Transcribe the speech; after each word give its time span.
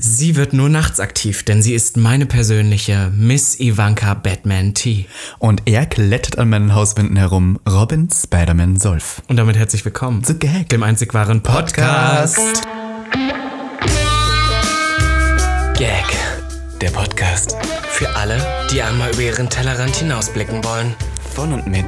Sie 0.00 0.36
wird 0.36 0.52
nur 0.52 0.68
nachts 0.68 1.00
aktiv, 1.00 1.42
denn 1.42 1.60
sie 1.60 1.74
ist 1.74 1.96
meine 1.96 2.24
persönliche 2.24 3.10
Miss 3.12 3.58
Ivanka 3.58 4.14
Batman 4.14 4.72
T. 4.72 5.06
Und 5.40 5.62
er 5.64 5.86
klettert 5.86 6.38
an 6.38 6.50
meinen 6.50 6.72
Hauswänden 6.72 7.16
herum, 7.16 7.58
Robin 7.68 8.08
Spider-Man 8.08 8.78
Solf. 8.78 9.20
Und 9.26 9.38
damit 9.38 9.56
herzlich 9.56 9.84
willkommen 9.84 10.22
zu 10.22 10.38
Gag, 10.38 10.68
dem 10.68 10.84
einzig 10.84 11.14
wahren 11.14 11.42
Podcast. 11.42 12.36
Podcast. 12.36 12.62
Gag, 15.76 16.06
der 16.80 16.90
Podcast. 16.90 17.56
Für 17.90 18.14
alle, 18.14 18.40
die 18.70 18.80
einmal 18.80 19.10
über 19.10 19.22
ihren 19.22 19.50
Tellerrand 19.50 19.96
hinausblicken 19.96 20.62
wollen. 20.62 20.94
Von 21.34 21.52
und 21.52 21.66
mit 21.66 21.86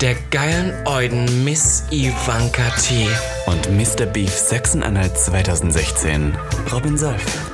der 0.00 0.16
geilen 0.32 0.72
Euden 0.84 1.44
Miss 1.44 1.84
Ivanka 1.92 2.70
T. 2.70 3.06
Und 3.46 3.70
Mr. 3.70 4.06
Beef 4.06 4.36
Sachsen-Anhalt 4.36 5.16
2016, 5.16 6.36
Robin 6.72 6.98
Solf. 6.98 7.51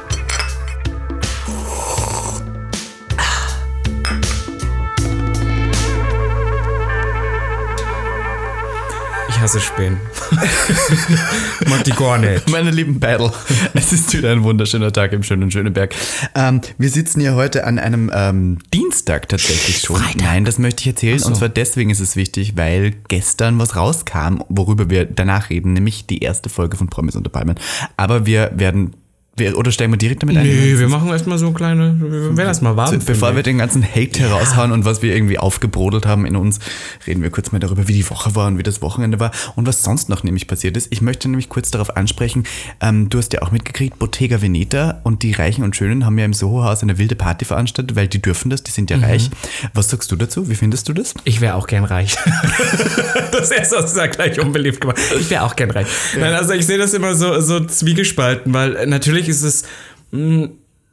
Ich 9.38 9.42
hasse 9.42 9.60
Spähen. 9.60 9.98
Mag 11.69 11.84
die 11.84 11.92
gar 11.92 12.19
nicht. 12.19 12.51
Meine 12.51 12.73
lieben 12.73 12.98
Battle, 12.98 13.33
es 13.73 13.92
ist 13.92 14.12
wieder 14.12 14.33
ein 14.33 14.42
wunderschöner 14.42 14.92
Tag 14.92 15.12
im 15.12 15.23
schönen 15.23 15.48
Schöneberg. 15.52 15.95
Ähm, 16.34 16.61
wir 16.77 16.91
sitzen 16.91 17.20
hier 17.20 17.37
heute 17.37 17.62
an 17.64 17.78
einem 17.78 18.11
ähm, 18.12 18.59
Dienstag 18.74 19.28
tatsächlich 19.28 19.78
schon. 19.78 19.95
Freitag. 19.95 20.23
Nein, 20.23 20.45
das 20.45 20.59
möchte 20.59 20.80
ich 20.80 20.88
erzählen. 20.88 21.20
So. 21.20 21.28
Und 21.28 21.37
zwar 21.37 21.51
deswegen 21.51 21.91
ist 21.91 22.01
es 22.01 22.16
wichtig, 22.16 22.56
weil 22.56 22.95
gestern 23.06 23.61
was 23.61 23.77
rauskam, 23.77 24.42
worüber 24.48 24.91
wir 24.91 25.05
danach 25.05 25.50
reden, 25.50 25.73
nämlich 25.73 26.09
die 26.09 26.19
erste 26.19 26.48
Folge 26.48 26.77
von 26.77 26.89
Promis 26.89 27.14
unter 27.14 27.30
Palmen. 27.30 27.61
Aber 27.97 28.27
wir 28.27 28.50
werden 28.56 28.97
oder 29.55 29.70
steigen 29.70 29.92
wir 29.92 29.98
direkt 29.98 30.23
damit 30.23 30.37
ein? 30.37 30.45
Nee, 30.45 30.78
wir 30.78 30.88
machen 30.88 31.09
erstmal 31.09 31.38
so 31.38 31.52
kleine, 31.52 31.97
wir 32.01 32.37
werden 32.37 32.47
erstmal 32.47 32.77
warm. 32.77 32.98
Bevor 33.05 33.37
wir 33.37 33.42
den 33.42 33.59
ganzen 33.59 33.83
Hate 33.83 34.20
ja. 34.20 34.28
heraushauen 34.28 34.72
und 34.72 34.84
was 34.84 35.03
wir 35.03 35.14
irgendwie 35.14 35.39
aufgebrodelt 35.39 36.06
haben 36.06 36.27
in 36.27 36.36
uns, 36.36 36.58
reden 37.06 37.22
wir 37.22 37.31
kurz 37.31 37.53
mal 37.53 37.59
darüber, 37.59 37.89
wie 37.89 37.92
die 37.92 38.09
Woche 38.09 38.34
war 38.34 38.47
und 38.47 38.59
wie 38.59 38.62
das 38.62 38.83
Wochenende 38.83 39.20
war 39.20 39.31
und 39.56 39.66
was 39.66 39.83
sonst 39.83 40.09
noch 40.09 40.22
nämlich 40.22 40.47
passiert 40.47 40.77
ist. 40.77 40.89
Ich 40.91 41.00
möchte 41.00 41.28
nämlich 41.28 41.48
kurz 41.48 41.70
darauf 41.70 41.97
ansprechen, 41.97 42.44
ähm, 42.81 43.09
du 43.09 43.19
hast 43.19 43.33
ja 43.33 43.42
auch 43.42 43.50
mitgekriegt, 43.50 43.98
Bottega 43.98 44.42
Veneta 44.42 45.00
und 45.05 45.22
die 45.22 45.33
Reichen 45.33 45.64
und 45.64 45.77
Schönen 45.77 46.05
haben 46.05 46.19
ja 46.19 46.25
im 46.25 46.34
Soho-Haus 46.34 46.83
eine 46.83 46.98
wilde 46.98 47.14
Party 47.14 47.44
veranstaltet, 47.44 47.97
weil 47.97 48.09
die 48.09 48.20
dürfen 48.20 48.50
das, 48.50 48.62
die 48.62 48.70
sind 48.70 48.91
ja 48.91 48.97
mhm. 48.97 49.05
reich. 49.05 49.31
Was 49.75 49.91
sagst 49.91 50.11
du 50.12 50.16
dazu? 50.16 50.48
Wie 50.48 50.55
findest 50.55 50.89
du 50.89 50.92
das? 50.92 51.14
Ich 51.25 51.41
wäre 51.41 51.55
auch 51.55 51.66
gern 51.66 51.84
reich. 51.84 52.16
das 53.33 53.50
erste 53.50 53.78
hast 53.78 53.94
du 53.94 54.00
ja 54.00 54.06
gleich 54.06 54.41
unbeliebt 54.41 54.81
gemacht. 54.81 54.98
Ich 55.19 55.31
wäre 55.31 55.44
auch 55.44 55.56
gern 55.56 55.70
reich. 55.70 55.86
Ja. 56.14 56.20
Nein, 56.20 56.34
also 56.34 56.53
ich 56.53 56.66
sehe 56.66 56.78
das 56.78 56.94
immer 56.94 57.14
so, 57.14 57.41
so 57.41 57.61
zwiegespalten, 57.61 58.53
weil 58.53 58.86
natürlich 58.86 59.28
ist 59.29 59.43
es. 59.43 59.62
Mm, 60.11 60.47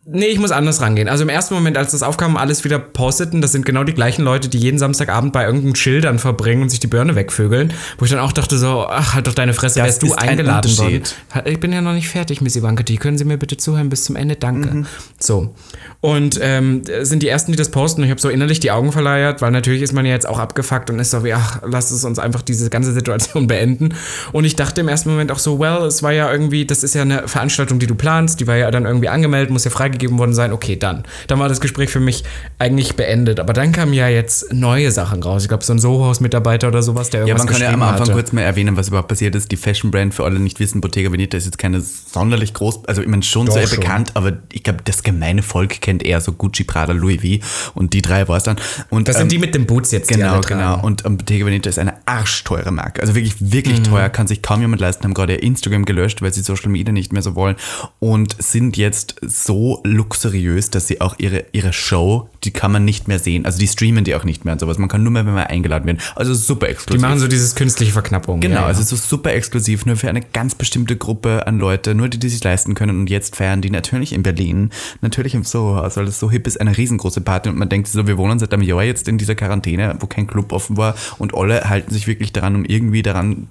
Nee, 0.07 0.27
ich 0.27 0.37
muss 0.37 0.51
anders 0.51 0.81
rangehen. 0.81 1.09
Also 1.09 1.23
im 1.23 1.29
ersten 1.29 1.55
Moment, 1.55 1.77
als 1.77 1.91
das 1.91 2.03
aufkam, 2.03 2.37
alles 2.37 2.63
wieder 2.63 2.77
posteten, 2.77 3.41
das 3.41 3.51
sind 3.51 3.65
genau 3.65 3.83
die 3.83 3.93
gleichen 3.93 4.23
Leute, 4.23 4.49
die 4.49 4.59
jeden 4.59 4.77
Samstagabend 4.77 5.33
bei 5.33 5.45
irgendeinem 5.45 5.73
Schildern 5.73 6.19
verbringen 6.19 6.61
und 6.61 6.69
sich 6.69 6.79
die 6.79 6.85
Birne 6.85 7.15
wegvögeln. 7.15 7.73
Wo 7.97 8.05
ich 8.05 8.11
dann 8.11 8.19
auch 8.19 8.31
dachte 8.31 8.59
so, 8.59 8.85
ach, 8.87 9.15
halt 9.15 9.25
doch 9.25 9.33
deine 9.33 9.55
Fresse, 9.55 9.81
wärst 9.81 10.03
du 10.03 10.13
eingeladen 10.13 10.77
worden. 10.77 11.01
Ich 11.45 11.59
bin 11.59 11.73
ja 11.73 11.81
noch 11.81 11.93
nicht 11.93 12.07
fertig, 12.07 12.39
Miss 12.39 12.55
Ivanka, 12.55 12.83
die 12.83 12.97
können 12.97 13.17
Sie 13.17 13.25
mir 13.25 13.37
bitte 13.37 13.57
zuhören 13.57 13.89
bis 13.89 14.03
zum 14.03 14.15
Ende, 14.15 14.35
danke. 14.35 14.75
Mhm. 14.75 14.85
So. 15.19 15.55
Und 16.01 16.39
ähm, 16.39 16.83
sind 17.01 17.23
die 17.23 17.27
Ersten, 17.27 17.51
die 17.51 17.57
das 17.57 17.71
posten. 17.71 18.01
Und 18.01 18.05
ich 18.05 18.11
habe 18.11 18.21
so 18.21 18.29
innerlich 18.29 18.59
die 18.59 18.69
Augen 18.69 18.91
verleiert, 18.91 19.41
weil 19.41 19.49
natürlich 19.49 19.81
ist 19.81 19.91
man 19.91 20.05
ja 20.05 20.11
jetzt 20.11 20.29
auch 20.29 20.37
abgefuckt 20.37 20.91
und 20.91 20.99
ist 20.99 21.09
so 21.09 21.23
wie, 21.23 21.33
ach, 21.33 21.63
lass 21.65 21.89
es 21.89 22.03
uns 22.03 22.19
einfach 22.19 22.43
diese 22.43 22.69
ganze 22.69 22.93
Situation 22.93 23.47
beenden. 23.47 23.95
Und 24.33 24.45
ich 24.45 24.55
dachte 24.55 24.81
im 24.81 24.87
ersten 24.87 25.09
Moment 25.09 25.31
auch 25.31 25.39
so, 25.39 25.59
well, 25.59 25.87
es 25.87 26.03
war 26.03 26.11
ja 26.11 26.31
irgendwie, 26.31 26.67
das 26.67 26.83
ist 26.83 26.93
ja 26.93 27.01
eine 27.01 27.27
Veranstaltung, 27.27 27.79
die 27.79 27.87
du 27.87 27.95
planst, 27.95 28.39
die 28.39 28.45
war 28.45 28.55
ja 28.55 28.69
dann 28.69 28.85
irgendwie 28.85 29.09
angemeldet, 29.09 29.49
muss 29.49 29.63
ja 29.63 29.71
freigegeben 29.71 29.94
worden 30.01 30.33
sein. 30.33 30.53
Okay, 30.53 30.75
dann. 30.75 31.03
Dann 31.27 31.39
war 31.39 31.49
das 31.49 31.61
Gespräch 31.61 31.89
für 31.89 31.99
mich 31.99 32.23
eigentlich 32.59 32.95
beendet. 32.95 33.39
Aber 33.39 33.53
dann 33.53 33.71
kamen 33.71 33.93
ja 33.93 34.07
jetzt 34.07 34.53
neue 34.53 34.91
Sachen 34.91 35.23
raus. 35.23 35.43
Ich 35.43 35.49
glaube, 35.49 35.63
so 35.63 35.73
ein 35.73 35.79
Soho-Haus-Mitarbeiter 35.79 36.67
oder 36.67 36.83
sowas, 36.83 37.09
der 37.09 37.21
irgendwas 37.21 37.41
Ja, 37.41 37.45
man 37.45 37.53
kann 37.53 37.61
ja 37.61 37.73
am 37.73 37.81
Anfang 37.81 38.01
hatte. 38.01 38.13
kurz 38.13 38.31
mal 38.31 38.41
erwähnen, 38.41 38.77
was 38.77 38.87
überhaupt 38.87 39.07
passiert 39.07 39.35
ist. 39.35 39.51
Die 39.51 39.57
Fashion-Brand, 39.57 40.13
für 40.13 40.23
alle 40.23 40.39
nicht 40.39 40.59
wissen, 40.59 40.81
Bottega 40.81 41.11
Veneta 41.11 41.37
ist 41.37 41.45
jetzt 41.45 41.57
keine 41.57 41.81
sonderlich 41.81 42.53
groß, 42.53 42.85
also 42.85 43.01
ich 43.01 43.07
meine 43.07 43.23
schon 43.23 43.47
Doch, 43.47 43.53
sehr 43.53 43.67
schon. 43.67 43.79
bekannt, 43.79 44.11
aber 44.13 44.33
ich 44.51 44.63
glaube, 44.63 44.79
das 44.83 45.03
gemeine 45.03 45.41
Volk 45.41 45.81
kennt 45.81 46.03
eher 46.03 46.21
so 46.21 46.31
Gucci, 46.31 46.63
Prada, 46.63 46.93
Louis 46.93 47.21
V 47.21 47.45
und 47.73 47.93
die 47.93 48.01
drei 48.01 48.27
war 48.27 48.37
es 48.37 48.43
dann. 48.43 48.57
Und, 48.89 49.07
das 49.07 49.15
ähm, 49.15 49.21
sind 49.21 49.31
die 49.31 49.37
mit 49.37 49.55
den 49.55 49.65
Boots 49.65 49.91
jetzt, 49.91 50.07
Genau, 50.07 50.41
genau. 50.41 50.81
Und 50.81 51.05
ähm, 51.05 51.17
Bottega 51.17 51.45
Veneta 51.45 51.69
ist 51.69 51.79
eine 51.79 51.93
arschteure 52.05 52.71
Marke. 52.71 53.01
Also 53.01 53.15
wirklich, 53.15 53.35
wirklich 53.39 53.79
mhm. 53.79 53.83
teuer, 53.85 54.09
kann 54.09 54.27
sich 54.27 54.41
kaum 54.41 54.61
jemand 54.61 54.81
leisten, 54.81 55.03
haben 55.03 55.13
gerade 55.13 55.35
Instagram 55.35 55.85
gelöscht, 55.85 56.21
weil 56.21 56.33
sie 56.33 56.41
Social 56.41 56.69
Media 56.69 56.93
nicht 56.93 57.11
mehr 57.11 57.21
so 57.21 57.35
wollen 57.35 57.55
und 57.99 58.35
sind 58.41 58.77
jetzt 58.77 59.15
so 59.21 59.81
luxuriös, 59.85 60.69
dass 60.69 60.87
sie 60.87 61.01
auch 61.01 61.15
ihre, 61.17 61.45
ihre 61.51 61.73
Show, 61.73 62.29
die 62.43 62.51
kann 62.51 62.71
man 62.71 62.85
nicht 62.85 63.07
mehr 63.07 63.19
sehen. 63.19 63.45
Also 63.45 63.59
die 63.59 63.67
streamen 63.67 64.03
die 64.03 64.15
auch 64.15 64.23
nicht 64.23 64.45
mehr 64.45 64.53
und 64.53 64.59
sowas. 64.59 64.77
Man 64.77 64.89
kann 64.89 65.03
nur 65.03 65.11
mehr, 65.11 65.25
wenn 65.25 65.33
man 65.33 65.47
eingeladen 65.47 65.85
wird. 65.87 66.01
Also 66.15 66.33
super 66.33 66.69
exklusiv. 66.69 67.01
Die 67.01 67.07
machen 67.07 67.19
so 67.19 67.27
dieses 67.27 67.55
künstliche 67.55 67.91
Verknappung. 67.91 68.39
Genau, 68.41 68.61
ja, 68.61 68.65
also 68.65 68.83
so 68.83 68.95
super 68.95 69.33
exklusiv, 69.33 69.85
nur 69.85 69.95
für 69.95 70.09
eine 70.09 70.21
ganz 70.21 70.55
bestimmte 70.55 70.95
Gruppe 70.95 71.47
an 71.47 71.59
Leute, 71.59 71.95
nur 71.95 72.09
die, 72.09 72.19
die 72.19 72.29
sich 72.29 72.43
leisten 72.43 72.75
können. 72.75 72.99
Und 72.99 73.09
jetzt 73.09 73.35
feiern 73.35 73.61
die 73.61 73.69
natürlich 73.69 74.13
in 74.13 74.23
Berlin, 74.23 74.71
natürlich 75.01 75.35
im 75.35 75.43
Soho-Haus, 75.43 75.97
weil 75.97 76.05
das 76.05 76.19
so 76.19 76.29
hip 76.31 76.47
ist, 76.47 76.59
eine 76.59 76.77
riesengroße 76.77 77.21
Party. 77.21 77.49
Und 77.49 77.57
man 77.57 77.69
denkt 77.69 77.87
so, 77.87 78.07
wir 78.07 78.17
wohnen 78.17 78.39
seit 78.39 78.53
einem 78.53 78.63
Jahr 78.63 78.83
jetzt 78.83 79.07
in 79.07 79.17
dieser 79.17 79.35
Quarantäne, 79.35 79.95
wo 79.99 80.07
kein 80.07 80.27
Club 80.27 80.51
offen 80.51 80.77
war 80.77 80.95
und 81.17 81.33
alle 81.33 81.69
halten 81.69 81.93
sich 81.93 82.07
wirklich 82.07 82.33
daran, 82.33 82.55
um 82.55 82.65
irgendwie 82.65 83.01
daran 83.01 83.47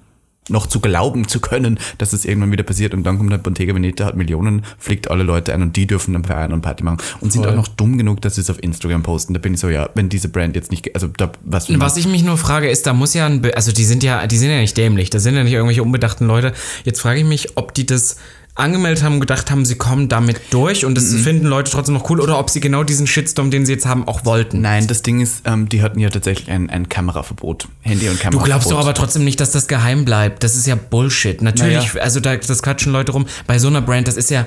noch 0.49 0.67
zu 0.67 0.79
glauben 0.79 1.27
zu 1.27 1.39
können, 1.39 1.79
dass 1.97 2.13
es 2.13 2.25
irgendwann 2.25 2.51
wieder 2.51 2.63
passiert. 2.63 2.93
Und 2.93 3.03
dann 3.03 3.17
kommt 3.17 3.31
der 3.31 3.37
Bottega 3.37 3.73
Veneta, 3.73 4.05
hat 4.05 4.15
Millionen, 4.15 4.63
fliegt 4.77 5.09
alle 5.09 5.23
Leute 5.23 5.53
ein 5.53 5.61
und 5.61 5.75
die 5.75 5.87
dürfen 5.87 6.13
dann 6.13 6.23
feiern 6.23 6.53
und 6.53 6.61
Party 6.61 6.83
machen. 6.83 6.97
Und 7.19 7.31
sind 7.33 7.43
Voll. 7.43 7.51
auch 7.51 7.55
noch 7.55 7.67
dumm 7.67 7.97
genug, 7.97 8.21
dass 8.21 8.35
sie 8.35 8.41
es 8.41 8.49
auf 8.49 8.61
Instagram 8.61 9.03
posten. 9.03 9.33
Da 9.33 9.39
bin 9.39 9.55
ich 9.55 9.59
so, 9.59 9.69
ja, 9.69 9.89
wenn 9.95 10.09
diese 10.09 10.29
Brand 10.29 10.55
jetzt 10.55 10.71
nicht, 10.71 10.93
also 10.93 11.07
da, 11.07 11.31
was. 11.43 11.67
Was 11.79 11.97
ich 11.97 12.07
mich 12.07 12.23
nur 12.23 12.37
frage, 12.37 12.69
ist, 12.69 12.85
da 12.85 12.93
muss 12.93 13.13
ja 13.13 13.25
ein, 13.25 13.43
also 13.55 13.71
die 13.71 13.83
sind 13.83 14.03
ja, 14.03 14.27
die 14.27 14.37
sind 14.37 14.49
ja 14.49 14.59
nicht 14.59 14.77
dämlich, 14.77 15.09
da 15.09 15.19
sind 15.19 15.35
ja 15.35 15.43
nicht 15.43 15.53
irgendwelche 15.53 15.83
unbedachten 15.83 16.27
Leute. 16.27 16.53
Jetzt 16.83 17.01
frage 17.01 17.19
ich 17.19 17.25
mich, 17.25 17.57
ob 17.57 17.73
die 17.73 17.85
das 17.85 18.17
angemeldet 18.55 19.03
haben, 19.03 19.19
gedacht 19.19 19.51
haben, 19.51 19.65
sie 19.65 19.75
kommen 19.75 20.07
damit 20.07 20.39
durch 20.51 20.85
und 20.85 20.95
das 20.95 21.11
mhm. 21.11 21.19
finden 21.19 21.45
Leute 21.45 21.71
trotzdem 21.71 21.93
noch 21.93 22.09
cool 22.09 22.21
oder 22.21 22.39
ob 22.39 22.49
sie 22.49 22.61
genau 22.61 22.83
diesen 22.83 23.05
Shitstorm, 23.05 23.51
den 23.51 23.65
sie 23.65 23.73
jetzt 23.73 23.85
haben, 23.85 24.07
auch 24.07 24.23
wollten. 24.23 24.61
Nein, 24.61 24.87
das 24.87 25.01
Ding 25.01 25.19
ist, 25.19 25.41
ähm, 25.45 25.67
die 25.67 25.81
hatten 25.81 25.99
ja 25.99 26.09
tatsächlich 26.09 26.49
ein, 26.49 26.69
ein 26.69 26.87
Kameraverbot, 26.87 27.67
Handy 27.81 28.07
und 28.07 28.19
Kameraverbot. 28.19 28.41
Du 28.41 28.45
glaubst 28.45 28.71
doch 28.71 28.79
aber 28.79 28.93
trotzdem 28.93 29.25
nicht, 29.25 29.39
dass 29.41 29.51
das 29.51 29.67
geheim 29.67 30.05
bleibt. 30.05 30.43
Das 30.43 30.55
ist 30.55 30.65
ja 30.67 30.75
Bullshit. 30.75 31.41
Natürlich, 31.41 31.93
naja. 31.93 32.01
also 32.01 32.21
da, 32.21 32.37
das 32.37 32.63
quatschen 32.63 32.93
Leute 32.93 33.11
rum. 33.11 33.25
Bei 33.45 33.59
so 33.59 33.67
einer 33.67 33.81
Brand, 33.81 34.07
das 34.07 34.15
ist 34.15 34.29
ja 34.29 34.45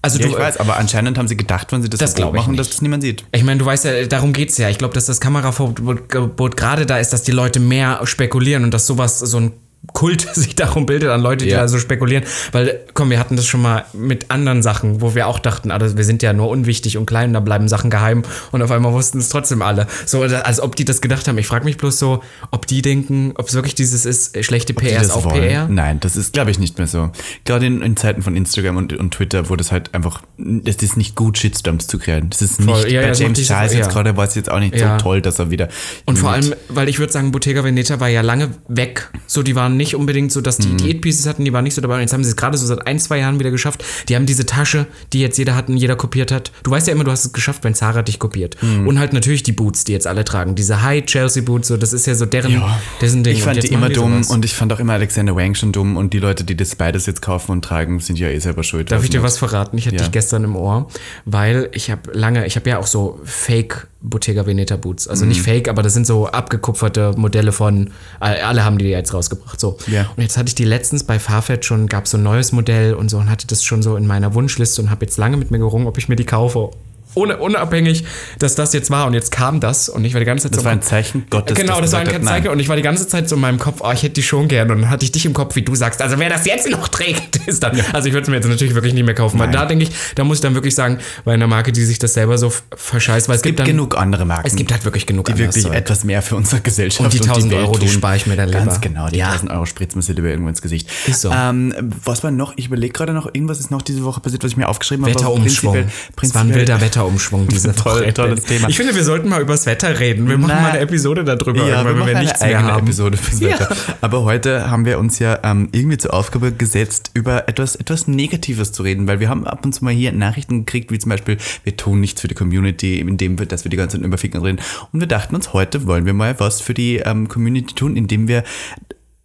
also 0.00 0.20
ja, 0.20 0.26
du, 0.26 0.32
ich 0.32 0.38
weiß, 0.38 0.58
aber 0.58 0.76
anscheinend 0.76 1.18
haben 1.18 1.26
sie 1.26 1.36
gedacht, 1.36 1.72
wenn 1.72 1.82
sie 1.82 1.88
das, 1.88 1.98
das 1.98 2.14
Verbot 2.14 2.34
machen, 2.34 2.56
dass 2.56 2.70
das 2.70 2.82
niemand 2.82 3.02
sieht. 3.02 3.24
Ich 3.32 3.42
meine, 3.42 3.58
du 3.58 3.66
weißt 3.66 3.84
ja, 3.84 4.06
darum 4.06 4.32
geht 4.32 4.50
es 4.50 4.58
ja. 4.58 4.68
Ich 4.68 4.78
glaube, 4.78 4.94
dass 4.94 5.06
das 5.06 5.20
Kameraverbot 5.20 6.56
gerade 6.56 6.86
da 6.86 6.98
ist, 6.98 7.12
dass 7.12 7.24
die 7.24 7.32
Leute 7.32 7.58
mehr 7.58 8.00
spekulieren 8.04 8.62
und 8.62 8.72
dass 8.72 8.86
sowas 8.86 9.18
so 9.18 9.38
ein 9.38 9.52
Kult 9.92 10.28
sich 10.34 10.54
darum 10.54 10.86
bildet 10.86 11.10
an 11.10 11.22
Leute, 11.22 11.44
die 11.44 11.50
ja. 11.50 11.60
da 11.60 11.68
so 11.68 11.78
spekulieren. 11.78 12.24
Weil, 12.52 12.80
komm, 12.94 13.10
wir 13.10 13.18
hatten 13.18 13.36
das 13.36 13.46
schon 13.46 13.62
mal 13.62 13.84
mit 13.92 14.30
anderen 14.30 14.62
Sachen, 14.62 15.00
wo 15.00 15.14
wir 15.14 15.26
auch 15.26 15.38
dachten, 15.38 15.70
also 15.70 15.96
wir 15.96 16.04
sind 16.04 16.22
ja 16.22 16.32
nur 16.32 16.48
unwichtig 16.48 16.96
und 16.98 17.06
klein, 17.06 17.32
da 17.32 17.40
bleiben 17.40 17.68
Sachen 17.68 17.90
geheim 17.90 18.22
und 18.52 18.62
auf 18.62 18.70
einmal 18.70 18.92
wussten 18.92 19.18
es 19.18 19.28
trotzdem 19.28 19.62
alle. 19.62 19.86
So, 20.06 20.22
als 20.22 20.60
ob 20.60 20.76
die 20.76 20.84
das 20.84 21.00
gedacht 21.00 21.28
haben. 21.28 21.38
Ich 21.38 21.46
frage 21.46 21.64
mich 21.64 21.76
bloß 21.76 21.98
so, 21.98 22.22
ob 22.50 22.66
die 22.66 22.82
denken, 22.82 23.32
ob 23.36 23.48
es 23.48 23.54
wirklich 23.54 23.74
dieses 23.74 24.04
ist, 24.04 24.44
schlechte 24.44 24.72
ob 24.72 24.80
PR 24.80 25.00
ist 25.00 25.10
auch 25.10 25.24
wollen. 25.24 25.42
PR? 25.42 25.68
Nein, 25.68 26.00
das 26.00 26.16
ist, 26.16 26.32
glaube 26.32 26.50
ich, 26.50 26.58
nicht 26.58 26.78
mehr 26.78 26.86
so. 26.86 27.10
Gerade 27.44 27.66
in, 27.66 27.82
in, 27.82 27.96
Zeiten 27.96 28.22
von 28.22 28.36
Instagram 28.36 28.76
und, 28.76 28.92
und 28.92 29.12
Twitter, 29.12 29.48
wo 29.48 29.56
das 29.56 29.72
halt 29.72 29.94
einfach, 29.94 30.22
es 30.64 30.76
ist 30.76 30.96
nicht 30.96 31.14
gut, 31.14 31.38
Shitstorms 31.38 31.86
zu 31.86 31.98
kreieren. 31.98 32.30
Das 32.30 32.42
ist 32.42 32.60
nicht, 32.60 32.90
ja, 32.90 33.02
bei 33.02 33.08
ja, 33.08 33.12
James 33.12 33.46
Charles 33.46 33.74
jetzt 33.74 33.90
gerade 33.90 34.16
war 34.16 34.24
es 34.24 34.34
jetzt 34.34 34.50
auch 34.50 34.60
nicht 34.60 34.78
so 34.78 34.86
toll, 34.98 35.22
dass 35.22 35.38
er 35.38 35.50
wieder. 35.50 35.68
Und 36.04 36.18
vor 36.18 36.30
allem, 36.30 36.54
weil 36.68 36.88
ich 36.88 36.98
würde 36.98 37.12
sagen, 37.12 37.32
Bottega 37.32 37.64
Veneta 37.64 38.00
war 38.00 38.08
ja 38.08 38.20
lange 38.20 38.50
weg. 38.68 39.10
So, 39.26 39.42
die 39.42 39.54
waren 39.56 39.67
nicht 39.76 39.94
unbedingt 39.94 40.32
so, 40.32 40.40
dass 40.40 40.58
die 40.58 40.68
mhm. 40.68 40.78
Diät-Pieces 40.78 41.26
hatten, 41.26 41.44
die 41.44 41.52
waren 41.52 41.64
nicht 41.64 41.74
so 41.74 41.80
dabei. 41.80 41.94
Und 41.94 42.00
jetzt 42.00 42.12
haben 42.12 42.24
sie 42.24 42.30
es 42.30 42.36
gerade 42.36 42.56
so 42.56 42.66
seit 42.66 42.86
ein, 42.86 42.98
zwei 42.98 43.18
Jahren 43.18 43.38
wieder 43.38 43.50
geschafft. 43.50 43.84
Die 44.08 44.16
haben 44.16 44.26
diese 44.26 44.46
Tasche, 44.46 44.86
die 45.12 45.20
jetzt 45.20 45.38
jeder 45.38 45.54
hat 45.54 45.68
und 45.68 45.76
jeder 45.76 45.96
kopiert 45.96 46.32
hat. 46.32 46.52
Du 46.62 46.70
weißt 46.70 46.86
ja 46.86 46.92
immer, 46.92 47.04
du 47.04 47.10
hast 47.10 47.24
es 47.24 47.32
geschafft, 47.32 47.64
wenn 47.64 47.74
Zara 47.74 48.02
dich 48.02 48.18
kopiert. 48.18 48.56
Mhm. 48.62 48.86
Und 48.88 48.98
halt 48.98 49.12
natürlich 49.12 49.42
die 49.42 49.52
Boots, 49.52 49.84
die 49.84 49.92
jetzt 49.92 50.06
alle 50.06 50.24
tragen. 50.24 50.54
Diese 50.54 50.82
High 50.82 51.04
Chelsea 51.04 51.42
Boots, 51.42 51.68
so, 51.68 51.76
das 51.76 51.92
ist 51.92 52.06
ja 52.06 52.14
so 52.14 52.26
deren, 52.26 52.52
ja. 52.52 52.80
dessen 53.00 53.24
Ding. 53.24 53.34
Ich 53.34 53.42
fand 53.42 53.62
die 53.62 53.68
immer 53.68 53.88
die 53.88 53.94
dumm 53.94 54.22
sowas. 54.22 54.30
und 54.30 54.44
ich 54.44 54.54
fand 54.54 54.72
auch 54.72 54.80
immer 54.80 54.94
Alexander 54.94 55.36
Wang 55.36 55.54
schon 55.54 55.72
dumm. 55.72 55.96
Und 55.96 56.12
die 56.12 56.18
Leute, 56.18 56.44
die 56.44 56.56
das 56.56 56.76
beides 56.76 57.06
jetzt 57.06 57.22
kaufen 57.22 57.52
und 57.52 57.64
tragen, 57.64 58.00
sind 58.00 58.18
ja 58.18 58.28
eh 58.28 58.38
selber 58.38 58.62
schuld. 58.62 58.90
Darf 58.90 59.04
ich 59.04 59.10
dir 59.10 59.22
was 59.22 59.38
verraten? 59.38 59.78
Ich 59.78 59.86
hatte 59.86 59.96
ja. 59.96 60.02
dich 60.02 60.12
gestern 60.12 60.44
im 60.44 60.56
Ohr, 60.56 60.88
weil 61.24 61.68
ich 61.72 61.90
habe 61.90 62.12
lange, 62.12 62.46
ich 62.46 62.56
habe 62.56 62.68
ja 62.70 62.78
auch 62.78 62.86
so 62.86 63.20
Fake 63.24 63.86
Bottega 64.00 64.46
Veneta 64.46 64.76
Boots. 64.76 65.08
Also 65.08 65.24
mhm. 65.24 65.30
nicht 65.30 65.42
fake, 65.42 65.68
aber 65.68 65.82
das 65.82 65.94
sind 65.94 66.06
so 66.06 66.26
abgekupferte 66.26 67.14
Modelle 67.16 67.52
von, 67.52 67.90
alle 68.20 68.64
haben 68.64 68.78
die 68.78 68.86
jetzt 68.86 69.12
rausgebracht. 69.12 69.58
So. 69.58 69.76
Ja. 69.86 70.08
Und 70.16 70.22
jetzt 70.22 70.36
hatte 70.36 70.48
ich 70.48 70.54
die 70.54 70.64
letztens 70.64 71.04
bei 71.04 71.18
Farfetch 71.18 71.66
schon, 71.66 71.88
gab 71.88 72.06
so 72.06 72.16
ein 72.16 72.22
neues 72.22 72.52
Modell 72.52 72.94
und 72.94 73.08
so 73.08 73.18
und 73.18 73.30
hatte 73.30 73.46
das 73.46 73.64
schon 73.64 73.82
so 73.82 73.96
in 73.96 74.06
meiner 74.06 74.34
Wunschliste 74.34 74.82
und 74.82 74.90
habe 74.90 75.04
jetzt 75.04 75.16
lange 75.18 75.36
mit 75.36 75.50
mir 75.50 75.58
gerungen, 75.58 75.86
ob 75.86 75.98
ich 75.98 76.08
mir 76.08 76.16
die 76.16 76.24
kaufe 76.24 76.70
ohne, 77.18 77.36
unabhängig, 77.38 78.04
dass 78.38 78.54
das 78.54 78.72
jetzt 78.72 78.90
war 78.90 79.06
und 79.06 79.14
jetzt 79.14 79.30
kam 79.32 79.60
das 79.60 79.88
und 79.88 80.04
ich 80.04 80.14
war 80.14 80.20
die 80.20 80.26
ganze 80.26 80.44
Zeit 80.44 80.52
Das 80.54 80.60
so 80.60 80.64
war 80.64 80.72
ein 80.72 80.82
Zeichen 80.82 81.26
Gottes. 81.30 81.56
Genau, 81.56 81.80
das 81.80 81.92
war 81.92 82.00
ein 82.00 82.06
Zeichen 82.06 82.24
nein. 82.24 82.48
und 82.48 82.60
ich 82.60 82.68
war 82.68 82.76
die 82.76 82.82
ganze 82.82 83.06
Zeit 83.08 83.28
so 83.28 83.34
in 83.36 83.40
meinem 83.42 83.58
Kopf, 83.58 83.80
oh, 83.82 83.90
ich 83.92 84.02
hätte 84.02 84.14
die 84.14 84.22
schon 84.22 84.48
gern 84.48 84.70
und 84.70 84.82
dann 84.82 84.90
hatte 84.90 85.04
ich 85.04 85.12
dich 85.12 85.26
im 85.26 85.34
Kopf, 85.34 85.56
wie 85.56 85.62
du 85.62 85.74
sagst, 85.74 86.00
also 86.02 86.18
wer 86.18 86.28
das 86.28 86.46
jetzt 86.46 86.68
noch 86.70 86.88
trägt, 86.88 87.36
ist 87.46 87.62
dann, 87.62 87.78
also 87.92 88.06
ich 88.08 88.14
würde 88.14 88.22
es 88.22 88.28
mir 88.28 88.36
jetzt 88.36 88.48
natürlich 88.48 88.74
wirklich 88.74 88.94
nicht 88.94 89.04
mehr 89.04 89.14
kaufen, 89.14 89.38
weil 89.38 89.48
Nein. 89.48 89.56
da 89.56 89.66
denke 89.66 89.84
ich, 89.84 89.90
da 90.14 90.24
muss 90.24 90.38
ich 90.38 90.42
dann 90.42 90.54
wirklich 90.54 90.74
sagen, 90.74 90.98
bei 91.24 91.34
einer 91.34 91.46
Marke, 91.46 91.72
die 91.72 91.84
sich 91.84 91.98
das 91.98 92.14
selber 92.14 92.38
so 92.38 92.52
verscheißt, 92.76 93.28
weil 93.28 93.34
es, 93.36 93.40
Es 93.40 93.42
gibt 93.42 93.58
dann, 93.58 93.66
genug 93.66 93.96
andere 93.96 94.24
Marken. 94.24 94.46
es 94.46 94.56
gibt 94.56 94.72
halt 94.72 94.84
wirklich 94.84 95.06
genug 95.06 95.26
die 95.26 95.38
wirklich 95.38 95.64
Zeug. 95.64 95.74
etwas 95.74 96.04
mehr 96.04 96.22
für 96.22 96.36
unsere 96.36 96.60
Gesellschaft 96.60 97.00
Und 97.04 97.12
die 97.14 97.20
1000 97.28 97.52
Welt 97.52 97.62
Euro, 97.62 97.72
die 97.78 97.86
tun. 97.86 97.94
spare 97.94 98.16
ich 98.16 98.26
mir 98.26 98.36
dann 98.36 98.50
Ganz 98.50 98.74
lieber. 98.74 98.80
genau, 98.88 99.08
die 99.08 99.18
Ja. 99.18 99.28
1000 99.30 99.50
Euro 99.50 99.66
spritzen 99.66 99.96
wir 99.96 100.02
sie 100.02 100.12
lieber 100.12 100.28
irgendwo 100.28 100.48
ins 100.48 100.62
Gesicht. 100.62 100.88
Ist 101.06 101.22
so. 101.22 101.30
Ähm, 101.30 101.74
was 102.04 102.22
war 102.22 102.30
noch? 102.30 102.52
Ich 102.56 102.66
überlege 102.66 102.92
gerade 102.92 103.12
noch, 103.12 103.26
irgendwas 103.26 103.58
ist 103.60 103.70
noch 103.70 103.82
diese 103.82 104.04
Woche 104.04 104.20
passiert, 104.20 104.42
was 104.44 104.50
ich 104.52 104.56
mir 104.56 104.68
aufgeschrieben 104.68 105.04
habe. 105.06 105.14
Wetterumschwung. 105.14 105.72
prinzipiell- 105.74 105.88
Es 106.22 106.34
war 106.34 106.42
ein 106.42 106.54
wilder 106.54 106.80
Wetterumschwung, 106.80 107.07
diese 107.50 107.72
Toll- 107.74 108.02
Woche. 108.02 108.14
tolles 108.14 108.44
Thema. 108.44 108.68
Ich 108.68 108.76
finde, 108.76 108.94
wir 108.94 109.04
sollten 109.04 109.28
mal 109.28 109.40
über 109.40 109.54
das 109.54 109.66
Wetter 109.66 109.98
reden. 109.98 110.28
Wir 110.28 110.38
machen 110.38 110.52
Na, 110.56 110.62
mal 110.62 110.70
eine 110.70 110.80
Episode 110.80 111.24
darüber, 111.24 111.66
Ja, 111.66 111.84
wir 111.84 111.90
wenn 111.90 111.98
machen 111.98 112.06
wir 112.08 112.16
eine 112.16 112.24
nichts 112.26 112.40
mehr 112.40 112.62
haben. 112.62 112.82
Episode 112.86 113.16
fürs 113.16 113.40
Wetter. 113.40 113.68
Aber 114.00 114.24
heute 114.24 114.70
haben 114.70 114.84
wir 114.84 114.98
uns 114.98 115.18
ja 115.18 115.38
ähm, 115.42 115.68
irgendwie 115.72 115.98
zur 115.98 116.14
Aufgabe 116.14 116.52
gesetzt, 116.52 117.10
über 117.14 117.48
etwas, 117.48 117.76
etwas 117.76 118.06
Negatives 118.08 118.72
zu 118.72 118.82
reden, 118.82 119.06
weil 119.06 119.20
wir 119.20 119.28
haben 119.28 119.46
ab 119.46 119.64
und 119.64 119.72
zu 119.74 119.84
mal 119.84 119.92
hier 119.94 120.12
Nachrichten 120.12 120.64
gekriegt, 120.66 120.90
wie 120.92 120.98
zum 120.98 121.10
Beispiel, 121.10 121.36
wir 121.64 121.76
tun 121.76 122.00
nichts 122.00 122.20
für 122.20 122.28
die 122.28 122.34
Community, 122.34 122.98
indem 123.00 123.38
wir, 123.38 123.46
dass 123.46 123.64
wir 123.64 123.70
die 123.70 123.76
ganze 123.76 123.96
Zeit 123.98 124.04
über 124.06 124.18
Ficken 124.18 124.42
reden. 124.42 124.58
Und 124.92 125.00
wir 125.00 125.08
dachten 125.08 125.34
uns, 125.34 125.52
heute 125.52 125.86
wollen 125.86 126.06
wir 126.06 126.14
mal 126.14 126.38
was 126.38 126.60
für 126.60 126.74
die 126.74 126.96
ähm, 126.96 127.28
Community 127.28 127.74
tun, 127.74 127.96
indem 127.96 128.28
wir 128.28 128.44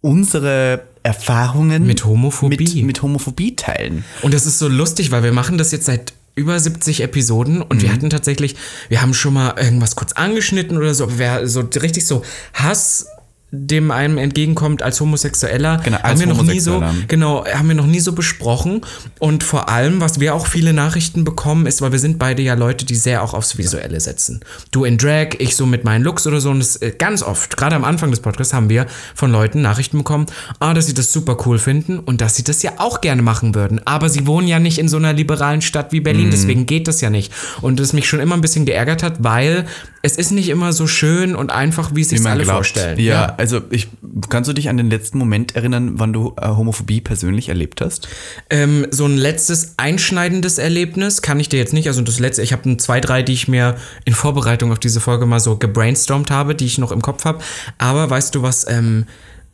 unsere 0.00 0.82
Erfahrungen 1.02 1.86
Mit 1.86 2.04
Homophobie. 2.04 2.56
mit, 2.58 2.84
mit 2.86 3.02
Homophobie 3.02 3.56
teilen. 3.56 4.04
Und 4.22 4.34
das 4.34 4.46
ist 4.46 4.58
so 4.58 4.68
lustig, 4.68 5.10
weil 5.10 5.22
wir 5.22 5.32
machen 5.32 5.58
das 5.58 5.70
jetzt 5.72 5.86
seit 5.86 6.12
über 6.36 6.58
70 6.58 7.02
Episoden 7.02 7.62
und 7.62 7.78
Mhm. 7.78 7.82
wir 7.82 7.92
hatten 7.92 8.10
tatsächlich, 8.10 8.56
wir 8.88 9.02
haben 9.02 9.14
schon 9.14 9.34
mal 9.34 9.54
irgendwas 9.58 9.96
kurz 9.96 10.12
angeschnitten 10.12 10.76
oder 10.76 10.94
so, 10.94 11.04
aber 11.04 11.18
wer 11.18 11.46
so 11.46 11.60
richtig 11.60 12.06
so 12.06 12.22
Hass 12.52 13.06
dem 13.54 13.90
einem 13.90 14.18
entgegenkommt 14.18 14.82
als 14.82 15.00
Homosexueller, 15.00 15.80
Genau, 15.84 15.96
als 15.98 16.04
haben 16.06 16.20
wir 16.20 16.26
noch 16.26 16.42
nie 16.42 16.60
so, 16.60 16.82
genau, 17.08 17.44
haben 17.46 17.68
wir 17.68 17.74
noch 17.74 17.86
nie 17.86 18.00
so 18.00 18.12
besprochen. 18.12 18.82
Und 19.18 19.42
vor 19.42 19.68
allem, 19.68 20.00
was 20.00 20.20
wir 20.20 20.34
auch 20.34 20.46
viele 20.46 20.72
Nachrichten 20.72 21.24
bekommen, 21.24 21.66
ist, 21.66 21.80
weil 21.82 21.92
wir 21.92 21.98
sind 21.98 22.18
beide 22.18 22.42
ja 22.42 22.54
Leute, 22.54 22.84
die 22.84 22.94
sehr 22.94 23.22
auch 23.22 23.34
aufs 23.34 23.58
Visuelle 23.58 24.00
setzen. 24.00 24.40
Du 24.70 24.84
in 24.84 24.98
Drag, 24.98 25.34
ich 25.38 25.56
so 25.56 25.66
mit 25.66 25.84
meinen 25.84 26.04
Looks 26.04 26.26
oder 26.26 26.40
so. 26.40 26.50
Und 26.50 26.60
das, 26.60 26.76
äh, 26.76 26.92
ganz 26.96 27.22
oft, 27.22 27.56
gerade 27.56 27.76
am 27.76 27.84
Anfang 27.84 28.10
des 28.10 28.20
Podcasts, 28.20 28.52
haben 28.52 28.68
wir 28.68 28.86
von 29.14 29.32
Leuten 29.32 29.62
Nachrichten 29.62 29.98
bekommen, 29.98 30.26
ah, 30.58 30.74
dass 30.74 30.86
sie 30.86 30.94
das 30.94 31.12
super 31.12 31.36
cool 31.46 31.58
finden 31.58 31.98
und 31.98 32.20
dass 32.20 32.36
sie 32.36 32.44
das 32.44 32.62
ja 32.62 32.72
auch 32.78 33.00
gerne 33.00 33.22
machen 33.22 33.54
würden. 33.54 33.80
Aber 33.84 34.08
sie 34.08 34.26
wohnen 34.26 34.48
ja 34.48 34.58
nicht 34.58 34.78
in 34.78 34.88
so 34.88 34.96
einer 34.96 35.12
liberalen 35.12 35.62
Stadt 35.62 35.92
wie 35.92 36.00
Mhm. 36.00 36.04
Berlin, 36.04 36.30
deswegen 36.30 36.66
geht 36.66 36.86
das 36.88 37.00
ja 37.00 37.10
nicht. 37.10 37.32
Und 37.60 37.80
das 37.80 37.92
mich 37.92 38.08
schon 38.08 38.20
immer 38.20 38.34
ein 38.34 38.40
bisschen 38.40 38.66
geärgert 38.66 39.02
hat, 39.02 39.24
weil 39.24 39.66
es 40.04 40.16
ist 40.16 40.32
nicht 40.32 40.50
immer 40.50 40.74
so 40.74 40.86
schön 40.86 41.34
und 41.34 41.50
einfach, 41.50 41.94
wie 41.94 42.02
es 42.02 42.10
sich 42.10 42.24
alle 42.26 42.42
glaubt. 42.42 42.56
vorstellen. 42.56 43.00
Ja, 43.00 43.34
also 43.38 43.62
ich, 43.70 43.88
kannst 44.28 44.50
du 44.50 44.52
dich 44.52 44.68
an 44.68 44.76
den 44.76 44.90
letzten 44.90 45.16
Moment 45.16 45.56
erinnern, 45.56 45.94
wann 45.94 46.12
du 46.12 46.34
äh, 46.38 46.46
Homophobie 46.46 47.00
persönlich 47.00 47.48
erlebt 47.48 47.80
hast? 47.80 48.06
Ähm, 48.50 48.86
so 48.90 49.06
ein 49.06 49.16
letztes 49.16 49.78
einschneidendes 49.78 50.58
Erlebnis 50.58 51.22
kann 51.22 51.40
ich 51.40 51.48
dir 51.48 51.58
jetzt 51.58 51.72
nicht. 51.72 51.88
Also 51.88 52.02
das 52.02 52.20
letzte, 52.20 52.42
ich 52.42 52.52
habe 52.52 52.76
zwei, 52.76 53.00
drei, 53.00 53.22
die 53.22 53.32
ich 53.32 53.48
mir 53.48 53.76
in 54.04 54.12
Vorbereitung 54.12 54.72
auf 54.72 54.78
diese 54.78 55.00
Folge 55.00 55.24
mal 55.24 55.40
so 55.40 55.56
gebrainstormt 55.56 56.30
habe, 56.30 56.54
die 56.54 56.66
ich 56.66 56.76
noch 56.76 56.92
im 56.92 57.00
Kopf 57.00 57.24
habe. 57.24 57.38
Aber 57.78 58.10
weißt 58.10 58.34
du, 58.34 58.42
was 58.42 58.68
ähm, 58.68 59.06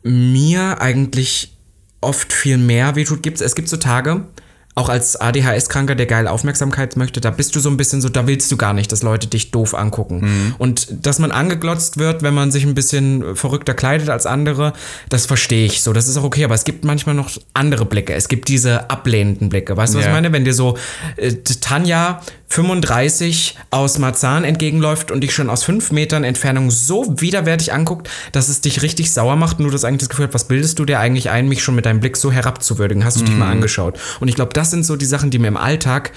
mir 0.03 0.81
eigentlich 0.81 1.55
oft 2.01 2.33
viel 2.33 2.57
mehr 2.57 2.97
wehtut? 2.97 3.23
Gibt's, 3.23 3.39
es 3.39 3.55
gibt 3.55 3.69
so 3.69 3.77
Tage, 3.77 4.25
auch 4.73 4.87
als 4.89 5.19
ADHS-Kranker, 5.19 5.95
der 5.95 6.05
geil 6.05 6.27
Aufmerksamkeit 6.27 6.95
möchte, 6.95 7.19
da 7.19 7.29
bist 7.29 7.55
du 7.55 7.59
so 7.59 7.69
ein 7.69 7.75
bisschen 7.77 8.01
so, 8.01 8.07
da 8.09 8.25
willst 8.27 8.49
du 8.51 8.57
gar 8.57 8.73
nicht, 8.73 8.91
dass 8.91 9.03
Leute 9.03 9.27
dich 9.27 9.51
doof 9.51 9.75
angucken. 9.75 10.55
Und 10.57 10.87
dass 11.05 11.19
man 11.19 11.31
angeglotzt 11.31 11.97
wird, 11.97 12.21
wenn 12.23 12.33
man 12.33 12.51
sich 12.51 12.63
ein 12.65 12.73
bisschen 12.73 13.35
verrückter 13.35 13.73
kleidet 13.73 14.09
als 14.09 14.25
andere, 14.25 14.73
das 15.09 15.25
verstehe 15.25 15.65
ich 15.65 15.81
so. 15.81 15.91
Das 15.93 16.07
ist 16.07 16.15
auch 16.17 16.23
okay, 16.23 16.45
aber 16.45 16.55
es 16.55 16.63
gibt 16.63 16.85
manchmal 16.85 17.15
noch 17.15 17.29
andere 17.53 17.83
Blicke. 17.85 18.13
Es 18.13 18.27
gibt 18.29 18.47
diese 18.47 18.89
ablehnenden 18.89 19.49
Blicke. 19.49 19.75
Weißt 19.75 19.93
du, 19.93 19.97
was 19.97 20.05
Ja. 20.05 20.11
ich 20.11 20.15
meine? 20.15 20.31
Wenn 20.31 20.45
dir 20.45 20.53
so 20.53 20.77
äh, 21.17 21.33
Tanja 21.59 22.21
35 22.47 23.57
aus 23.69 23.97
Marzahn 23.97 24.43
entgegenläuft 24.43 25.11
und 25.11 25.21
dich 25.21 25.33
schon 25.33 25.49
aus 25.49 25.63
fünf 25.63 25.91
Metern 25.91 26.23
Entfernung 26.23 26.69
so 26.71 27.19
widerwärtig 27.21 27.73
anguckt, 27.73 28.09
dass 28.31 28.49
es 28.49 28.61
dich 28.61 28.81
richtig 28.81 29.11
sauer 29.11 29.35
macht 29.35 29.59
und 29.59 29.65
du 29.65 29.71
das 29.71 29.83
eigentlich 29.83 29.99
das 29.99 30.09
Gefühl 30.09 30.27
hast, 30.27 30.33
was 30.33 30.47
bildest 30.47 30.77
du 30.79 30.85
dir 30.85 30.99
eigentlich 30.99 31.29
ein, 31.29 31.47
mich 31.47 31.63
schon 31.63 31.75
mit 31.75 31.85
deinem 31.85 31.99
Blick 31.99 32.17
so 32.17 32.31
herabzuwürdigen? 32.31 33.03
Hast 33.03 33.19
du 33.19 33.25
dich 33.25 33.35
mal 33.35 33.45
Mhm. 33.47 33.51
angeschaut? 33.53 33.99
Und 34.19 34.27
ich 34.27 34.35
glaube, 34.35 34.51
das 34.61 34.71
sind 34.71 34.85
so 34.85 34.95
die 34.95 35.05
Sachen, 35.05 35.31
die 35.31 35.39
mir 35.39 35.47
im 35.47 35.57
Alltag, 35.57 36.11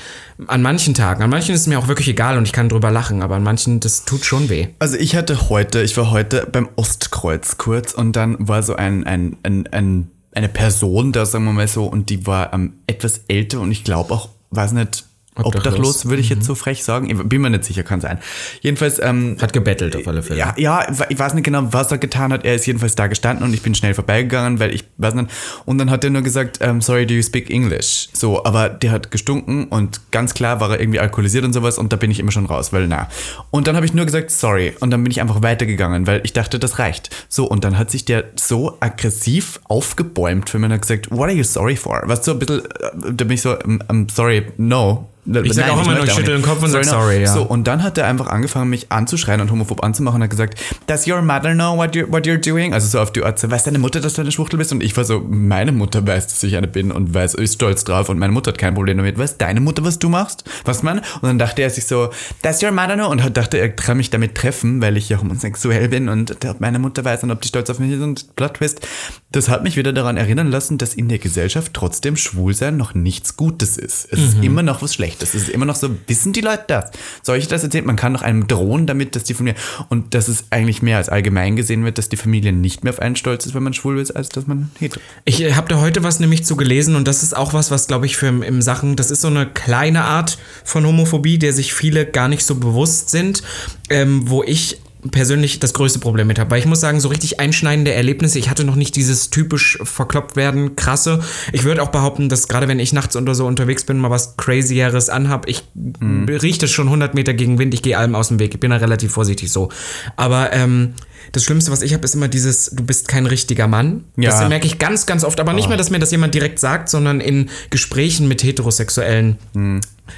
an 0.46 0.60
manchen 0.60 0.94
Tagen, 0.94 1.22
an 1.22 1.30
manchen 1.30 1.54
ist 1.54 1.62
es 1.62 1.66
mir 1.66 1.78
auch 1.78 1.88
wirklich 1.88 2.08
egal 2.08 2.36
und 2.36 2.44
ich 2.44 2.52
kann 2.52 2.68
drüber 2.68 2.90
lachen, 2.90 3.22
aber 3.22 3.36
an 3.36 3.42
manchen, 3.42 3.80
das 3.80 4.04
tut 4.04 4.24
schon 4.24 4.50
weh. 4.50 4.68
Also 4.78 4.96
ich 4.96 5.16
hatte 5.16 5.48
heute, 5.48 5.82
ich 5.82 5.96
war 5.96 6.10
heute 6.10 6.46
beim 6.50 6.68
Ostkreuz 6.76 7.56
kurz 7.56 7.92
und 7.94 8.16
dann 8.16 8.36
war 8.38 8.62
so 8.62 8.76
ein, 8.76 9.04
ein, 9.04 9.36
ein, 9.42 9.66
ein 9.72 10.10
eine 10.34 10.48
Person 10.48 11.12
da, 11.12 11.24
sagen 11.26 11.44
wir 11.44 11.52
mal 11.52 11.68
so, 11.68 11.84
und 11.84 12.10
die 12.10 12.26
war 12.26 12.52
ähm, 12.52 12.74
etwas 12.88 13.20
älter 13.28 13.60
und 13.60 13.70
ich 13.70 13.84
glaube 13.84 14.12
auch, 14.12 14.30
weiß 14.50 14.72
nicht, 14.72 15.04
Obdachlos. 15.36 15.66
obdachlos, 15.66 16.06
würde 16.06 16.20
ich 16.22 16.28
jetzt 16.28 16.44
so 16.44 16.54
frech 16.54 16.84
sagen. 16.84 17.28
Bin 17.28 17.40
mir 17.42 17.50
nicht 17.50 17.64
sicher, 17.64 17.82
kann 17.82 18.00
sein. 18.00 18.18
Jedenfalls, 18.60 19.00
ähm, 19.02 19.36
Hat 19.40 19.52
gebettelt 19.52 19.96
auf 19.96 20.06
alle 20.06 20.22
Fälle. 20.22 20.38
ja, 20.38 20.54
ja, 20.56 20.86
ich 21.08 21.18
weiß 21.18 21.34
nicht 21.34 21.44
genau, 21.44 21.72
was 21.72 21.90
er 21.90 21.98
getan 21.98 22.32
hat. 22.32 22.44
Er 22.44 22.54
ist 22.54 22.66
jedenfalls 22.66 22.94
da 22.94 23.08
gestanden 23.08 23.44
und 23.44 23.52
ich 23.52 23.62
bin 23.62 23.74
schnell 23.74 23.94
vorbeigegangen, 23.94 24.60
weil 24.60 24.72
ich 24.72 24.84
weiß 24.98 25.14
nicht. 25.14 25.30
Und 25.64 25.78
dann 25.78 25.90
hat 25.90 26.04
er 26.04 26.10
nur 26.10 26.22
gesagt, 26.22 26.58
ähm, 26.60 26.80
sorry, 26.80 27.04
do 27.06 27.14
you 27.14 27.22
speak 27.22 27.50
English? 27.50 28.08
So, 28.12 28.44
aber 28.44 28.68
der 28.68 28.92
hat 28.92 29.10
gestunken 29.10 29.64
und 29.64 30.00
ganz 30.12 30.34
klar 30.34 30.60
war 30.60 30.70
er 30.70 30.80
irgendwie 30.80 31.00
alkoholisiert 31.00 31.44
und 31.44 31.52
sowas 31.52 31.78
und 31.78 31.92
da 31.92 31.96
bin 31.96 32.10
ich 32.12 32.20
immer 32.20 32.30
schon 32.30 32.46
raus, 32.46 32.72
weil 32.72 32.86
na. 32.86 33.08
Und 33.50 33.66
dann 33.66 33.74
habe 33.74 33.86
ich 33.86 33.94
nur 33.94 34.04
gesagt, 34.04 34.30
sorry. 34.30 34.72
Und 34.78 34.90
dann 34.92 35.02
bin 35.02 35.10
ich 35.10 35.20
einfach 35.20 35.42
weitergegangen, 35.42 36.06
weil 36.06 36.20
ich 36.22 36.32
dachte, 36.32 36.58
das 36.60 36.78
reicht. 36.78 37.10
So, 37.28 37.46
und 37.46 37.64
dann 37.64 37.76
hat 37.76 37.90
sich 37.90 38.04
der 38.04 38.24
so 38.36 38.76
aggressiv 38.80 39.58
aufgebäumt 39.64 40.48
für 40.48 40.58
mich 40.58 40.66
und 40.66 40.74
hat 40.74 40.82
gesagt, 40.82 41.10
what 41.10 41.22
are 41.22 41.32
you 41.32 41.42
sorry 41.44 41.74
for? 41.76 42.02
Was 42.06 42.24
so 42.24 42.32
ein 42.32 42.38
bisschen, 42.38 42.60
äh, 42.60 43.12
da 43.12 43.24
bin 43.24 43.32
ich 43.32 43.42
so, 43.42 43.50
I'm, 43.50 43.80
I'm 43.88 44.10
sorry, 44.12 44.46
no. 44.56 45.08
Ich 45.26 45.54
sag 45.54 45.70
auch 45.70 45.82
immer 45.82 45.94
nur, 45.94 46.04
ich 46.04 46.12
schüttel 46.12 46.34
den 46.34 46.42
Kopf 46.42 46.62
und 46.62 46.70
sag 46.70 46.84
no. 46.84 46.90
sorry, 46.90 47.22
ja. 47.22 47.32
So, 47.32 47.42
und 47.42 47.66
dann 47.66 47.82
hat 47.82 47.96
er 47.96 48.06
einfach 48.06 48.26
angefangen, 48.26 48.68
mich 48.68 48.92
anzuschreien 48.92 49.40
und 49.40 49.50
homophob 49.50 49.82
anzumachen 49.82 50.16
und 50.16 50.24
hat 50.24 50.30
gesagt, 50.30 50.60
does 50.86 51.06
your 51.06 51.22
mother 51.22 51.54
know 51.54 51.76
what, 51.76 51.96
you, 51.96 52.04
what 52.10 52.26
you're 52.26 52.36
doing? 52.36 52.74
Also 52.74 52.88
so 52.88 53.00
auf 53.00 53.10
die 53.10 53.22
Art, 53.22 53.38
so, 53.38 53.50
weiß 53.50 53.64
deine 53.64 53.78
Mutter, 53.78 54.00
dass 54.00 54.14
du 54.14 54.20
eine 54.20 54.32
Schwuchtel 54.32 54.58
bist? 54.58 54.72
Und 54.72 54.82
ich 54.82 54.94
war 54.96 55.04
so, 55.04 55.20
meine 55.26 55.72
Mutter 55.72 56.06
weiß, 56.06 56.26
dass 56.26 56.42
ich 56.42 56.56
eine 56.56 56.68
bin 56.68 56.92
und 56.92 57.14
weiß, 57.14 57.34
ist 57.34 57.54
stolz 57.54 57.84
drauf 57.84 58.10
und 58.10 58.18
meine 58.18 58.32
Mutter 58.32 58.50
hat 58.50 58.58
kein 58.58 58.74
Problem 58.74 58.98
damit. 58.98 59.16
Weiß 59.16 59.38
deine 59.38 59.60
Mutter, 59.60 59.82
was 59.82 59.98
du 59.98 60.10
machst? 60.10 60.44
Was 60.66 60.82
man? 60.82 60.98
Und 60.98 61.22
dann 61.22 61.38
dachte 61.38 61.62
er 61.62 61.70
sich 61.70 61.86
so, 61.86 62.10
does 62.42 62.62
your 62.62 62.72
mother 62.72 62.94
know? 62.94 63.08
Und 63.08 63.22
hat, 63.22 63.36
dachte, 63.36 63.56
er 63.56 63.70
kann 63.70 63.96
mich 63.96 64.10
damit 64.10 64.34
treffen, 64.34 64.82
weil 64.82 64.98
ich 64.98 65.08
ja 65.08 65.18
homosexuell 65.20 65.88
bin 65.88 66.10
und 66.10 66.44
ob 66.44 66.60
meine 66.60 66.78
Mutter 66.78 67.02
weiß 67.02 67.22
und 67.22 67.30
ob 67.30 67.40
die 67.40 67.48
stolz 67.48 67.70
auf 67.70 67.78
mich 67.78 67.92
ist 67.92 68.02
und 68.02 68.36
Plot 68.36 68.54
Twist. 68.54 68.86
Das 69.32 69.48
hat 69.48 69.64
mich 69.64 69.76
wieder 69.76 69.92
daran 69.92 70.16
erinnern 70.16 70.50
lassen, 70.50 70.76
dass 70.76 70.94
in 70.94 71.08
der 71.08 71.18
Gesellschaft 71.18 71.72
trotzdem 71.72 72.16
Schwulsein 72.16 72.76
noch 72.76 72.94
nichts 72.94 73.36
Gutes 73.36 73.78
ist. 73.78 74.06
Es 74.10 74.20
ist 74.20 74.44
immer 74.44 74.62
noch 74.62 74.82
was 74.82 74.94
Schlechtes. 74.94 75.13
Es 75.22 75.34
ist 75.34 75.48
immer 75.48 75.64
noch 75.64 75.76
so, 75.76 75.90
wissen 76.06 76.32
die 76.32 76.40
Leute 76.40 76.64
das? 76.68 76.90
Soll 77.22 77.38
ich 77.38 77.48
das 77.48 77.62
erzählen? 77.62 77.86
Man 77.86 77.96
kann 77.96 78.14
doch 78.14 78.22
einem 78.22 78.46
drohen 78.46 78.86
damit, 78.86 79.16
dass 79.16 79.24
die 79.24 79.34
Familie, 79.34 79.58
und 79.88 80.14
dass 80.14 80.28
es 80.28 80.44
eigentlich 80.50 80.82
mehr 80.82 80.98
als 80.98 81.08
allgemein 81.08 81.56
gesehen 81.56 81.84
wird, 81.84 81.98
dass 81.98 82.08
die 82.08 82.16
Familie 82.16 82.52
nicht 82.52 82.84
mehr 82.84 82.92
auf 82.92 83.00
einen 83.00 83.16
stolz 83.16 83.46
ist, 83.46 83.54
wenn 83.54 83.62
man 83.62 83.74
schwul 83.74 84.00
ist, 84.00 84.10
als 84.10 84.28
dass 84.28 84.46
man 84.46 84.70
hetero. 84.78 85.00
Ich 85.24 85.54
habe 85.56 85.68
da 85.68 85.80
heute 85.80 86.02
was 86.02 86.20
nämlich 86.20 86.44
zu 86.44 86.56
gelesen 86.56 86.96
und 86.96 87.08
das 87.08 87.22
ist 87.22 87.36
auch 87.36 87.52
was, 87.52 87.70
was 87.70 87.86
glaube 87.86 88.06
ich 88.06 88.16
für 88.16 88.26
im, 88.26 88.42
im 88.42 88.62
Sachen, 88.62 88.96
das 88.96 89.10
ist 89.10 89.20
so 89.20 89.28
eine 89.28 89.46
kleine 89.46 90.04
Art 90.04 90.38
von 90.64 90.86
Homophobie, 90.86 91.38
der 91.38 91.52
sich 91.52 91.74
viele 91.74 92.06
gar 92.06 92.28
nicht 92.28 92.44
so 92.44 92.56
bewusst 92.56 93.10
sind, 93.10 93.42
ähm, 93.90 94.28
wo 94.28 94.42
ich 94.42 94.80
persönlich 95.10 95.60
das 95.60 95.74
größte 95.74 95.98
Problem 95.98 96.26
mit 96.26 96.38
habe. 96.38 96.50
Weil 96.50 96.58
ich 96.60 96.66
muss 96.66 96.80
sagen, 96.80 97.00
so 97.00 97.08
richtig 97.08 97.40
einschneidende 97.40 97.92
Erlebnisse, 97.92 98.38
ich 98.38 98.50
hatte 98.50 98.64
noch 98.64 98.76
nicht 98.76 98.96
dieses 98.96 99.30
typisch 99.30 99.78
verkloppt 99.82 100.36
werden, 100.36 100.76
krasse. 100.76 101.20
Ich 101.52 101.64
würde 101.64 101.82
auch 101.82 101.88
behaupten, 101.90 102.28
dass 102.28 102.48
gerade 102.48 102.68
wenn 102.68 102.78
ich 102.78 102.92
nachts 102.92 103.16
oder 103.16 103.34
so 103.34 103.46
unterwegs 103.46 103.84
bin, 103.84 103.98
mal 103.98 104.10
was 104.10 104.36
Crazieres 104.36 105.08
anhab, 105.08 105.48
ich 105.48 105.64
Mhm. 105.74 106.28
rieche 106.28 106.60
das 106.60 106.70
schon 106.70 106.88
100 106.88 107.14
Meter 107.14 107.34
gegen 107.34 107.58
Wind, 107.58 107.74
ich 107.74 107.82
gehe 107.82 107.98
allem 107.98 108.14
aus 108.14 108.28
dem 108.28 108.38
Weg. 108.38 108.54
Ich 108.54 108.60
bin 108.60 108.70
da 108.70 108.76
relativ 108.76 109.12
vorsichtig 109.12 109.50
so. 109.50 109.68
Aber 110.16 110.52
ähm, 110.52 110.94
das 111.32 111.44
Schlimmste, 111.44 111.70
was 111.70 111.82
ich 111.82 111.94
habe, 111.94 112.04
ist 112.04 112.14
immer 112.14 112.28
dieses, 112.28 112.70
du 112.70 112.84
bist 112.84 113.08
kein 113.08 113.26
richtiger 113.26 113.66
Mann. 113.66 114.04
Ja. 114.16 114.30
Das 114.30 114.48
merke 114.48 114.66
ich 114.66 114.78
ganz, 114.78 115.06
ganz 115.06 115.24
oft. 115.24 115.40
Aber 115.40 115.52
nicht 115.52 115.68
mehr, 115.68 115.76
dass 115.76 115.90
mir 115.90 115.98
das 115.98 116.10
jemand 116.10 116.34
direkt 116.34 116.58
sagt, 116.58 116.88
sondern 116.88 117.20
in 117.20 117.50
Gesprächen 117.70 118.28
mit 118.28 118.42
Heterosexuellen. 118.42 119.38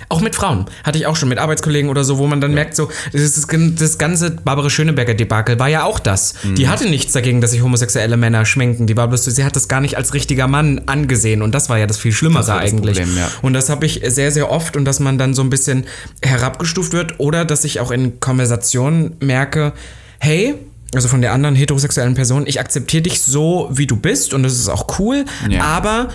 Auch 0.09 0.21
mit 0.21 0.35
Frauen. 0.35 0.67
Hatte 0.83 0.99
ich 0.99 1.07
auch 1.07 1.15
schon 1.15 1.29
mit 1.29 1.39
Arbeitskollegen 1.39 1.89
oder 1.91 2.03
so, 2.03 2.19
wo 2.19 2.27
man 2.27 2.41
dann 2.41 2.53
merkt, 2.55 2.75
so, 2.75 2.91
das, 3.13 3.47
das 3.47 3.99
ganze 3.99 4.31
Barbara 4.33 4.69
Schöneberger-Debakel 4.69 5.61
war 5.61 5.69
ja 5.69 5.85
auch 5.85 6.01
das. 6.01 6.35
Die 6.43 6.69
hatte 6.69 6.89
nichts 6.89 7.13
dagegen, 7.13 7.41
dass 7.41 7.53
sich 7.53 7.63
homosexuelle 7.63 8.17
Männer 8.17 8.45
schminken. 8.45 8.87
Die 8.87 8.97
war 8.97 9.07
bloß, 9.07 9.27
sie 9.27 9.45
hat 9.45 9.55
das 9.55 9.69
gar 9.69 9.81
nicht 9.81 9.97
als 9.97 10.13
richtiger 10.13 10.49
Mann 10.49 10.83
angesehen. 10.87 11.41
Und 11.41 11.55
das 11.55 11.69
war 11.69 11.79
ja 11.79 11.87
das 11.87 11.99
viel 11.99 12.13
Schlimmere 12.13 12.41
Das 12.41 12.47
das 12.47 12.59
eigentlich. 12.59 12.99
Problem, 12.99 13.17
ja. 13.17 13.31
Und 13.43 13.53
das 13.53 13.69
habe 13.71 13.87
ich 13.87 14.03
sehr, 14.07 14.33
sehr 14.33 14.51
oft 14.51 14.77
und 14.77 14.85
dass 14.85 14.99
man 14.99 15.19
dann 15.19 15.35
so 15.35 15.43
ein 15.43 15.51
bisschen 15.51 15.85
herabgestuft 16.21 16.93
wird 16.93 17.21
oder 17.21 17.45
dass 17.45 17.65
ich 17.65 17.79
auch 17.79 17.93
in 17.93 18.19
Konversationen 18.19 19.17
merke, 19.21 19.73
hey, 20.19 20.57
also 20.97 21.09
von 21.09 21.21
der 21.23 21.33
anderen 21.33 21.55
heterosexuellen 21.55 22.15
Person, 22.15 22.45
ich 22.47 22.59
akzeptiere 22.61 23.03
dich 23.05 23.21
so, 23.23 23.69
wie 23.73 23.87
du 23.87 23.97
bist 23.97 24.35
und 24.35 24.43
das 24.43 24.55
ist 24.55 24.69
auch 24.69 24.99
cool, 24.99 25.25
Ja. 25.49 25.63
aber 25.63 26.09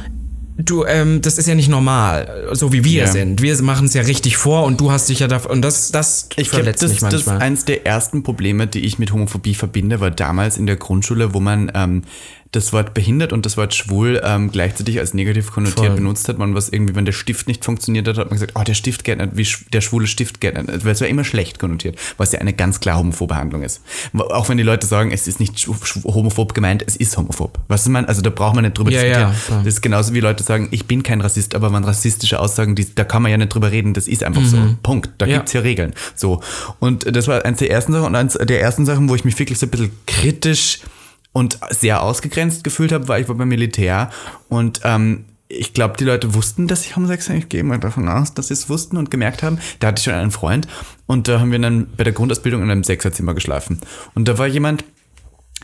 du, 0.57 0.85
ähm, 0.85 1.21
das 1.21 1.37
ist 1.37 1.47
ja 1.47 1.55
nicht 1.55 1.69
normal, 1.69 2.49
so 2.51 2.71
wie 2.73 2.83
wir 2.83 3.03
Ja. 3.05 3.07
sind. 3.11 3.41
Wir 3.41 3.59
machen 3.63 3.85
es 3.87 3.93
ja 3.93 4.03
richtig 4.03 4.37
vor 4.37 4.63
und 4.65 4.79
du 4.79 4.91
hast 4.91 5.09
dich 5.09 5.19
ja 5.19 5.27
dafür, 5.27 5.51
und 5.51 5.61
das, 5.61 5.91
das 5.91 6.27
Ich 6.35 6.49
verletzt 6.49 6.83
das, 6.83 6.91
mich 6.91 6.99
das 6.99 7.11
manchmal. 7.13 7.37
eins 7.39 7.65
der 7.65 7.85
ersten 7.85 8.21
Probleme, 8.23 8.67
die 8.67 8.81
ich 8.81 8.99
mit 8.99 9.11
Homophobie 9.13 9.55
verbinde, 9.55 9.99
war 10.01 10.11
damals 10.11 10.57
in 10.57 10.65
der 10.67 10.75
Grundschule, 10.75 11.33
wo 11.33 11.39
man 11.39 11.71
ähm, 11.73 12.03
das 12.53 12.73
Wort 12.73 12.93
behindert 12.93 13.31
und 13.31 13.45
das 13.45 13.55
Wort 13.55 13.73
schwul 13.73 14.21
ähm, 14.25 14.51
gleichzeitig 14.51 14.99
als 14.99 15.13
negativ 15.13 15.51
konnotiert 15.53 15.87
Voll. 15.87 15.95
benutzt 15.95 16.27
hat. 16.27 16.37
Man 16.37 16.53
was 16.53 16.67
irgendwie, 16.67 16.95
wenn 16.95 17.05
der 17.05 17.13
Stift 17.13 17.47
nicht 17.47 17.63
funktioniert 17.63 18.05
hat, 18.09 18.17
hat 18.17 18.25
man 18.29 18.33
gesagt, 18.39 18.51
oh, 18.59 18.63
der 18.63 18.73
Stift 18.73 19.05
geht 19.05 19.19
nicht, 19.19 19.37
wie 19.37 19.43
sch- 19.43 19.69
der 19.71 19.79
schwule 19.79 20.05
Stift 20.05 20.41
geht 20.41 20.55
nicht. 20.55 20.83
Weil 20.83 20.91
es 20.91 20.99
war 20.99 21.07
immer 21.07 21.23
schlecht 21.23 21.59
konnotiert, 21.59 21.97
was 22.17 22.33
ja 22.33 22.39
eine 22.39 22.51
ganz 22.51 22.81
klar 22.81 22.97
homophobe 22.97 23.37
Handlung 23.37 23.63
ist. 23.63 23.81
Auch 24.17 24.49
wenn 24.49 24.57
die 24.57 24.63
Leute 24.63 24.85
sagen, 24.85 25.11
es 25.13 25.27
ist 25.27 25.39
nicht 25.39 25.65
homophob 26.03 26.53
gemeint, 26.53 26.83
es 26.85 26.97
ist 26.97 27.15
homophob. 27.17 27.57
Was 27.69 27.87
man, 27.87 28.03
also 28.05 28.21
da 28.21 28.29
braucht 28.29 28.55
man 28.55 28.65
nicht 28.65 28.77
drüber 28.77 28.91
Ja, 28.91 29.01
diskutieren. 29.01 29.31
ja, 29.49 29.57
das 29.63 29.67
ist 29.75 29.81
genauso 29.81 30.13
wie 30.13 30.19
Leute 30.19 30.43
sagen, 30.43 30.67
ich 30.71 30.85
bin 30.85 31.03
kein 31.03 31.21
Rassist, 31.21 31.55
aber 31.55 31.69
man 31.69 31.85
rassistische 31.85 32.37
Aussagen, 32.39 32.75
die, 32.75 32.93
da 32.93 33.05
kann 33.05 33.21
man 33.21 33.31
ja 33.31 33.37
nicht 33.37 33.53
drüber 33.53 33.71
reden, 33.71 33.93
das 33.93 34.09
ist 34.09 34.23
einfach 34.25 34.43
so. 34.43 34.57
Punkt. 34.83 35.09
Da 35.19 35.25
Ja. 35.25 35.37
gibt's 35.37 35.53
ja 35.53 35.61
Regeln. 35.61 35.93
So. 36.15 36.41
Und 36.79 37.15
das 37.15 37.27
war 37.29 37.45
eins 37.45 37.59
der 37.59 37.71
ersten 37.71 37.93
Sachen 37.93 38.07
und 38.07 38.15
eins 38.15 38.33
der 38.33 38.59
ersten 38.61 38.85
Sachen, 38.85 39.07
wo 39.07 39.15
ich 39.15 39.23
mich 39.23 39.39
wirklich 39.39 39.57
so 39.57 39.67
ein 39.67 39.69
bisschen 39.69 39.91
kritisch 40.05 40.79
und 41.33 41.59
sehr 41.69 42.03
ausgegrenzt 42.03 42.63
gefühlt 42.63 42.91
habe, 42.91 43.07
war 43.07 43.19
ich 43.19 43.27
war 43.27 43.35
beim 43.35 43.49
Militär 43.49 44.09
und 44.49 44.81
ähm, 44.83 45.25
ich 45.47 45.73
glaube, 45.73 45.97
die 45.97 46.05
Leute 46.05 46.33
wussten, 46.33 46.67
dass 46.67 46.85
ich 46.85 46.95
homosexuell 46.95 47.39
Ich 47.39 47.49
gehe 47.49 47.63
mal 47.63 47.79
davon 47.79 48.07
aus, 48.07 48.33
dass 48.33 48.47
sie 48.47 48.53
es 48.53 48.69
wussten 48.69 48.97
und 48.97 49.11
gemerkt 49.11 49.43
haben. 49.43 49.59
Da 49.79 49.87
hatte 49.87 49.99
ich 49.99 50.05
schon 50.05 50.13
einen 50.13 50.31
Freund 50.31 50.67
und 51.07 51.27
da 51.27 51.39
haben 51.39 51.51
wir 51.51 51.59
dann 51.59 51.87
bei 51.97 52.03
der 52.03 52.13
Grundausbildung 52.13 52.61
in 52.63 52.71
einem 52.71 52.83
Sechserzimmer 52.83 53.33
geschlafen. 53.33 53.81
Und 54.13 54.27
da 54.27 54.37
war 54.37 54.47
jemand, 54.47 54.85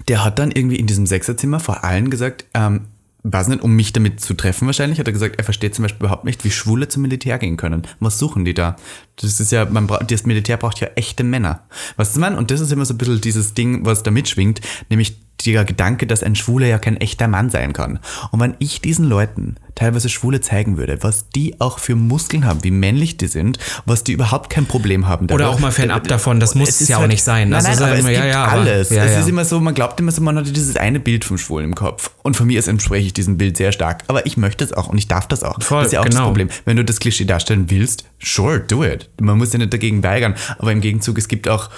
der 0.08 0.24
hat 0.24 0.40
dann 0.40 0.52
irgendwie 0.52 0.76
in 0.76 0.88
diesem 0.88 1.06
Sechserzimmer 1.06 1.60
vor 1.60 1.84
allen 1.84 2.10
gesagt, 2.10 2.46
ähm, 2.54 2.88
weiß 3.24 3.48
nicht, 3.48 3.62
um 3.62 3.76
mich 3.76 3.94
damit 3.94 4.22
zu 4.22 4.34
treffen 4.34 4.68
wahrscheinlich, 4.68 5.00
hat 5.00 5.08
er 5.08 5.14
gesagt, 5.14 5.38
er 5.38 5.44
versteht 5.44 5.76
zum 5.76 5.84
Beispiel 5.84 6.06
überhaupt 6.06 6.24
nicht, 6.24 6.44
wie 6.44 6.52
Schwule 6.52 6.88
zum 6.88 7.02
Militär 7.02 7.38
gehen 7.40 7.58
können. 7.58 7.84
Was 8.00 8.20
suchen 8.20 8.46
die 8.46 8.54
da? 8.54 8.76
Das 9.16 9.40
ist 9.40 9.52
ja, 9.52 9.66
man 9.66 9.88
braucht, 9.88 10.10
das 10.12 10.26
Militär 10.26 10.58
braucht 10.58 10.80
ja 10.80 10.88
echte 10.96 11.24
Männer. 11.24 11.64
Was 11.96 12.12
ist 12.12 12.18
man? 12.18 12.36
Und 12.36 12.52
das 12.52 12.62
ist 12.62 12.72
immer 12.72 12.86
so 12.86 12.94
ein 12.94 12.98
bisschen 12.98 13.22
dieses 13.22 13.54
Ding, 13.54 13.86
was 13.86 14.04
da 14.04 14.12
mitschwingt, 14.12 14.62
nämlich 14.90 15.18
der 15.46 15.65
Gedanke, 15.65 16.08
dass 16.08 16.24
ein 16.24 16.36
Schwuler 16.36 16.67
ja 16.67 16.79
kein 16.79 16.98
echter 16.98 17.27
Mann 17.27 17.50
sein 17.50 17.74
kann. 17.74 18.00
Und 18.32 18.39
wenn 18.39 18.56
ich 18.60 18.82
diesen 18.82 19.06
Leuten 19.06 19.56
teilweise 19.75 20.10
Schwule 20.10 20.41
zeigen 20.41 20.77
würde, 20.77 21.03
was 21.03 21.29
die 21.29 21.62
auch 21.62 21.77
für 21.77 21.96
Muskeln 21.96 22.46
haben, 22.46 22.63
wie 22.63 22.72
männlich 22.72 23.17
die 23.17 23.27
sind, 23.27 23.60
was 23.86 24.03
die 24.03 24.13
überhaupt 24.13 24.50
kein 24.50 24.65
Problem 24.65 25.08
haben. 25.08 25.29
Oder 25.29 25.50
auch 25.50 25.60
mal 25.60 25.72
fernab 25.72 26.08
davon, 26.08 26.39
das 26.39 26.56
muss 26.56 26.70
Es 26.70 26.75
es 26.75 26.82
ist 26.82 26.89
ja 26.89 26.98
auch 26.98 27.01
halt- 27.01 27.12
nicht 27.12 27.24
sein. 27.24 27.50
Nein, 27.50 27.63
Also 27.65 27.84
nein, 27.84 28.00
aber 28.00 28.10
es 28.10 28.17
ja, 28.17 28.25
ja, 28.25 28.46
alles. 28.46 28.89
ja, 28.89 29.03
es 29.06 29.12
ja. 29.13 29.20
ist 29.20 29.29
immer 29.29 29.46
so, 29.46 29.60
man 29.60 29.75
glaubt 29.75 30.00
immer 30.00 30.12
so, 30.12 30.22
man 30.22 30.38
hat 30.38 30.48
dieses 30.48 30.75
eine 30.75 31.00
Bild 31.00 31.24
vom 31.24 31.38
Schwulen 31.38 31.65
im 31.65 31.75
Kopf. 31.75 32.10
Und 32.24 32.36
von 32.36 32.48
mir 32.48 32.58
aus 32.60 32.67
entspreche 32.67 33.06
ich 33.06 33.13
diesem 33.13 33.38
Bild 33.38 33.58
sehr 33.58 33.72
stark. 33.72 34.03
Aber 34.08 34.25
ich 34.25 34.38
möchte 34.38 34.63
es 34.63 34.74
auch 34.74 34.88
und 34.89 34.98
ich 34.98 35.08
darf 35.08 35.27
das 35.27 35.44
auch. 35.44 35.62
Voll, 35.62 35.79
das 35.79 35.88
ist 35.88 35.94
ja 35.94 36.00
auch 36.01 36.06
das 36.06 36.15
genau. 36.15 36.25
Problem. 36.27 36.50
Wenn 36.65 36.77
du 36.77 36.84
das 36.84 37.00
Klischee 37.00 37.25
darstellen 37.25 37.70
willst, 37.70 38.06
sure, 38.24 38.60
do 38.60 38.84
it. 38.84 39.10
Man 39.22 39.38
muss 39.38 39.53
ja 39.53 39.60
nicht 39.60 39.72
dagegen 39.72 40.01
weigern. 40.03 40.34
Aber 40.58 40.72
im 40.72 40.82
Gegenzug, 40.82 41.17
es 41.20 41.27
gibt 41.27 41.48
auch, 41.48 41.70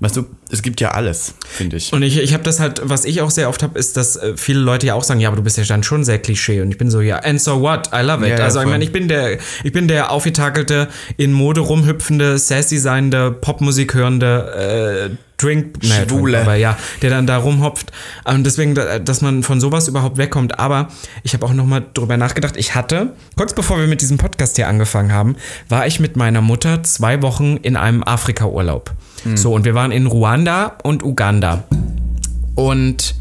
weißt 0.00 0.16
du, 0.16 0.26
es 0.50 0.62
gibt 0.62 0.80
ja 0.80 0.92
alles, 0.92 1.34
finde 1.46 1.76
ich. 1.76 1.92
Und 1.92 2.02
ich, 2.02 2.18
ich 2.18 2.32
habe 2.32 2.44
das 2.44 2.60
halt, 2.60 2.80
was 2.84 3.04
ich 3.04 3.20
auch 3.20 3.30
sehr 3.30 3.48
oft 3.48 3.62
habe, 3.62 3.78
ist, 3.78 3.96
dass 3.96 4.16
äh, 4.16 4.36
viele 4.36 4.60
Leute 4.60 4.86
ja 4.86 4.94
auch 4.94 5.04
sagen, 5.04 5.20
ja, 5.20 5.28
aber 5.28 5.36
du 5.36 5.42
bist 5.42 5.58
ja 5.58 5.64
dann 5.64 5.82
schon 5.82 6.04
sehr 6.04 6.18
Klischee. 6.18 6.60
Und 6.60 6.70
ich 6.70 6.78
bin 6.78 6.90
so, 6.90 7.00
ja, 7.00 7.18
and 7.18 7.40
so 7.40 7.60
what? 7.60 7.88
I 7.92 8.02
love 8.02 8.24
it. 8.24 8.30
Ja, 8.30 8.38
ja, 8.38 8.44
also 8.44 8.58
ich 8.58 8.64
voll. 8.64 8.72
meine, 8.72 8.84
ich 8.84 8.92
bin 8.92 9.08
der, 9.08 9.38
ich 9.64 9.72
bin 9.72 9.88
der 9.88 10.10
aufgetakelte, 10.10 10.88
in 11.16 11.32
Mode 11.32 11.60
rumhüpfende, 11.60 12.38
sassy 12.38 12.78
seiende, 12.78 13.32
Popmusik 13.32 13.94
hörende, 13.94 15.10
äh, 15.10 15.27
Drink, 15.38 15.82
naja, 15.82 16.04
Schwule. 16.08 16.32
Drink, 16.32 16.42
aber 16.46 16.54
ja, 16.56 16.76
der 17.00 17.10
dann 17.10 17.26
da 17.26 17.36
rumhopft. 17.38 17.92
Und 18.24 18.44
deswegen, 18.44 18.74
da- 18.74 18.98
dass 18.98 19.20
man 19.22 19.42
von 19.42 19.60
sowas 19.60 19.88
überhaupt 19.88 20.18
wegkommt. 20.18 20.58
Aber 20.58 20.88
ich 21.22 21.32
habe 21.32 21.46
auch 21.46 21.52
nochmal 21.54 21.84
drüber 21.94 22.16
nachgedacht. 22.16 22.56
Ich 22.56 22.74
hatte, 22.74 23.14
kurz 23.36 23.54
bevor 23.54 23.78
wir 23.78 23.86
mit 23.86 24.00
diesem 24.00 24.18
Podcast 24.18 24.56
hier 24.56 24.68
angefangen 24.68 25.12
haben, 25.12 25.36
war 25.68 25.86
ich 25.86 26.00
mit 26.00 26.16
meiner 26.16 26.40
Mutter 26.40 26.82
zwei 26.82 27.22
Wochen 27.22 27.56
in 27.56 27.76
einem 27.76 28.02
Afrika-Urlaub. 28.02 28.92
So, 29.34 29.52
und 29.54 29.64
wir 29.64 29.74
waren 29.74 29.90
in 29.92 30.06
Ruanda 30.06 30.76
und 30.82 31.02
Uganda. 31.02 31.64
Und 32.54 33.14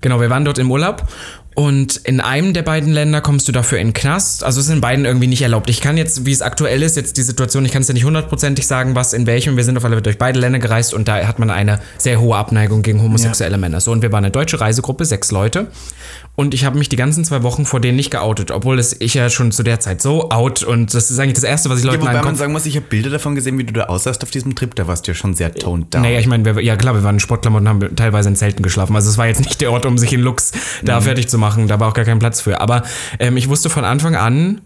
genau, 0.00 0.20
wir 0.20 0.30
waren 0.30 0.44
dort 0.44 0.58
im 0.58 0.70
Urlaub. 0.70 1.06
Und 1.54 1.96
in 2.04 2.20
einem 2.20 2.52
der 2.52 2.62
beiden 2.62 2.92
Länder 2.92 3.20
kommst 3.20 3.46
du 3.48 3.52
dafür 3.52 3.78
in 3.78 3.88
den 3.88 3.94
Knast. 3.94 4.44
Also 4.44 4.60
es 4.60 4.66
ist 4.66 4.72
in 4.72 4.80
beiden 4.80 5.04
irgendwie 5.04 5.28
nicht 5.28 5.42
erlaubt. 5.42 5.70
Ich 5.70 5.80
kann 5.80 5.96
jetzt, 5.96 6.26
wie 6.26 6.32
es 6.32 6.42
aktuell 6.42 6.82
ist, 6.82 6.96
jetzt 6.96 7.16
die 7.16 7.22
Situation, 7.22 7.64
ich 7.64 7.72
kann 7.72 7.82
es 7.82 7.88
ja 7.88 7.94
nicht 7.94 8.04
hundertprozentig 8.04 8.66
sagen, 8.66 8.94
was 8.94 9.12
in 9.12 9.26
welchem. 9.26 9.56
Wir 9.56 9.64
sind 9.64 9.76
auf 9.76 9.84
alle 9.84 9.94
Fälle 9.94 10.02
durch 10.02 10.18
beide 10.18 10.40
Länder 10.40 10.58
gereist 10.58 10.92
und 10.94 11.06
da 11.06 11.26
hat 11.26 11.38
man 11.38 11.50
eine 11.50 11.80
sehr 11.98 12.20
hohe 12.20 12.36
Abneigung 12.36 12.82
gegen 12.82 13.00
homosexuelle 13.02 13.58
Männer. 13.58 13.80
So, 13.80 13.92
und 13.92 14.02
wir 14.02 14.10
waren 14.10 14.24
eine 14.24 14.32
deutsche 14.32 14.60
Reisegruppe, 14.60 15.04
sechs 15.04 15.30
Leute. 15.30 15.68
Und 16.36 16.52
ich 16.52 16.64
habe 16.64 16.76
mich 16.78 16.88
die 16.88 16.96
ganzen 16.96 17.24
zwei 17.24 17.44
Wochen 17.44 17.64
vor 17.64 17.78
denen 17.80 17.94
nicht 17.96 18.10
geoutet, 18.10 18.50
obwohl 18.50 18.80
es 18.80 18.96
ich 19.00 19.14
ja 19.14 19.30
schon 19.30 19.52
zu 19.52 19.62
der 19.62 19.78
Zeit 19.78 20.02
so 20.02 20.30
out 20.30 20.64
und 20.64 20.92
das 20.92 21.08
ist 21.12 21.18
eigentlich 21.20 21.34
das 21.34 21.44
Erste, 21.44 21.70
was 21.70 21.78
ich 21.78 21.84
Ja, 21.84 21.92
Leuten 21.92 22.02
wobei 22.02 22.10
an 22.10 22.16
den 22.18 22.24
man 22.24 22.34
sagen 22.34 22.52
muss, 22.52 22.66
ich 22.66 22.74
habe 22.74 22.86
Bilder 22.88 23.08
davon 23.10 23.36
gesehen, 23.36 23.56
wie 23.56 23.62
du 23.62 23.72
da 23.72 23.84
aussahst 23.84 24.20
auf 24.24 24.32
diesem 24.32 24.56
Trip. 24.56 24.74
Da 24.74 24.88
warst 24.88 25.06
du 25.06 25.12
ja 25.12 25.14
schon 25.14 25.34
sehr 25.34 25.54
toned 25.54 25.94
down. 25.94 26.02
Naja, 26.02 26.18
ich 26.18 26.26
meine, 26.26 26.60
ja 26.60 26.74
klar, 26.74 26.94
wir 26.94 27.04
waren 27.04 27.14
in 27.16 27.20
Sportklamotten, 27.20 27.68
haben 27.68 27.94
teilweise 27.94 28.30
in 28.30 28.34
Zelten 28.36 28.64
geschlafen. 28.64 28.96
Also 28.96 29.10
es 29.10 29.16
war 29.16 29.28
jetzt 29.28 29.40
nicht 29.44 29.60
der 29.60 29.70
Ort, 29.70 29.86
um 29.86 29.96
sich 29.96 30.12
in 30.12 30.20
Lux 30.22 30.50
da 30.82 31.00
fertig 31.00 31.28
zu 31.28 31.38
machen. 31.38 31.68
Da 31.68 31.78
war 31.78 31.88
auch 31.88 31.94
gar 31.94 32.04
kein 32.04 32.18
Platz 32.18 32.40
für. 32.40 32.60
Aber 32.60 32.82
ähm, 33.20 33.36
ich 33.36 33.48
wusste 33.48 33.70
von 33.70 33.84
Anfang 33.84 34.16
an, 34.16 34.60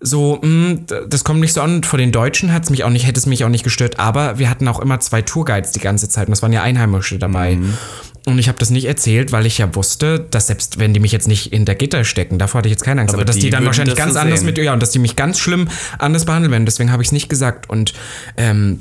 so, 0.00 0.38
mh, 0.42 0.74
d- 0.90 0.94
das 1.08 1.24
kommt 1.24 1.40
nicht 1.40 1.54
so 1.54 1.62
an. 1.62 1.76
Und 1.76 1.86
vor 1.86 1.98
den 1.98 2.12
Deutschen 2.12 2.52
hat's 2.52 2.68
mich 2.68 2.84
auch 2.84 2.90
nicht, 2.90 3.06
hätte 3.06 3.18
es 3.18 3.24
mich 3.24 3.44
auch 3.44 3.48
nicht 3.48 3.64
gestört. 3.64 3.98
Aber 3.98 4.38
wir 4.38 4.50
hatten 4.50 4.68
auch 4.68 4.78
immer 4.78 5.00
zwei 5.00 5.22
Tourguides 5.22 5.70
die 5.72 5.80
ganze 5.80 6.10
Zeit. 6.10 6.26
Und 6.28 6.32
das 6.32 6.42
waren 6.42 6.52
ja 6.52 6.60
Einheimische 6.62 7.18
dabei. 7.18 7.56
Und 8.26 8.38
ich 8.38 8.48
habe 8.48 8.58
das 8.58 8.70
nicht 8.70 8.86
erzählt, 8.86 9.32
weil 9.32 9.44
ich 9.44 9.58
ja 9.58 9.74
wusste, 9.74 10.26
dass 10.30 10.46
selbst 10.46 10.78
wenn 10.78 10.94
die 10.94 11.00
mich 11.00 11.12
jetzt 11.12 11.28
nicht 11.28 11.52
in 11.52 11.66
der 11.66 11.74
Gitter 11.74 12.04
stecken, 12.04 12.38
davor 12.38 12.58
hatte 12.58 12.68
ich 12.68 12.72
jetzt 12.72 12.84
keine 12.84 13.02
Angst, 13.02 13.12
Aber 13.12 13.22
aber, 13.22 13.26
dass 13.26 13.36
die 13.36 13.42
die 13.42 13.50
dann 13.50 13.66
wahrscheinlich 13.66 13.96
ganz 13.96 14.14
so 14.14 14.18
anders 14.18 14.40
sehen. 14.40 14.46
mit, 14.46 14.58
ja, 14.58 14.72
und 14.72 14.80
dass 14.80 14.90
die 14.90 14.98
mich 14.98 15.14
ganz 15.14 15.38
schlimm 15.38 15.68
anders 15.98 16.24
behandeln 16.24 16.50
werden. 16.50 16.64
Deswegen 16.64 16.90
habe 16.90 17.02
ich 17.02 17.08
es 17.08 17.12
nicht 17.12 17.28
gesagt. 17.28 17.68
Und 17.68 17.92
ähm, 18.38 18.80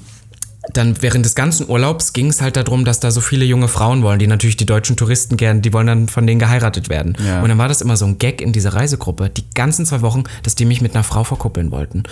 dann 0.71 1.01
während 1.01 1.25
des 1.25 1.35
ganzen 1.35 1.69
Urlaubs 1.69 2.13
ging 2.13 2.27
es 2.27 2.41
halt 2.41 2.55
darum, 2.55 2.85
dass 2.85 3.01
da 3.01 3.11
so 3.11 3.19
viele 3.19 3.43
junge 3.43 3.67
Frauen 3.67 4.01
wollen, 4.01 4.19
die 4.19 4.27
natürlich 4.27 4.55
die 4.55 4.65
deutschen 4.65 4.95
Touristen 4.95 5.35
gern, 5.35 5.61
die 5.61 5.73
wollen 5.73 5.87
dann 5.87 6.07
von 6.07 6.25
denen 6.25 6.39
geheiratet 6.39 6.87
werden. 6.87 7.17
Ja. 7.25 7.41
Und 7.41 7.49
dann 7.49 7.57
war 7.57 7.67
das 7.67 7.81
immer 7.81 7.97
so 7.97 8.05
ein 8.05 8.17
Gag 8.17 8.41
in 8.41 8.53
dieser 8.53 8.73
Reisegruppe, 8.73 9.29
die 9.29 9.43
ganzen 9.53 9.85
zwei 9.85 10.01
Wochen, 10.01 10.23
dass 10.43 10.55
die 10.55 10.63
mich 10.63 10.79
mit 10.79 10.95
einer 10.95 11.03
Frau 11.03 11.25
verkuppeln 11.25 11.71
wollten. 11.71 12.03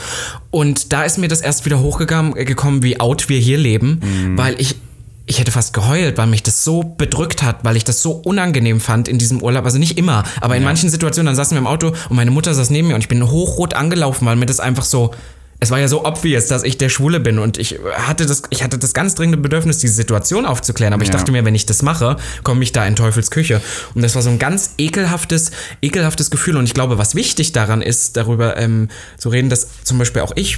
Und 0.50 0.91
da 0.91 1.03
ist 1.03 1.17
mir 1.17 1.29
das 1.29 1.39
erst 1.39 1.63
wieder 1.63 1.79
hochgekommen, 1.79 2.35
äh, 2.35 2.43
gekommen, 2.43 2.83
wie 2.83 3.00
out 3.00 3.29
wir 3.29 3.39
hier 3.39 3.57
leben, 3.57 4.01
weil 4.35 4.59
ich 4.59 4.75
ich 5.31 5.39
hätte 5.39 5.53
fast 5.53 5.73
geheult, 5.73 6.17
weil 6.17 6.27
mich 6.27 6.43
das 6.43 6.65
so 6.65 6.83
bedrückt 6.83 7.41
hat, 7.41 7.63
weil 7.63 7.77
ich 7.77 7.85
das 7.85 8.01
so 8.01 8.11
unangenehm 8.11 8.81
fand 8.81 9.07
in 9.07 9.17
diesem 9.17 9.41
Urlaub. 9.41 9.63
Also 9.63 9.77
nicht 9.77 9.97
immer, 9.97 10.25
aber 10.41 10.57
in 10.57 10.63
manchen 10.63 10.89
Situationen, 10.89 11.27
dann 11.27 11.35
saßen 11.38 11.55
wir 11.55 11.59
im 11.59 11.67
Auto 11.67 11.93
und 12.09 12.15
meine 12.17 12.31
Mutter 12.31 12.53
saß 12.53 12.69
neben 12.69 12.89
mir 12.89 12.95
und 12.95 13.01
ich 13.01 13.07
bin 13.07 13.25
hochrot 13.25 13.73
angelaufen, 13.73 14.25
weil 14.25 14.35
mir 14.35 14.45
das 14.45 14.59
einfach 14.59 14.83
so, 14.83 15.11
es 15.61 15.71
war 15.71 15.79
ja 15.79 15.88
so 15.88 16.03
obvious, 16.05 16.47
dass 16.47 16.63
ich 16.63 16.77
der 16.77 16.89
Schwule 16.89 17.21
bin 17.21 17.39
und 17.39 17.57
ich 17.57 17.79
hatte 17.93 18.25
das, 18.25 18.41
ich 18.50 18.61
hatte 18.61 18.77
das 18.77 18.93
ganz 18.93 19.15
dringende 19.15 19.38
Bedürfnis, 19.38 19.77
diese 19.77 19.93
Situation 19.93 20.45
aufzuklären. 20.45 20.91
Aber 20.93 21.03
ich 21.03 21.07
Ja. 21.09 21.15
dachte 21.15 21.31
mir, 21.31 21.45
wenn 21.45 21.55
ich 21.55 21.65
das 21.65 21.81
mache, 21.81 22.17
komme 22.43 22.61
ich 22.63 22.73
da 22.73 22.85
in 22.85 22.97
Teufels 22.97 23.31
Küche. 23.31 23.61
Und 23.95 24.01
das 24.01 24.15
war 24.15 24.21
so 24.23 24.29
ein 24.31 24.38
ganz 24.39 24.71
ekelhaftes, 24.79 25.51
ekelhaftes 25.81 26.29
Gefühl. 26.29 26.57
Und 26.57 26.65
ich 26.65 26.73
glaube, 26.73 26.97
was 26.97 27.15
wichtig 27.15 27.53
daran 27.53 27.81
ist, 27.81 28.17
darüber 28.17 28.57
ähm, 28.57 28.89
zu 29.17 29.29
reden, 29.29 29.50
dass 29.50 29.67
zum 29.85 29.97
Beispiel 29.97 30.23
auch 30.23 30.33
ich 30.35 30.57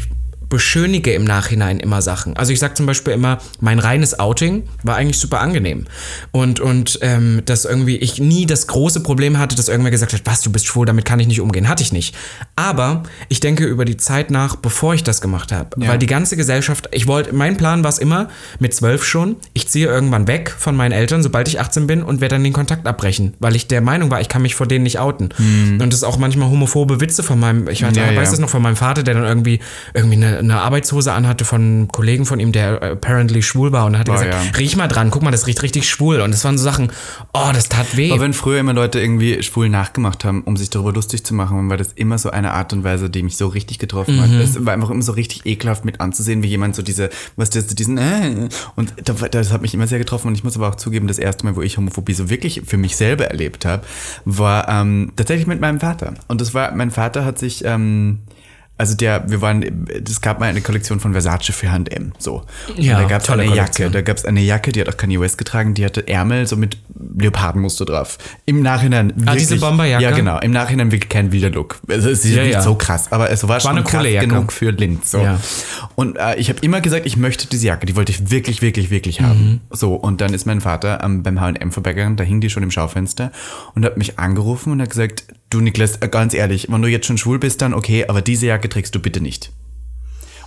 beschönige 0.54 1.14
im 1.14 1.24
Nachhinein 1.24 1.80
immer 1.80 2.04
Sachen. 2.04 2.38
Also 2.38 2.54
ich 2.54 2.60
sage 2.60 2.76
zum 2.76 2.86
Beispiel 2.86 3.12
immer, 3.12 3.40
mein 3.60 3.80
reines 3.80 4.20
Outing 4.20 4.62
war 4.84 4.96
eigentlich 4.96 5.18
super 5.18 5.42
angenehm. 5.42 5.88
Und, 6.30 6.60
und 6.60 7.00
ähm, 7.02 7.42
dass 7.48 7.66
irgendwie 7.66 7.96
ich 7.98 8.20
nie 8.20 8.46
das 8.46 8.68
große 8.68 9.02
Problem 9.02 9.40
hatte, 9.40 9.56
dass 9.56 9.68
irgendwer 9.68 9.90
gesagt 9.90 10.14
hat, 10.14 10.22
was, 10.26 10.42
du 10.42 10.52
bist 10.52 10.68
schwul, 10.68 10.86
damit 10.86 11.06
kann 11.06 11.20
ich 11.20 11.26
nicht 11.26 11.42
umgehen. 11.42 11.68
Hatte 11.68 11.82
ich 11.82 11.92
nicht. 11.92 12.16
Aber 12.56 13.02
ich 13.30 13.40
denke 13.40 13.66
über 13.66 13.84
die 13.84 13.98
Zeit 13.98 14.30
nach, 14.30 14.56
bevor 14.56 14.94
ich 14.94 15.04
das 15.04 15.22
gemacht 15.22 15.52
habe. 15.52 15.70
Ja. 15.82 15.88
Weil 15.88 15.98
die 15.98 16.06
ganze 16.06 16.38
Gesellschaft, 16.38 16.88
ich 16.92 17.08
wollte, 17.08 17.34
mein 17.34 17.58
Plan 17.58 17.84
war 17.84 17.90
es 17.90 17.98
immer, 17.98 18.30
mit 18.60 18.76
zwölf 18.76 19.04
schon, 19.04 19.38
ich 19.54 19.68
ziehe 19.68 19.88
irgendwann 19.88 20.28
weg 20.28 20.54
von 20.56 20.76
meinen 20.76 20.92
Eltern, 20.92 21.24
sobald 21.24 21.48
ich 21.48 21.60
18 21.60 21.88
bin 21.88 22.04
und 22.04 22.22
werde 22.22 22.36
dann 22.36 22.44
den 22.44 22.54
Kontakt 22.54 22.86
abbrechen. 22.86 23.34
Weil 23.40 23.56
ich 23.56 23.68
der 23.68 23.82
Meinung 23.82 24.12
war, 24.12 24.22
ich 24.22 24.30
kann 24.30 24.44
mich 24.44 24.54
vor 24.54 24.68
denen 24.68 24.84
nicht 24.84 25.00
outen. 25.00 25.30
Und 25.40 25.80
das 25.80 25.96
ist 25.96 26.04
auch 26.04 26.20
manchmal 26.20 26.52
homophobe 26.52 27.02
Witze 27.02 27.24
von 27.24 27.40
meinem, 27.40 27.68
ich 27.70 27.82
weiß, 27.82 27.96
Ja, 27.96 28.06
weiß 28.06 28.16
ja. 28.16 28.32
das 28.32 28.40
noch 28.40 28.52
von 28.52 28.62
meinem 28.62 28.76
Vater, 28.76 29.02
der 29.02 29.16
dann 29.16 29.24
irgendwie, 29.26 29.60
irgendwie 29.96 30.18
eine, 30.18 30.43
eine 30.44 30.62
Arbeitshose 30.62 31.12
anhatte 31.14 31.46
von 31.46 31.62
einem 31.62 31.88
Kollegen 31.88 32.26
von 32.26 32.40
ihm, 32.40 32.52
der 32.52 32.82
apparently 32.82 33.42
schwul 33.42 33.72
war 33.72 33.86
und 33.86 33.98
hat 33.98 34.08
Boah, 34.08 34.14
gesagt, 34.14 34.34
ja. 34.34 34.42
riech 34.58 34.76
mal 34.76 34.88
dran, 34.88 35.10
guck 35.10 35.24
mal, 35.24 35.32
das 35.32 35.48
riecht 35.48 35.62
richtig 35.64 35.90
schwul. 35.90 36.22
Und 36.22 36.32
das 36.32 36.44
waren 36.46 36.58
so 36.58 36.64
Sachen, 36.64 36.92
oh, 37.34 37.50
das 37.54 37.70
tat 37.70 37.96
weh. 37.98 38.12
Aber 38.12 38.22
wenn 38.22 38.34
früher 38.34 38.60
immer 38.60 38.74
Leute 38.74 39.00
irgendwie 39.00 39.42
schwul 39.44 39.70
nachgemacht 39.70 40.26
haben, 40.26 40.42
um 40.44 40.58
sich 40.58 40.70
darüber 40.70 40.92
lustig 40.94 41.24
zu 41.24 41.34
machen, 41.34 41.58
dann 41.58 41.70
war 41.70 41.78
das 41.78 41.94
immer 41.94 42.18
so 42.18 42.30
eine 42.30 42.52
Art 42.52 42.74
und 42.74 42.84
Weise, 42.84 43.10
die 43.10 43.24
mich 43.24 43.38
so 43.38 43.48
richtig 43.48 43.80
getroffen 43.80 44.22
hat. 44.22 44.30
Es 44.32 44.66
war 44.66 44.74
einfach 44.74 44.90
immer 44.90 45.02
so 45.02 45.14
richtig 45.14 45.46
ekelhaft 45.46 45.86
mit 45.86 46.00
anzusehen, 46.02 46.44
wie 46.44 46.48
jemand 46.48 46.76
so 46.76 46.82
diese, 46.84 47.10
was 47.36 47.50
das, 47.50 47.68
diesen, 47.68 47.98
äh, 47.98 48.50
und 48.76 48.94
da- 49.04 49.14
das 49.28 49.52
hat 49.52 49.62
mich 49.62 49.74
immer 49.74 49.88
sehr 49.88 50.00
getroffen 50.00 50.28
und 50.28 50.36
ich 50.36 50.44
muss 50.44 50.56
aber 50.56 50.70
auch 50.70 50.76
zugeben, 50.76 51.08
das 51.08 51.18
erste 51.20 51.46
Mal, 51.46 51.56
wo 51.56 51.62
ich 51.62 51.78
Homophobie 51.78 52.14
so 52.14 52.30
wirklich 52.30 52.62
für 52.66 52.78
mich 52.78 52.96
selber 52.98 53.26
erlebt 53.26 53.66
habe, 53.66 53.84
war 54.26 54.68
ähm, 54.70 55.12
tatsächlich 55.16 55.48
mit 55.48 55.62
meinem 55.62 55.80
Vater. 55.80 56.14
Und 56.28 56.42
das 56.42 56.54
war, 56.54 56.72
mein 56.74 56.92
Vater 56.92 57.26
hat 57.26 57.40
sich, 57.40 57.64
ähm, 57.66 58.20
Also 58.76 58.96
der, 58.96 59.30
wir 59.30 59.40
waren, 59.42 59.88
es 60.10 60.20
gab 60.20 60.40
mal 60.40 60.48
eine 60.50 60.62
Kollektion 60.62 61.00
von 61.00 61.12
Versace 61.12 61.52
für 61.54 61.72
H&M, 61.72 62.12
so. 62.18 62.44
Ja, 62.76 62.98
und 62.98 63.04
da 63.04 63.08
gab 63.10 63.22
es 63.22 63.30
eine 63.30 63.46
Kollektion. 63.46 63.86
Jacke, 63.88 63.92
da 63.94 64.02
gab 64.02 64.18
es 64.18 64.26
eine 64.26 64.42
Jacke, 64.42 64.72
die 64.72 64.82
hat 64.82 64.90
auch 64.90 64.98
Kanye 64.98 65.20
West 65.20 65.38
getragen, 65.38 65.76
die 65.76 65.86
hatte 65.86 66.08
Ärmel 66.08 66.48
so 66.48 66.58
mit 66.58 66.78
Leopardenmuster 67.18 67.86
drauf. 67.86 68.18
Im 68.46 68.64
Nachhinein 68.64 69.10
wirklich, 69.10 69.30
Ah, 69.30 69.36
diese 69.36 69.58
Bomberjacke? 69.58 70.04
Ja, 70.04 70.12
genau. 70.12 70.40
Im 70.40 70.52
Nachhinein 70.52 70.92
wirklich 70.92 71.10
kein 71.10 71.32
wilder 71.32 71.52
Look. 71.52 71.80
Also 71.88 72.10
es 72.10 72.26
ist 72.26 72.34
Ja, 72.36 72.44
nicht 72.44 72.54
ja. 72.54 72.62
so 72.64 72.74
krass, 72.74 73.12
aber 73.12 73.30
es 73.30 73.48
war, 73.48 73.60
schon 73.60 73.72
eine 73.78 73.84
krass 73.84 74.06
Jacke. 74.08 74.28
genug 74.28 74.52
für 74.52 74.72
Linz. 74.72 75.12
So. 75.12 75.20
Ja. 75.20 75.40
Und 75.96 76.18
äh, 76.18 76.36
ich 76.38 76.50
habe 76.50 76.60
immer 76.62 76.82
gesagt, 76.82 77.06
ich 77.06 77.16
möchte 77.16 77.48
diese 77.48 77.68
Jacke, 77.68 77.86
die 77.86 77.96
wollte 77.96 78.12
ich 78.12 78.32
wirklich, 78.32 78.62
wirklich, 78.64 78.90
wirklich 78.90 79.22
haben. 79.22 79.46
Mhm. 79.46 79.60
So, 79.70 79.94
und 79.94 80.20
dann 80.20 80.34
ist 80.34 80.46
mein 80.48 80.62
Vater 80.62 81.00
ähm, 81.04 81.22
beim 81.22 81.40
H&M 81.40 81.72
vorbeigegangen, 81.72 82.18
da 82.18 82.24
hing 82.24 82.42
die 82.42 82.50
schon 82.50 82.64
im 82.64 82.72
Schaufenster 82.72 83.32
und 83.76 83.86
hat 83.86 83.98
mich 83.98 84.18
angerufen 84.18 84.72
und 84.72 84.82
hat 84.82 84.90
gesagt, 84.90 85.26
du 85.54 85.62
Niklas, 85.62 85.98
äh, 85.98 86.08
ganz 86.08 86.34
ehrlich, 86.34 86.68
wenn 86.70 86.82
du 86.82 86.88
jetzt 86.88 87.08
schon 87.08 87.18
schwul 87.18 87.40
bist, 87.40 87.62
dann 87.62 87.74
okay, 87.74 88.06
aber 88.08 88.22
diese 88.22 88.48
Jacke 88.48 88.70
trägst 88.70 88.96
du 88.96 89.00
bitte 89.00 89.22
nicht. 89.22 89.52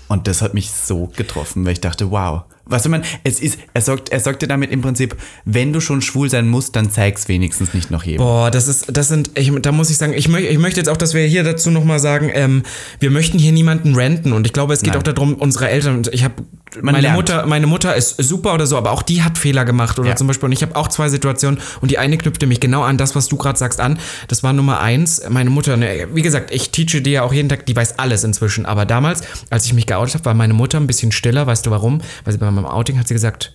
Und 0.08 0.26
das 0.26 0.42
hat 0.42 0.54
mich 0.54 0.70
so 0.70 1.10
getroffen, 1.16 1.64
weil 1.64 1.72
ich 1.72 1.80
dachte, 1.80 2.10
wow. 2.10 2.42
Was 2.68 2.85
ich 2.85 2.90
meine, 2.90 3.04
es 3.23 3.38
ist, 3.40 3.58
er 3.75 3.80
sagt, 3.80 4.08
er 4.08 4.18
sagte 4.20 4.49
damit 4.49 4.73
im 4.73 4.80
Prinzip, 4.82 5.16
wenn 5.44 5.73
du 5.73 5.80
schon 5.80 6.02
schwul 6.02 6.28
sein 6.28 6.49
musst, 6.49 6.75
dann 6.75 6.90
zeig's 6.90 7.28
wenigstens 7.28 7.75
nicht 7.75 7.90
noch 7.92 8.02
jedem. 8.02 8.18
Boah, 8.18 8.50
das 8.50 8.66
ist, 8.66 8.87
das 8.96 9.08
sind, 9.08 9.30
ich, 9.38 9.52
da 9.62 9.70
muss 9.73 9.88
ich 9.90 9.96
sagen, 9.99 10.12
ich, 10.12 10.28
möch, 10.28 10.50
ich 10.50 10.58
möchte 10.58 10.80
jetzt 10.80 10.88
auch, 10.88 10.96
dass 10.96 11.14
wir 11.14 11.25
hier 11.25 11.44
dazu 11.44 11.70
nochmal 11.70 12.00
sagen, 12.00 12.30
ähm, 12.35 12.64
wir 12.99 13.11
möchten 13.11 13.38
hier 13.38 13.52
niemanden 13.52 13.94
renten 13.94 14.32
und 14.32 14.46
ich 14.46 14.52
glaube, 14.52 14.75
es 14.75 14.80
geht 14.82 14.94
Nein. 14.94 14.99
auch 14.99 15.04
darum, 15.04 15.35
unsere 15.35 15.68
Eltern, 15.68 16.02
ich 16.11 16.25
habe, 16.25 16.35
Man 16.82 16.92
meine 16.94 17.02
lernt. 17.02 17.16
Mutter, 17.16 17.46
meine 17.46 17.66
Mutter 17.68 17.94
ist 17.94 18.16
super 18.23 18.52
oder 18.54 18.66
so, 18.66 18.76
aber 18.76 18.90
auch 18.90 19.02
die 19.02 19.23
hat 19.23 19.38
Fehler 19.38 19.64
gemacht 19.64 19.99
oder 20.00 20.08
Ja. 20.11 20.16
zum 20.16 20.26
Beispiel, 20.26 20.46
und 20.46 20.52
ich 20.52 20.62
habe 20.62 20.75
auch 20.75 20.88
zwei 20.88 21.08
Situationen 21.08 21.61
und 21.80 21.90
die 21.92 21.99
eine 21.99 22.18
knüpfte 22.18 22.46
mich 22.49 22.58
genau 22.58 22.82
an 22.82 22.99
das, 22.99 23.14
was 23.14 23.28
du 23.28 23.37
gerade 23.37 23.58
sagst, 23.58 23.80
an. 23.80 23.99
Das 24.26 24.42
war 24.42 24.52
Nummer 24.52 24.80
eins, 24.80 25.23
meine 25.28 25.50
Mutter, 25.50 25.76
ne, 25.76 26.08
wie 26.12 26.23
gesagt, 26.23 26.50
ich 26.52 26.70
teache 26.70 27.00
dir 27.00 27.12
ja 27.12 27.23
auch 27.23 27.32
jeden 27.32 27.49
Tag, 27.49 27.64
die 27.66 27.76
weiß 27.76 27.99
alles 28.00 28.25
inzwischen, 28.25 28.66
aber 28.66 28.85
damals, 28.87 29.23
als 29.50 29.66
ich 29.66 29.73
mich 29.73 29.87
geoutet 29.87 30.14
habe, 30.14 30.25
war 30.25 30.35
meine 30.35 30.52
Mutter 30.54 30.78
ein 30.80 30.88
bisschen 30.88 31.12
stiller, 31.12 31.46
weißt 31.46 31.64
du 31.64 31.70
warum? 31.70 32.00
Weil 32.25 32.32
sie 32.32 32.38
bei 32.38 32.55
meinem 32.56 32.66
Outing 32.66 32.98
hat 32.98 33.06
sie 33.08 33.14
gesagt, 33.14 33.52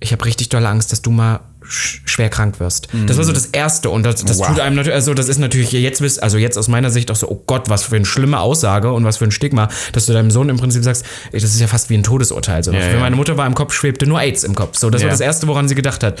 ich 0.00 0.12
habe 0.12 0.24
richtig 0.26 0.48
dolle 0.50 0.68
Angst, 0.68 0.92
dass 0.92 1.00
du 1.02 1.10
mal 1.10 1.40
sch 1.66 2.02
schwer 2.04 2.28
krank 2.28 2.60
wirst. 2.60 2.88
Das 3.06 3.16
war 3.16 3.24
so 3.24 3.32
das 3.32 3.46
Erste 3.46 3.88
und 3.90 4.02
das, 4.04 4.24
das 4.24 4.38
Wow. 4.38 4.48
tut 4.48 4.60
einem 4.60 4.76
natürlich, 4.76 4.94
also 4.94 5.14
das 5.14 5.28
ist 5.28 5.38
natürlich 5.38 5.72
jetzt, 5.72 6.22
also 6.22 6.36
jetzt 6.38 6.58
aus 6.58 6.68
meiner 6.68 6.90
Sicht 6.90 7.10
auch 7.10 7.16
so, 7.16 7.28
oh 7.30 7.42
Gott, 7.46 7.68
was 7.70 7.82
für 7.84 7.96
eine 7.96 8.04
schlimme 8.04 8.38
Aussage 8.40 8.92
und 8.92 9.04
was 9.04 9.16
für 9.16 9.24
ein 9.24 9.30
Stigma, 9.30 9.68
dass 9.92 10.06
du 10.06 10.12
deinem 10.12 10.30
Sohn 10.30 10.48
im 10.50 10.58
Prinzip 10.58 10.84
sagst, 10.84 11.04
ey, 11.32 11.40
das 11.40 11.54
ist 11.54 11.60
ja 11.60 11.66
fast 11.66 11.88
wie 11.90 11.94
ein 11.96 12.02
Todesurteil. 12.02 12.62
So. 12.62 12.72
für 12.72 12.78
ja. 12.78 12.98
meine 13.00 13.16
Mutter 13.16 13.36
war 13.36 13.46
im 13.46 13.54
Kopf, 13.54 13.72
schwebte 13.72 14.06
nur 14.06 14.20
AIDS 14.20 14.44
im 14.44 14.54
Kopf. 14.54 14.76
So, 14.76 14.90
das 14.90 15.00
war 15.00 15.06
Ja. 15.08 15.12
das 15.12 15.20
Erste, 15.20 15.46
woran 15.48 15.66
sie 15.66 15.74
gedacht 15.74 16.02
hat. 16.02 16.20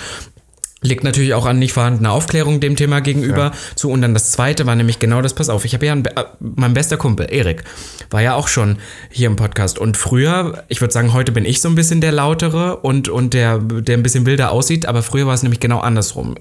Liegt 0.86 1.02
natürlich 1.02 1.34
auch 1.34 1.46
an 1.46 1.58
nicht 1.58 1.72
vorhandener 1.72 2.12
Aufklärung 2.12 2.60
dem 2.60 2.76
Thema 2.76 3.00
gegenüber 3.00 3.50
zu. 3.74 3.90
Und 3.90 4.02
dann 4.02 4.14
das 4.14 4.30
zweite 4.30 4.66
war 4.66 4.76
nämlich 4.76 4.98
genau 4.98 5.20
das, 5.20 5.34
pass 5.34 5.48
auf, 5.48 5.64
ich 5.64 5.74
habe 5.74 5.86
ja 5.86 5.92
einen, 5.92 6.04
äh, 6.06 6.24
mein 6.38 6.74
bester 6.74 6.96
Kumpel, 6.96 7.26
Erik, 7.28 7.64
war 8.10 8.22
ja 8.22 8.34
auch 8.34 8.46
schon 8.46 8.78
hier 9.10 9.26
im 9.26 9.34
Podcast. 9.36 9.78
Und 9.78 9.96
früher, 9.96 10.64
ich 10.68 10.80
würde 10.80 10.92
sagen, 10.94 11.12
heute 11.12 11.32
bin 11.32 11.44
ich 11.44 11.60
so 11.60 11.68
ein 11.68 11.74
bisschen 11.74 12.00
der 12.00 12.12
Lautere 12.12 12.76
und, 12.76 13.08
und 13.08 13.34
der, 13.34 13.58
der 13.58 13.96
ein 13.96 14.02
bisschen 14.02 14.26
wilder 14.26 14.52
aussieht, 14.52 14.86
aber 14.86 15.02
früher 15.02 15.26
war 15.26 15.34
es 15.34 15.42
nämlich 15.42 15.58
genau 15.60 15.80
andersrum. 15.80 16.36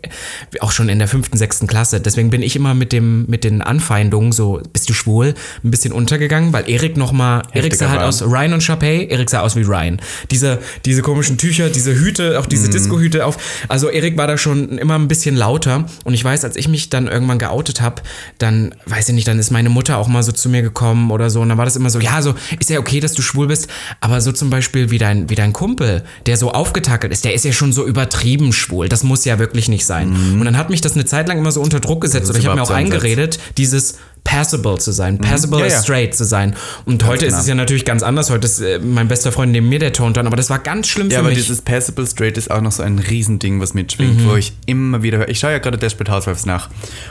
Auch 0.59 0.71
schon 0.71 0.89
in 0.89 0.99
der 0.99 1.07
fünften, 1.07 1.37
sechsten 1.37 1.65
Klasse. 1.65 1.99
Deswegen 1.99 2.29
bin 2.29 2.43
ich 2.43 2.55
immer 2.55 2.73
mit, 2.73 2.91
dem, 2.91 3.25
mit 3.27 3.43
den 3.43 3.61
Anfeindungen, 3.63 4.31
so, 4.31 4.61
bist 4.73 4.87
du 4.89 4.93
schwul, 4.93 5.33
ein 5.63 5.71
bisschen 5.71 5.91
untergegangen, 5.91 6.53
weil 6.53 6.69
Erik 6.69 6.97
nochmal, 6.97 7.41
Erik 7.53 7.75
sah 7.75 7.89
halt 7.89 8.01
aus 8.01 8.21
Ryan 8.21 8.53
und 8.53 8.63
Chapey, 8.63 9.07
Erik 9.09 9.29
sah 9.29 9.41
aus 9.41 9.55
wie 9.55 9.63
Ryan. 9.63 9.99
Diese, 10.29 10.59
diese 10.85 11.01
komischen 11.01 11.37
Tücher, 11.37 11.69
diese 11.69 11.95
Hüte, 11.95 12.39
auch 12.39 12.45
Mhm. 12.45 12.49
diese 12.49 12.69
Disco-Hüte 12.69 13.25
auf. 13.25 13.37
Also 13.69 13.89
Erik 13.89 14.17
war 14.17 14.27
da 14.27 14.34
schon 14.37 14.77
immer 14.77 14.95
ein 14.95 15.07
bisschen 15.07 15.35
lauter. 15.35 15.85
Und 16.03 16.13
ich 16.13 16.23
weiß, 16.23 16.43
als 16.43 16.55
ich 16.55 16.67
mich 16.67 16.89
dann 16.89 17.07
irgendwann 17.07 17.39
geoutet 17.39 17.81
habe, 17.81 18.01
dann, 18.37 18.75
weiß 18.85 19.09
ich 19.09 19.15
nicht, 19.15 19.27
dann 19.27 19.39
ist 19.39 19.51
meine 19.51 19.69
Mutter 19.69 19.97
auch 19.97 20.07
mal 20.07 20.23
so 20.23 20.31
zu 20.31 20.49
mir 20.49 20.61
gekommen 20.61 21.11
oder 21.11 21.29
so. 21.29 21.41
Und 21.41 21.49
dann 21.49 21.57
war 21.57 21.65
das 21.65 21.75
immer 21.75 21.89
so, 21.89 21.99
ja, 21.99 22.21
so, 22.21 22.35
ist 22.59 22.69
ja 22.69 22.79
okay, 22.79 22.99
dass 22.99 23.13
du 23.13 23.21
schwul 23.21 23.47
bist. 23.47 23.67
Aber 24.01 24.21
so 24.21 24.31
zum 24.31 24.49
Beispiel 24.49 24.91
wie 24.91 24.97
dein, 24.97 25.29
wie 25.29 25.35
dein 25.35 25.53
Kumpel, 25.53 26.03
der 26.25 26.37
so 26.37 26.51
aufgetackelt 26.51 27.11
ist, 27.11 27.25
der 27.25 27.33
ist 27.33 27.45
ja 27.45 27.51
schon 27.51 27.73
so 27.73 27.85
übertrieben 27.85 28.53
schwul. 28.53 28.89
Das 28.89 29.03
muss 29.03 29.25
ja 29.25 29.39
wirklich 29.39 29.69
nicht 29.69 29.85
sein. 29.85 30.15
Und 30.39 30.45
dann 30.45 30.57
hat 30.57 30.69
mich 30.69 30.81
das 30.81 30.93
eine 30.93 31.05
Zeit 31.05 31.27
lang 31.27 31.37
immer 31.37 31.51
so 31.51 31.61
unter 31.61 31.79
Druck 31.79 32.01
gesetzt. 32.01 32.29
Oder 32.29 32.39
ich 32.39 32.45
habe 32.45 32.55
mir 32.55 32.63
auch 32.63 32.71
eingeredet, 32.71 33.39
dieses 33.57 33.97
passable 34.25 34.77
zu 34.79 34.91
sein, 34.91 35.17
passable 35.19 35.59
Ja, 35.61 35.67
ja. 35.67 35.79
straight 35.81 36.13
zu 36.15 36.25
sein. 36.25 36.55
Und 36.85 37.05
heute 37.05 37.25
ist 37.25 37.31
genau. 37.33 37.41
es 37.41 37.47
ja 37.47 37.55
natürlich 37.55 37.85
ganz 37.85 38.03
anders. 38.03 38.29
Heute 38.31 38.45
ist 38.47 38.59
äh, 38.59 38.79
mein 38.79 39.07
bester 39.07 39.31
Freund 39.31 39.53
neben 39.53 39.69
mir 39.69 39.79
der 39.79 39.93
Tonton, 39.93 40.27
aber 40.27 40.35
das 40.35 40.49
war 40.49 40.59
ganz 40.59 40.87
schlimm 40.87 41.09
Ja, 41.09 41.15
für 41.15 41.19
aber 41.19 41.29
mich. 41.29 41.37
dieses 41.37 41.61
Passable 41.61 42.05
Straight 42.05 42.37
ist 42.37 42.51
auch 42.51 42.59
noch 42.59 42.73
so 42.73 42.83
ein 42.83 42.99
Riesending, 42.99 43.61
was 43.61 43.73
mitschwingt, 43.73 44.21
Mhm. 44.21 44.27
wo 44.29 44.35
ich 44.35 44.53
immer 44.65 45.03
wieder 45.03 45.19
höre. 45.19 45.29
Ich 45.29 45.39
schaue 45.39 45.51
ja 45.51 45.59
gerade 45.59 45.77
Desperate 45.77 46.11
Housewives 46.11 46.45
nach. 46.45 46.69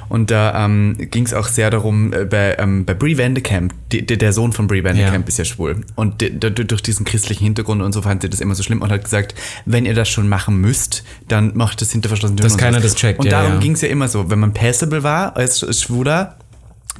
Und 0.09 0.31
da 0.31 0.65
ähm, 0.67 0.97
ging 0.99 1.25
es 1.25 1.33
auch 1.33 1.47
sehr 1.49 1.71
darum, 1.71 2.13
äh, 2.13 2.25
bei, 2.27 2.57
ähm, 2.59 2.85
bei 2.85 2.95
Brie 2.95 3.17
Vandekamp, 3.17 3.73
die, 3.93 4.05
der 4.05 4.33
Sohn 4.33 4.53
von 4.53 4.67
Brie 4.67 4.83
Vandekamp 4.85 5.25
Ja. 5.25 5.29
ist 5.29 5.39
ja 5.39 5.45
schwul. 5.45 5.77
Und 5.95 6.21
die, 6.21 6.39
die, 6.39 6.53
durch 6.53 6.83
diesen 6.83 7.07
christlichen 7.07 7.45
Hintergrund 7.45 7.81
und 7.81 7.93
so 7.93 8.03
fand 8.03 8.23
sie 8.23 8.29
das 8.29 8.41
immer 8.41 8.55
so 8.57 8.63
schlimm 8.65 8.83
und 8.83 8.91
hat 8.91 9.05
gesagt, 9.05 9.35
wenn 9.65 9.87
ihr 9.87 9.95
das 9.95 10.09
schon 10.09 10.29
machen 10.29 10.57
müsst, 10.61 11.05
dann 11.29 11.53
macht 11.57 11.81
das 11.81 11.93
hinter 11.93 12.09
verschlossenen 12.09 12.39
Türen. 12.39 12.51
Dass 12.51 12.59
keiner 12.59 12.81
das 12.81 12.97
checkt, 12.97 13.21
Und 13.21 13.27
ja, 13.27 13.33
darum 13.41 13.55
ja. 13.55 13.59
ging 13.61 13.73
es 13.73 13.81
ja 13.83 13.89
immer 13.89 14.09
so, 14.09 14.29
wenn 14.31 14.41
man 14.41 14.53
passable 14.53 15.03
war 15.05 15.37
als 15.37 15.65
Schwuler, 15.81 16.37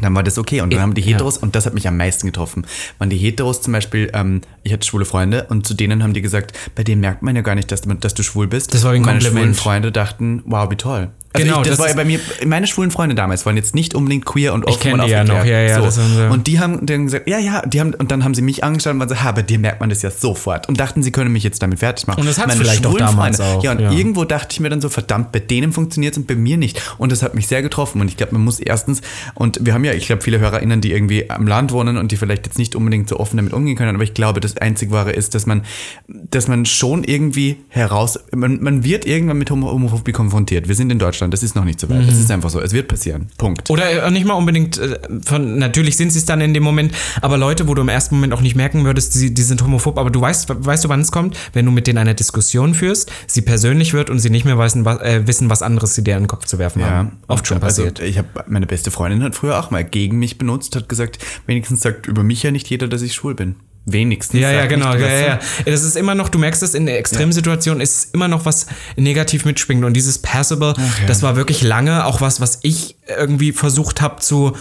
dann 0.01 0.15
war 0.15 0.23
das 0.23 0.39
okay. 0.39 0.61
Und 0.61 0.71
dann 0.73 0.79
Ja, 0.79 0.83
haben 0.83 0.95
die 0.95 1.01
ja. 1.03 1.09
Heteros, 1.15 1.39
und 1.39 1.55
das 1.55 1.67
hat 1.67 1.75
mich 1.75 1.87
am 1.89 1.97
meisten 1.97 2.27
getroffen, 2.27 2.67
waren 2.99 3.11
die 3.11 3.17
Heteros 3.17 3.63
zum 3.63 3.73
Beispiel, 3.73 4.11
ähm, 4.15 4.41
ich 4.63 4.73
hatte 4.73 4.87
schwule 4.87 5.05
Freunde 5.05 5.47
und 5.51 5.67
zu 5.67 5.75
denen 5.75 6.03
haben 6.03 6.15
die 6.15 6.23
gesagt, 6.23 6.59
bei 6.75 6.83
denen 6.85 7.01
merkt 7.01 7.23
man 7.23 7.37
ja 7.37 7.43
gar 7.43 7.55
nicht, 7.55 7.71
dass, 7.71 7.83
du- 7.83 7.95
dass 7.95 8.15
du 8.15 8.23
schwul 8.23 8.47
bist. 8.49 8.75
Das 8.75 8.83
war 8.85 8.93
ein 8.93 8.99
und 8.99 9.07
meine 9.07 9.19
Kompliment. 9.19 9.39
schwulen 9.43 9.55
Freunde 9.55 9.93
dachten, 9.93 10.43
wow, 10.47 10.71
wie 10.71 10.77
toll. 10.77 11.11
Also 11.37 11.47
Genau, 11.49 11.63
ich, 11.63 11.67
das, 11.69 11.77
das 11.77 11.79
war 11.81 11.89
ja 11.89 11.95
bei 11.97 12.05
mir, 12.05 12.21
meine 12.47 12.69
schwulen 12.69 12.93
Freunde 12.93 13.17
damals 13.17 13.45
waren 13.45 13.57
jetzt 13.57 13.75
nicht 13.75 13.95
unbedingt 13.97 14.25
queer 14.25 14.55
und 14.55 14.65
offen 14.67 14.81
kenn 14.81 15.01
und 15.01 15.07
die 15.07 15.11
ja 15.11 15.23
aufgeklärt. 15.23 15.45
noch, 15.45 15.51
ja, 15.51 15.61
ja, 15.63 15.77
haben 15.83 15.91
sie- 15.91 16.29
Und 16.33 16.47
die 16.47 16.61
haben 16.61 16.87
dann 16.87 17.07
gesagt, 17.07 17.29
ja, 17.29 17.39
ja, 17.41 17.63
die 17.67 17.81
haben, 17.81 17.93
und 17.95 18.13
dann 18.13 18.23
haben 18.23 18.35
sie 18.35 18.43
mich 18.43 18.63
angeschaut 18.63 18.93
und 18.93 19.01
waren 19.01 19.09
so, 19.09 19.21
ha, 19.21 19.33
bei 19.33 19.43
dir 19.43 19.59
merkt 19.59 19.81
man 19.81 19.91
das 19.91 20.01
ja 20.03 20.13
sofort. 20.13 20.69
Und 20.69 20.79
dachten, 20.79 21.03
sie 21.03 21.11
können 21.11 21.33
mich 21.33 21.43
jetzt 21.43 21.61
damit 21.61 21.81
fertig 21.81 22.07
machen. 22.07 22.21
Und 22.21 22.27
das 22.29 22.39
Meine 22.39 22.53
vielleicht 22.53 22.87
auch 22.87 22.97
damals 22.97 23.39
Freunde, 23.39 23.53
auch, 23.59 23.65
Ja, 23.65 23.73
und 23.73 23.81
ja. 23.81 23.91
irgendwo 23.91 24.25
dachte 24.25 24.49
ich 24.53 24.61
mir 24.61 24.69
dann 24.71 24.81
so, 24.81 24.89
verdammt, 24.89 25.33
bei 25.33 25.41
denen 25.41 25.73
funktioniert 25.73 26.13
es 26.15 26.19
und 26.19 26.29
bei 26.29 26.37
mir 26.37 26.57
nicht. 26.57 26.81
Und 26.99 27.11
das 27.11 27.23
hat 27.25 27.35
mich 27.35 27.49
sehr 27.49 27.63
getroffen. 27.63 28.01
Und 28.01 28.07
ich 28.07 28.17
glaube, 28.17 28.33
man 28.35 28.43
muss 28.45 28.61
erstens, 28.61 29.01
und 29.35 29.59
wir 29.67 29.75
haben 29.75 29.85
ja, 29.85 29.93
ich 29.93 30.07
glaube, 30.07 30.23
viele 30.23 30.39
HörerInnen, 30.39 30.81
die 30.81 30.93
irgendwie 30.93 31.29
am 31.31 31.49
Land 31.49 31.73
wohnen 31.73 31.97
und 31.97 32.13
die 32.13 32.17
vielleicht 32.17 32.47
jetzt 32.47 32.59
nicht 32.59 32.77
unbedingt 32.77 33.09
so 33.09 33.19
offen 33.19 33.39
damit 33.39 33.53
umgehen 33.53 33.75
können, 33.77 33.97
aber 33.97 34.05
ich 34.05 34.15
glaube, 34.15 34.39
das 34.39 34.57
einzig 34.59 34.93
Wahre 34.93 35.11
ist, 35.11 35.35
dass 35.35 35.47
man, 35.47 35.63
dass 36.07 36.47
man 36.47 36.65
schon 36.65 37.03
irgendwie 37.03 37.57
heraus, 37.71 38.21
man, 38.33 38.63
man 38.63 38.85
wird 38.85 39.05
irgendwann 39.05 39.39
mit 39.39 39.51
Homo- 39.51 39.73
Homophobie 39.73 40.13
konfrontiert. 40.13 40.69
Wir 40.69 40.75
sind 40.77 40.93
in 40.93 40.99
Deutschland, 41.01 41.24
das 41.31 41.43
ist 41.43 41.55
noch 41.55 41.65
nicht 41.65 41.81
so 41.81 41.89
weit. 41.89 42.03
Mhm. 42.03 42.07
Das 42.07 42.17
ist 42.17 42.31
einfach 42.31 42.51
so. 42.51 42.61
Es 42.61 42.73
wird 42.73 42.89
passieren. 42.89 43.29
Punkt. 43.39 43.71
Oder 43.71 44.07
äh, 44.07 44.11
nicht 44.11 44.27
mal 44.27 44.35
unbedingt 44.35 44.79
äh, 44.79 44.99
von, 45.23 45.59
natürlich 45.59 45.97
sind 45.97 46.11
sie 46.11 46.19
es 46.19 46.25
dann 46.25 46.41
in 46.41 46.55
dem 46.55 46.63
Moment, 46.63 46.93
aber 47.21 47.39
Leute, 47.39 47.69
wo 47.69 47.75
du 47.75 47.83
im 47.83 47.89
ersten 47.89 48.17
Moment 48.17 48.33
auch 48.33 48.41
nicht 48.41 48.57
merken 48.57 48.85
würdest, 48.85 49.15
die, 49.15 49.33
die 49.33 49.43
sind 49.43 49.63
homophob, 49.63 49.99
aber 49.99 50.11
du 50.11 50.21
weißt, 50.21 50.49
weißt 50.65 50.85
du, 50.85 50.89
wann 50.89 51.01
es 51.01 51.13
kommt? 51.13 51.37
Wenn 51.53 51.65
du 51.65 51.71
mit 51.71 51.87
denen 51.87 51.99
eine 51.99 52.15
Diskussion 52.15 52.75
führst, 52.75 53.11
sie 53.27 53.43
persönlich 53.43 53.93
wird 53.93 54.11
und 54.11 54.19
sie 54.19 54.31
nicht 54.31 54.45
mehr 54.45 54.59
wissen, 54.59 54.85
was, 54.85 55.01
äh, 55.01 55.27
wissen, 55.27 55.51
was 55.51 55.63
anderes 55.63 55.95
sie 55.95 56.05
dir 56.05 56.17
in 56.17 56.25
den 56.25 56.29
Kopf 56.29 56.47
zu 56.47 56.59
werfen 56.59 56.85
haben. 56.85 57.13
Oft 57.29 57.47
schon 57.47 57.61
passiert. 57.61 58.01
Also 58.01 58.11
ich 58.11 58.19
habe 58.19 58.29
meine 58.47 58.67
beste 58.67 58.91
Freundin 58.91 59.23
hat 59.23 59.35
früher 59.35 59.59
auch 59.59 59.71
mal 59.71 59.85
gegen 59.85 60.19
mich 60.19 60.39
benutzt, 60.39 60.77
hat 60.77 60.89
gesagt, 60.89 61.19
wenigstens 61.47 61.81
sagt 61.81 62.07
über 62.07 62.23
mich 62.23 62.43
ja 62.43 62.51
nicht 62.51 62.69
jeder, 62.69 62.89
dass 62.89 63.03
ich 63.03 63.15
schwul 63.15 63.35
bin. 63.35 63.57
Wenigstens. 63.87 64.41
Ja, 64.41 64.51
ja, 64.51 64.67
genau. 64.67 64.93
Ja, 64.93 64.97
du? 64.97 65.03
ja, 65.03 65.21
ja. 65.21 65.39
Das 65.67 65.83
ist 65.83 65.97
immer 65.97 66.15
noch, 66.15 66.31
du 66.31 66.39
merkst 66.39 66.63
es 66.63 66.75
in 66.75 66.87
der 66.87 66.99
Extremsituation, 66.99 67.81
ist 67.81 68.15
immer 68.15 68.29
noch 68.29 68.47
was 68.47 68.67
negativ 68.97 69.45
mitschwingt. 69.45 69.85
Und 69.85 69.95
dieses 69.95 70.19
Passable, 70.19 70.75
das 71.07 71.23
war 71.23 71.37
wirklich 71.37 71.63
lange 71.63 72.07
auch 72.07 72.21
was, 72.21 72.41
was 72.41 72.61
ich 72.63 72.97
irgendwie 73.07 73.53
versucht 73.53 74.01
habe 74.01 74.21
zu, 74.21 74.57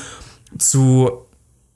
zu 0.58 1.26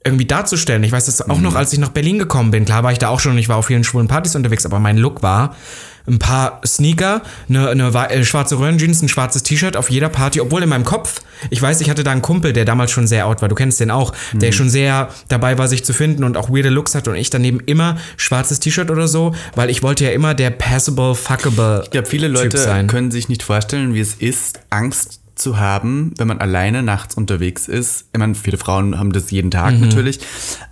irgendwie 0.04 0.26
darzustellen. 0.26 0.82
Ich 0.84 0.92
weiß 0.92 1.06
das 1.06 1.28
auch 1.28 1.40
noch, 1.40 1.54
als 1.54 1.72
ich 1.72 1.78
nach 1.78 1.90
Berlin 1.90 2.18
gekommen 2.18 2.50
bin. 2.50 2.64
Klar 2.64 2.82
war 2.84 2.92
ich 2.92 2.98
da 2.98 3.08
auch 3.08 3.20
schon 3.20 3.32
und 3.32 3.38
ich 3.38 3.48
war 3.48 3.56
auf 3.56 3.66
vielen 3.66 3.84
schwulen 3.84 4.08
Partys 4.08 4.36
unterwegs, 4.36 4.64
aber 4.64 4.78
mein 4.78 4.96
Look 4.96 5.22
war 5.22 5.56
ein 6.06 6.18
paar 6.18 6.62
Sneaker, 6.66 7.20
eine, 7.50 7.68
eine 7.68 7.92
wei- 7.92 8.06
äh, 8.06 8.24
schwarze 8.24 8.58
Röhrenjeans, 8.58 9.02
ein 9.02 9.10
schwarzes 9.10 9.42
T-Shirt 9.42 9.76
auf 9.76 9.90
jeder 9.90 10.08
Party, 10.08 10.40
obwohl 10.40 10.62
in 10.62 10.68
meinem 10.70 10.84
Kopf, 10.84 11.20
ich 11.50 11.60
weiß, 11.60 11.82
ich 11.82 11.90
hatte 11.90 12.02
da 12.02 12.12
einen 12.12 12.22
Kumpel, 12.22 12.54
der 12.54 12.64
damals 12.64 12.92
schon 12.92 13.06
sehr 13.06 13.26
out 13.26 13.42
war, 13.42 13.48
du 13.50 13.54
kennst 13.54 13.78
den 13.80 13.90
auch, 13.90 14.14
der 14.32 14.52
schon 14.52 14.70
sehr 14.70 15.10
dabei 15.28 15.58
war, 15.58 15.68
sich 15.68 15.84
zu 15.84 15.92
finden 15.92 16.24
und 16.24 16.38
auch 16.38 16.48
weirde 16.48 16.70
Looks 16.70 16.94
hatte 16.94 17.10
und 17.10 17.16
ich 17.16 17.28
daneben 17.28 17.60
immer 17.60 17.98
schwarzes 18.16 18.58
T-Shirt 18.60 18.90
oder 18.90 19.06
so, 19.06 19.34
weil 19.54 19.68
ich 19.68 19.82
wollte 19.82 20.04
ja 20.04 20.10
immer 20.12 20.32
der 20.32 20.48
passable, 20.48 21.14
fuckable 21.14 21.82
Ich 21.84 21.90
glaube, 21.90 22.08
viele 22.08 22.28
Leute 22.28 22.56
können 22.86 23.10
sich 23.10 23.28
nicht 23.28 23.42
vorstellen, 23.42 23.92
wie 23.92 24.00
es 24.00 24.14
ist, 24.14 24.60
Angst 24.70 25.20
zu 25.38 25.58
haben, 25.58 26.12
wenn 26.18 26.28
man 26.28 26.38
alleine 26.38 26.82
nachts 26.82 27.14
unterwegs 27.14 27.68
ist. 27.68 28.06
Ich 28.12 28.18
meine, 28.18 28.34
viele 28.34 28.58
Frauen 28.58 28.98
haben 28.98 29.12
das 29.12 29.30
jeden 29.30 29.50
Tag 29.50 29.74
Mhm. 29.74 29.80
natürlich. 29.80 30.20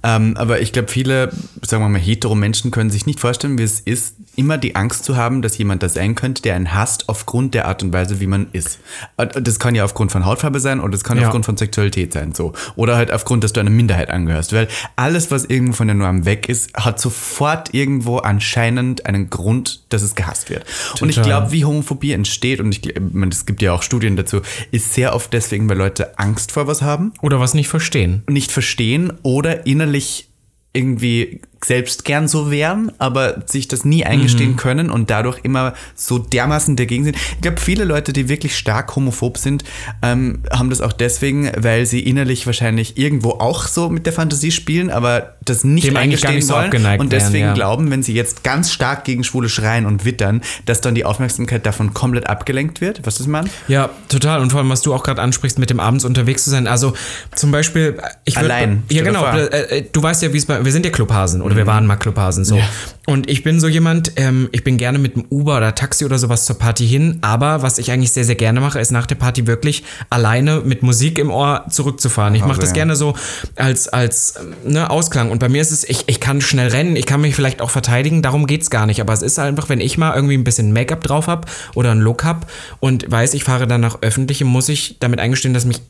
Ähm, 0.02 0.36
aber 0.36 0.60
ich 0.60 0.72
glaube, 0.72 0.88
viele, 0.88 1.32
sagen 1.62 1.82
wir 1.82 1.88
mal, 1.88 2.00
hetero 2.00 2.34
Menschen 2.34 2.70
können 2.70 2.90
sich 2.90 3.06
nicht 3.06 3.20
vorstellen, 3.20 3.58
wie 3.58 3.62
es 3.62 3.80
ist, 3.80 4.16
immer 4.36 4.58
die 4.58 4.76
Angst 4.76 5.04
zu 5.04 5.16
haben, 5.16 5.42
dass 5.42 5.58
jemand 5.58 5.82
da 5.82 5.88
sein 5.88 6.14
könnte, 6.14 6.42
der 6.42 6.54
einen 6.54 6.74
hasst 6.74 7.08
aufgrund 7.08 7.54
der 7.54 7.66
Art 7.66 7.82
und 7.82 7.92
Weise, 7.92 8.20
wie 8.20 8.26
man 8.26 8.46
ist. 8.52 8.78
Das 9.16 9.58
kann 9.58 9.74
ja 9.74 9.84
aufgrund 9.84 10.12
von 10.12 10.24
Hautfarbe 10.26 10.60
sein 10.60 10.80
oder 10.80 10.92
das 10.92 11.04
kann 11.04 11.18
Ja. 11.18 11.24
aufgrund 11.26 11.44
von 11.46 11.56
Sexualität 11.56 12.12
sein, 12.12 12.34
so. 12.34 12.52
Oder 12.76 12.96
halt 12.96 13.10
aufgrund, 13.12 13.44
dass 13.44 13.52
du 13.52 13.60
einer 13.60 13.70
Minderheit 13.70 14.10
angehörst. 14.10 14.52
Weil 14.52 14.68
alles, 14.96 15.30
was 15.30 15.44
irgendwo 15.46 15.72
von 15.74 15.86
der 15.88 15.96
Norm 15.96 16.24
weg 16.26 16.48
ist, 16.48 16.72
hat 16.76 17.00
sofort 17.00 17.74
irgendwo 17.74 18.18
anscheinend 18.18 19.06
einen 19.06 19.30
Grund, 19.30 19.84
dass 19.88 20.02
es 20.02 20.14
gehasst 20.14 20.50
wird. 20.50 20.64
Und 21.00 21.08
ich 21.08 21.16
Total. 21.16 21.30
glaube, 21.30 21.52
wie 21.52 21.64
Homophobie 21.64 22.12
entsteht, 22.12 22.60
und 22.60 22.72
ich, 22.72 22.86
ich 22.86 23.00
meine, 23.12 23.32
es 23.32 23.46
gibt 23.46 23.62
ja 23.62 23.72
auch 23.72 23.82
Studien 23.82 24.16
dazu, 24.16 24.40
ist 24.70 24.94
sehr 24.94 25.14
oft 25.14 25.32
deswegen, 25.32 25.68
weil 25.68 25.76
Leute 25.78 26.18
Angst 26.18 26.52
vor 26.52 26.66
was 26.66 26.82
haben 26.82 27.12
Oder 27.22 27.40
was 27.40 27.54
nicht 27.54 27.68
verstehen. 27.68 28.22
nicht 28.28 28.52
verstehen 28.52 29.12
oder 29.22 29.66
innerlich 29.66 30.28
irgendwie 30.72 31.40
selbst 31.64 32.04
gern 32.04 32.28
so 32.28 32.50
wären, 32.50 32.92
aber 32.98 33.42
sich 33.46 33.66
das 33.68 33.84
nie 33.84 34.04
eingestehen 34.04 34.52
Mhm. 34.52 34.56
können 34.56 34.90
und 34.90 35.10
dadurch 35.10 35.38
immer 35.42 35.74
so 35.94 36.18
dermaßen 36.18 36.76
dagegen 36.76 37.04
sind. 37.04 37.16
Ich 37.16 37.40
glaube, 37.40 37.60
viele 37.60 37.84
Leute, 37.84 38.12
die 38.12 38.28
wirklich 38.28 38.56
stark 38.56 38.94
homophob 38.94 39.38
sind, 39.38 39.64
ähm, 40.02 40.42
haben 40.52 40.70
das 40.70 40.80
auch 40.80 40.92
deswegen, 40.92 41.50
weil 41.56 41.86
sie 41.86 42.00
innerlich 42.00 42.46
wahrscheinlich 42.46 42.98
irgendwo 42.98 43.30
auch 43.30 43.66
so 43.66 43.88
mit 43.88 44.06
der 44.06 44.12
Fantasie 44.12 44.50
spielen, 44.52 44.90
aber 44.90 45.34
das 45.44 45.64
nicht 45.64 45.86
Dem 45.86 45.96
eingestehen 45.96 46.34
nicht 46.36 46.46
so 46.46 46.54
wollen 46.54 46.64
abgeneigt 46.66 47.00
und 47.00 47.12
deswegen 47.12 47.32
wären, 47.34 47.48
ja. 47.48 47.54
glauben, 47.54 47.90
wenn 47.90 48.02
sie 48.02 48.12
jetzt 48.14 48.44
ganz 48.44 48.72
stark 48.72 49.04
gegen 49.04 49.24
Schwule 49.24 49.48
schreien 49.48 49.86
und 49.86 50.04
wittern, 50.04 50.42
dass 50.66 50.80
dann 50.80 50.94
die 50.94 51.04
Aufmerksamkeit 51.04 51.64
davon 51.66 51.94
komplett 51.94 52.26
abgelenkt 52.28 52.80
wird. 52.80 53.00
Was 53.04 53.18
ist 53.20 53.28
man? 53.28 53.48
Ja, 53.68 53.90
total. 54.08 54.40
Und 54.40 54.50
vor 54.50 54.60
allem, 54.60 54.68
was 54.70 54.82
du 54.82 54.92
auch 54.92 55.02
gerade 55.02 55.22
ansprichst, 55.22 55.58
mit 55.58 55.70
dem 55.70 55.80
abends 55.80 56.04
unterwegs 56.04 56.44
zu 56.44 56.50
sein. 56.50 56.66
Also 56.66 56.92
zum 57.34 57.50
Beispiel, 57.50 57.98
ich 58.24 58.34
würd- 58.36 58.40
Allein, 58.40 58.82
Ja, 58.90 59.02
genau. 59.02 59.20
vor. 59.20 59.34
Äh, 59.34 59.78
äh, 59.78 59.84
Du 59.92 60.02
weißt 60.02 60.22
ja, 60.22 60.32
wie 60.32 60.38
es 60.38 60.46
bei. 60.46 60.62
Wir 60.64 60.72
sind 60.72 60.84
ja 60.84 60.92
Clubhasen 60.92 61.40
oder 61.42 61.55
wir 61.56 61.66
waren 61.66 61.86
mal 61.86 61.96
Clubhasen 61.96 62.44
so. 62.44 62.58
Und 63.06 63.30
ich 63.30 63.44
bin 63.44 63.60
so 63.60 63.68
jemand, 63.68 64.12
ähm, 64.16 64.48
ich 64.50 64.64
bin 64.64 64.78
gerne 64.78 64.98
mit 64.98 65.14
dem 65.14 65.26
Uber 65.30 65.56
oder 65.58 65.74
Taxi 65.74 66.04
oder 66.04 66.18
sowas 66.18 66.44
zur 66.44 66.58
Party 66.58 66.86
hin. 66.86 67.18
Aber 67.22 67.62
was 67.62 67.78
ich 67.78 67.92
eigentlich 67.92 68.10
sehr, 68.10 68.24
sehr 68.24 68.34
gerne 68.34 68.60
mache, 68.60 68.80
ist 68.80 68.90
nach 68.90 69.06
der 69.06 69.14
Party 69.14 69.46
wirklich 69.46 69.84
alleine 70.10 70.62
mit 70.64 70.82
Musik 70.82 71.18
im 71.18 71.30
Ohr 71.30 71.66
zurückzufahren. 71.70 72.34
Ich 72.34 72.40
mache 72.40 72.50
Also, 72.50 72.62
das 72.62 72.70
ja. 72.70 72.74
gerne 72.74 72.96
so 72.96 73.14
als, 73.54 73.88
als 73.88 74.34
ne, 74.64 74.90
Ausklang. 74.90 75.30
Und 75.30 75.38
bei 75.38 75.48
mir 75.48 75.62
ist 75.62 75.70
es, 75.70 75.84
ich, 75.84 76.04
ich 76.08 76.18
kann 76.20 76.40
schnell 76.40 76.68
rennen, 76.68 76.96
ich 76.96 77.06
kann 77.06 77.20
mich 77.20 77.36
vielleicht 77.36 77.62
auch 77.62 77.70
verteidigen, 77.70 78.22
darum 78.22 78.46
geht's 78.46 78.70
gar 78.70 78.86
nicht. 78.86 79.00
Aber 79.00 79.12
es 79.12 79.22
ist 79.22 79.38
einfach, 79.38 79.68
wenn 79.68 79.80
ich 79.80 79.98
mal 79.98 80.14
irgendwie 80.14 80.34
ein 80.36 80.44
bisschen 80.44 80.72
Make-up 80.72 81.04
drauf 81.04 81.28
habe 81.28 81.46
oder 81.74 81.92
einen 81.92 82.00
Look 82.00 82.24
habe 82.24 82.46
und 82.80 83.10
weiß, 83.10 83.34
ich 83.34 83.44
fahre 83.44 83.68
dann 83.68 83.80
nach 83.80 84.02
Öffentlichem, 84.02 84.48
muss 84.48 84.68
ich 84.68 84.96
damit 84.98 85.20
eingestehen, 85.20 85.54
dass 85.54 85.64
mich 85.64 85.80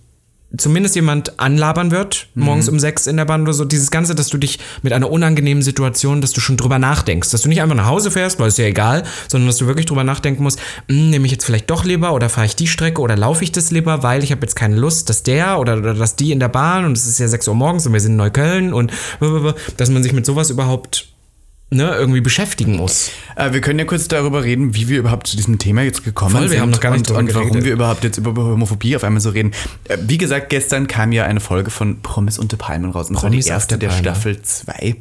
zumindest 0.56 0.94
jemand 0.94 1.38
anlabern 1.40 1.90
wird, 1.90 2.28
morgens 2.34 2.68
um 2.68 2.78
sechs 2.78 3.06
in 3.06 3.16
der 3.16 3.24
Bahn 3.24 3.42
oder 3.42 3.52
so. 3.52 3.64
Dieses 3.64 3.90
Ganze, 3.90 4.14
dass 4.14 4.28
du 4.28 4.38
dich 4.38 4.58
mit 4.82 4.92
einer 4.92 5.10
unangenehmen 5.10 5.62
Situation, 5.62 6.20
dass 6.20 6.32
du 6.32 6.40
schon 6.40 6.56
drüber 6.56 6.78
nachdenkst. 6.78 7.30
Dass 7.30 7.42
du 7.42 7.48
nicht 7.48 7.62
einfach 7.62 7.76
nach 7.76 7.86
Hause 7.86 8.10
fährst, 8.10 8.38
weil 8.38 8.48
es 8.48 8.56
ja 8.56 8.64
egal, 8.64 9.02
sondern 9.28 9.48
dass 9.48 9.56
du 9.56 9.66
wirklich 9.66 9.86
drüber 9.86 10.04
nachdenken 10.04 10.42
musst, 10.42 10.60
hm, 10.88 11.10
nehme 11.10 11.26
ich 11.26 11.32
jetzt 11.32 11.44
vielleicht 11.44 11.70
doch 11.70 11.84
lieber 11.84 12.12
oder 12.12 12.28
fahre 12.28 12.46
ich 12.46 12.56
die 12.56 12.68
Strecke 12.68 13.00
oder 13.00 13.16
laufe 13.16 13.42
ich 13.44 13.52
das 13.52 13.70
lieber, 13.70 14.02
weil 14.02 14.22
ich 14.22 14.30
habe 14.30 14.42
jetzt 14.42 14.54
keine 14.54 14.76
Lust, 14.76 15.08
dass 15.08 15.22
der 15.22 15.58
oder, 15.58 15.78
oder 15.78 15.94
dass 15.94 16.16
die 16.16 16.32
in 16.32 16.40
der 16.40 16.48
Bahn 16.48 16.84
und 16.84 16.96
es 16.96 17.06
ist 17.06 17.18
ja 17.18 17.28
6 17.28 17.48
Uhr 17.48 17.54
morgens 17.54 17.86
und 17.86 17.92
wir 17.92 18.00
sind 18.00 18.12
in 18.12 18.16
Neukölln 18.16 18.72
und 18.72 18.92
dass 19.76 19.90
man 19.90 20.02
sich 20.02 20.12
mit 20.12 20.26
sowas 20.26 20.50
überhaupt 20.50 21.08
ne, 21.70 21.94
irgendwie 21.96 22.20
beschäftigen 22.20 22.76
muss. 22.76 23.10
Äh, 23.34 23.52
wir 23.52 23.60
können 23.60 23.78
ja 23.78 23.84
kurz 23.84 24.08
darüber 24.08 24.44
reden, 24.44 24.74
wie 24.74 24.88
wir 24.88 24.98
überhaupt 24.98 25.26
zu 25.26 25.36
diesem 25.36 25.58
Thema 25.58 25.82
jetzt 25.82 26.04
gekommen 26.04 26.32
Voll, 26.32 26.42
wir 26.42 26.48
sind 26.50 26.60
haben 26.60 26.70
noch 26.70 26.80
gar 26.80 26.92
nicht 26.92 27.10
und, 27.10 27.16
und 27.16 27.34
warum 27.34 27.64
wir 27.64 27.72
überhaupt 27.72 28.04
jetzt 28.04 28.18
über 28.18 28.34
Homophobie 28.34 28.96
auf 28.96 29.04
einmal 29.04 29.20
so 29.20 29.30
reden. 29.30 29.52
Äh, 29.84 29.98
wie 30.02 30.18
gesagt, 30.18 30.50
gestern 30.50 30.86
kam 30.86 31.12
ja 31.12 31.24
eine 31.24 31.40
Folge 31.40 31.70
von 31.70 32.00
Promis 32.02 32.38
unter 32.38 32.56
Palmen 32.56 32.90
raus. 32.90 33.08
Und 33.08 33.16
das 33.16 33.22
war 33.24 33.30
die 33.30 33.36
Promis 33.36 33.46
erste 33.46 33.78
der. 33.78 33.90
Staffel 33.90 34.42
2. 34.42 34.96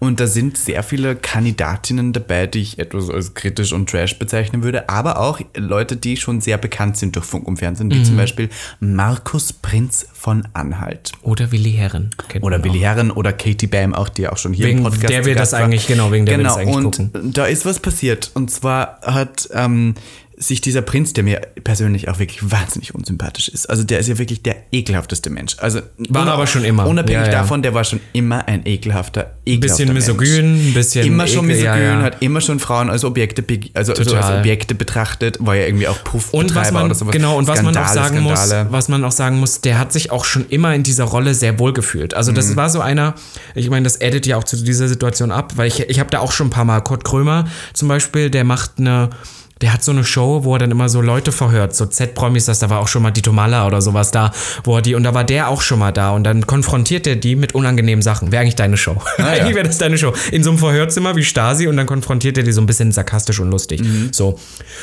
Und 0.00 0.20
da 0.20 0.28
sind 0.28 0.56
sehr 0.56 0.84
viele 0.84 1.16
Kandidatinnen 1.16 2.12
dabei, 2.12 2.46
die 2.46 2.60
ich 2.60 2.78
etwas 2.78 3.10
als 3.10 3.34
kritisch 3.34 3.72
und 3.72 3.90
trash 3.90 4.16
bezeichnen 4.18 4.62
würde, 4.62 4.88
aber 4.88 5.18
auch 5.18 5.40
Leute, 5.56 5.96
die 5.96 6.16
schon 6.16 6.40
sehr 6.40 6.56
bekannt 6.56 6.96
sind 6.96 7.16
durch 7.16 7.24
Funk 7.26 7.48
und 7.48 7.56
Fernsehen, 7.58 7.88
Mhm. 7.88 7.92
wie 7.94 8.02
zum 8.04 8.16
Beispiel 8.16 8.48
Markus 8.78 9.52
Prinz 9.52 10.06
von 10.12 10.46
Anhalt. 10.52 11.12
Oder 11.22 11.50
Willi 11.50 11.72
Herren. 11.72 12.10
Oder 12.42 12.62
Willi. 12.62 12.78
Herren 12.78 13.10
oder 13.10 13.32
Katie 13.32 13.66
Bam, 13.66 13.92
auch 13.94 14.08
die 14.08 14.28
auch 14.28 14.36
schon 14.38 14.52
hier 14.52 14.66
Wegen 14.66 14.78
im 14.78 14.84
Podcast 14.84 15.08
der 15.10 15.24
wir 15.24 15.34
das 15.34 15.52
war. 15.52 15.60
eigentlich- 15.60 15.86
genau, 15.88 16.12
wegen 16.12 16.26
der 16.26 16.34
wir 16.38 16.44
genau. 16.44 16.50
das 16.50 16.58
eigentlich 16.58 16.76
und 16.76 17.12
gucken. 17.12 17.32
da 17.32 17.46
ist 17.46 17.66
was 17.66 17.80
passiert. 17.80 18.30
Und 18.34 18.50
zwar 18.52 19.00
hat 19.02 19.48
ähm, 19.52 19.94
sich 20.40 20.60
dieser 20.60 20.82
Prinz, 20.82 21.12
der 21.12 21.24
mir 21.24 21.40
persönlich 21.64 22.08
auch 22.08 22.18
wirklich 22.20 22.50
wahnsinnig 22.50 22.94
unsympathisch 22.94 23.48
ist, 23.48 23.68
also 23.68 23.82
der 23.82 23.98
ist 23.98 24.08
ja 24.08 24.18
wirklich 24.18 24.42
der 24.42 24.54
ekelhafteste 24.72 25.30
Mensch. 25.30 25.56
Also 25.58 25.80
War 26.10 26.26
er 26.26 26.32
aber 26.34 26.46
schon 26.46 26.64
immer. 26.64 26.86
Unabhängig 26.86 27.26
Ja, 27.26 27.32
ja. 27.32 27.38
davon, 27.40 27.62
der 27.62 27.74
war 27.74 27.82
schon 27.84 27.98
immer 28.12 28.46
ein 28.46 28.64
ekelhafter, 28.64 29.36
ekelhafter 29.44 29.84
bisschen 29.84 29.92
misogyn, 29.94 30.52
Mensch. 30.56 30.66
ein 30.68 30.74
bisschen 30.74 31.06
Immer 31.06 31.26
schon 31.26 31.46
misogyn, 31.46 31.64
ja, 31.82 32.02
hat 32.02 32.22
immer 32.22 32.40
schon 32.40 32.60
Frauen 32.60 32.88
als 32.88 33.04
Objekte, 33.04 33.44
also, 33.74 33.92
also 33.94 34.16
als. 34.16 34.38
Objekte 34.38 34.74
betrachtet, 34.74 35.38
war 35.44 35.56
ja 35.56 35.66
irgendwie 35.66 35.88
auch 35.88 36.02
Puffbetreiber 36.04 36.38
Und 36.48 36.54
was 36.54 36.70
man, 36.72 36.84
oder 36.86 36.94
sowas. 36.94 37.12
genau, 37.12 37.36
und 37.36 37.48
was 37.48 37.62
man 37.62 37.76
auch 37.76 37.88
sagen 37.88 38.18
Skandale. 38.24 38.64
muss, 38.64 38.72
was 38.72 38.88
man 38.88 39.04
auch 39.04 39.12
sagen 39.12 39.40
muss, 39.40 39.60
der 39.60 39.78
hat 39.78 39.92
sich 39.92 40.10
auch 40.12 40.24
schon 40.24 40.46
immer 40.48 40.74
in 40.74 40.84
dieser 40.84 41.04
Rolle 41.04 41.34
sehr 41.34 41.58
wohl 41.58 41.72
gefühlt. 41.72 42.14
Also 42.14 42.30
Mhm. 42.30 42.36
das 42.36 42.54
war 42.56 42.70
so 42.70 42.80
einer, 42.80 43.14
ich 43.56 43.70
meine, 43.70 43.84
das 43.84 43.96
edit 43.96 44.26
ja 44.26 44.36
auch 44.36 44.44
zu 44.44 44.56
dieser 44.62 44.86
Situation 44.88 45.32
ab, 45.32 45.54
weil 45.56 45.66
ich, 45.66 45.80
ich 45.80 45.98
habe 45.98 46.10
da 46.10 46.20
auch 46.20 46.30
schon 46.32 46.46
ein 46.46 46.50
paar 46.50 46.64
Mal, 46.64 46.80
Kurt 46.80 47.04
Krömer 47.04 47.46
zum 47.74 47.88
Beispiel, 47.88 48.30
der 48.30 48.44
macht 48.44 48.72
eine, 48.78 49.10
der 49.60 49.72
hat 49.72 49.82
so 49.82 49.92
eine 49.92 50.04
Show, 50.04 50.44
wo 50.44 50.54
er 50.54 50.58
dann 50.58 50.70
immer 50.70 50.88
so 50.88 51.00
Leute 51.00 51.32
verhört, 51.32 51.74
so 51.74 51.86
Z-Promis, 51.86 52.44
das, 52.44 52.58
da 52.58 52.70
war 52.70 52.80
auch 52.80 52.88
schon 52.88 53.02
mal 53.02 53.10
Dito 53.10 53.32
Malla 53.32 53.66
oder 53.66 53.80
sowas 53.82 54.10
da, 54.10 54.32
wo 54.64 54.76
er 54.76 54.82
die, 54.82 54.94
und 54.94 55.02
da 55.02 55.14
war 55.14 55.24
der 55.24 55.48
auch 55.48 55.62
schon 55.62 55.78
mal 55.78 55.92
da 55.92 56.12
und 56.12 56.24
dann 56.24 56.46
konfrontiert 56.46 57.06
er 57.06 57.16
die 57.16 57.36
mit 57.36 57.54
unangenehmen 57.54 58.02
Sachen. 58.02 58.32
Wäre 58.32 58.42
eigentlich 58.42 58.56
deine 58.56 58.76
Show. 58.76 58.96
Ah, 59.18 59.22
ja. 59.22 59.26
eigentlich 59.42 59.54
wäre 59.54 59.66
das 59.66 59.78
deine 59.78 59.98
Show. 59.98 60.12
In 60.30 60.42
so 60.42 60.50
einem 60.50 60.58
Verhörzimmer 60.58 61.16
wie 61.16 61.24
Stasi 61.24 61.66
und 61.66 61.76
dann 61.76 61.86
konfrontiert 61.86 62.38
er 62.38 62.44
die 62.44 62.52
so 62.52 62.60
ein 62.60 62.66
bisschen 62.66 62.92
sarkastisch 62.92 63.40
und 63.40 63.50
lustig. 63.50 63.82
Mhm. 63.82 64.10
So. 64.12 64.38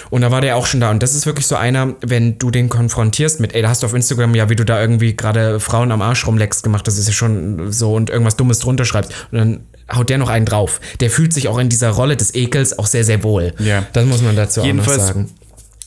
Und 0.09 0.21
da 0.21 0.31
war 0.31 0.41
der 0.41 0.55
auch 0.55 0.65
schon 0.65 0.79
da. 0.79 0.91
Und 0.91 1.01
das 1.01 1.15
ist 1.15 1.25
wirklich 1.25 1.47
so 1.47 1.55
einer, 1.55 1.95
wenn 2.01 2.37
du 2.37 2.51
den 2.51 2.69
konfrontierst 2.69 3.39
mit, 3.39 3.53
ey, 3.53 3.61
da 3.61 3.69
hast 3.69 3.83
du 3.83 3.87
auf 3.87 3.93
Instagram 3.93 4.35
ja, 4.35 4.49
wie 4.49 4.55
du 4.55 4.65
da 4.65 4.79
irgendwie 4.79 5.15
gerade 5.15 5.59
Frauen 5.59 5.91
am 5.91 6.01
Arsch 6.01 6.27
rumleckst 6.27 6.63
gemacht, 6.63 6.87
das 6.87 6.97
ist 6.97 7.07
ja 7.07 7.13
schon 7.13 7.71
so 7.71 7.93
und 7.93 8.09
irgendwas 8.09 8.35
Dummes 8.35 8.59
drunter 8.59 8.85
schreibst. 8.85 9.11
Und 9.31 9.37
dann 9.37 9.59
haut 9.93 10.09
der 10.09 10.17
noch 10.17 10.29
einen 10.29 10.45
drauf. 10.45 10.81
Der 10.99 11.09
fühlt 11.09 11.33
sich 11.33 11.47
auch 11.47 11.57
in 11.57 11.69
dieser 11.69 11.89
Rolle 11.89 12.17
des 12.17 12.33
Ekels 12.33 12.77
auch 12.77 12.87
sehr, 12.87 13.03
sehr 13.03 13.23
wohl. 13.23 13.53
Ja. 13.59 13.85
Das 13.93 14.05
muss 14.05 14.21
man 14.21 14.35
dazu 14.35 14.61
auch 14.61 14.65
noch 14.65 14.73
Jedenfalls 14.73 15.07
sagen. 15.07 15.29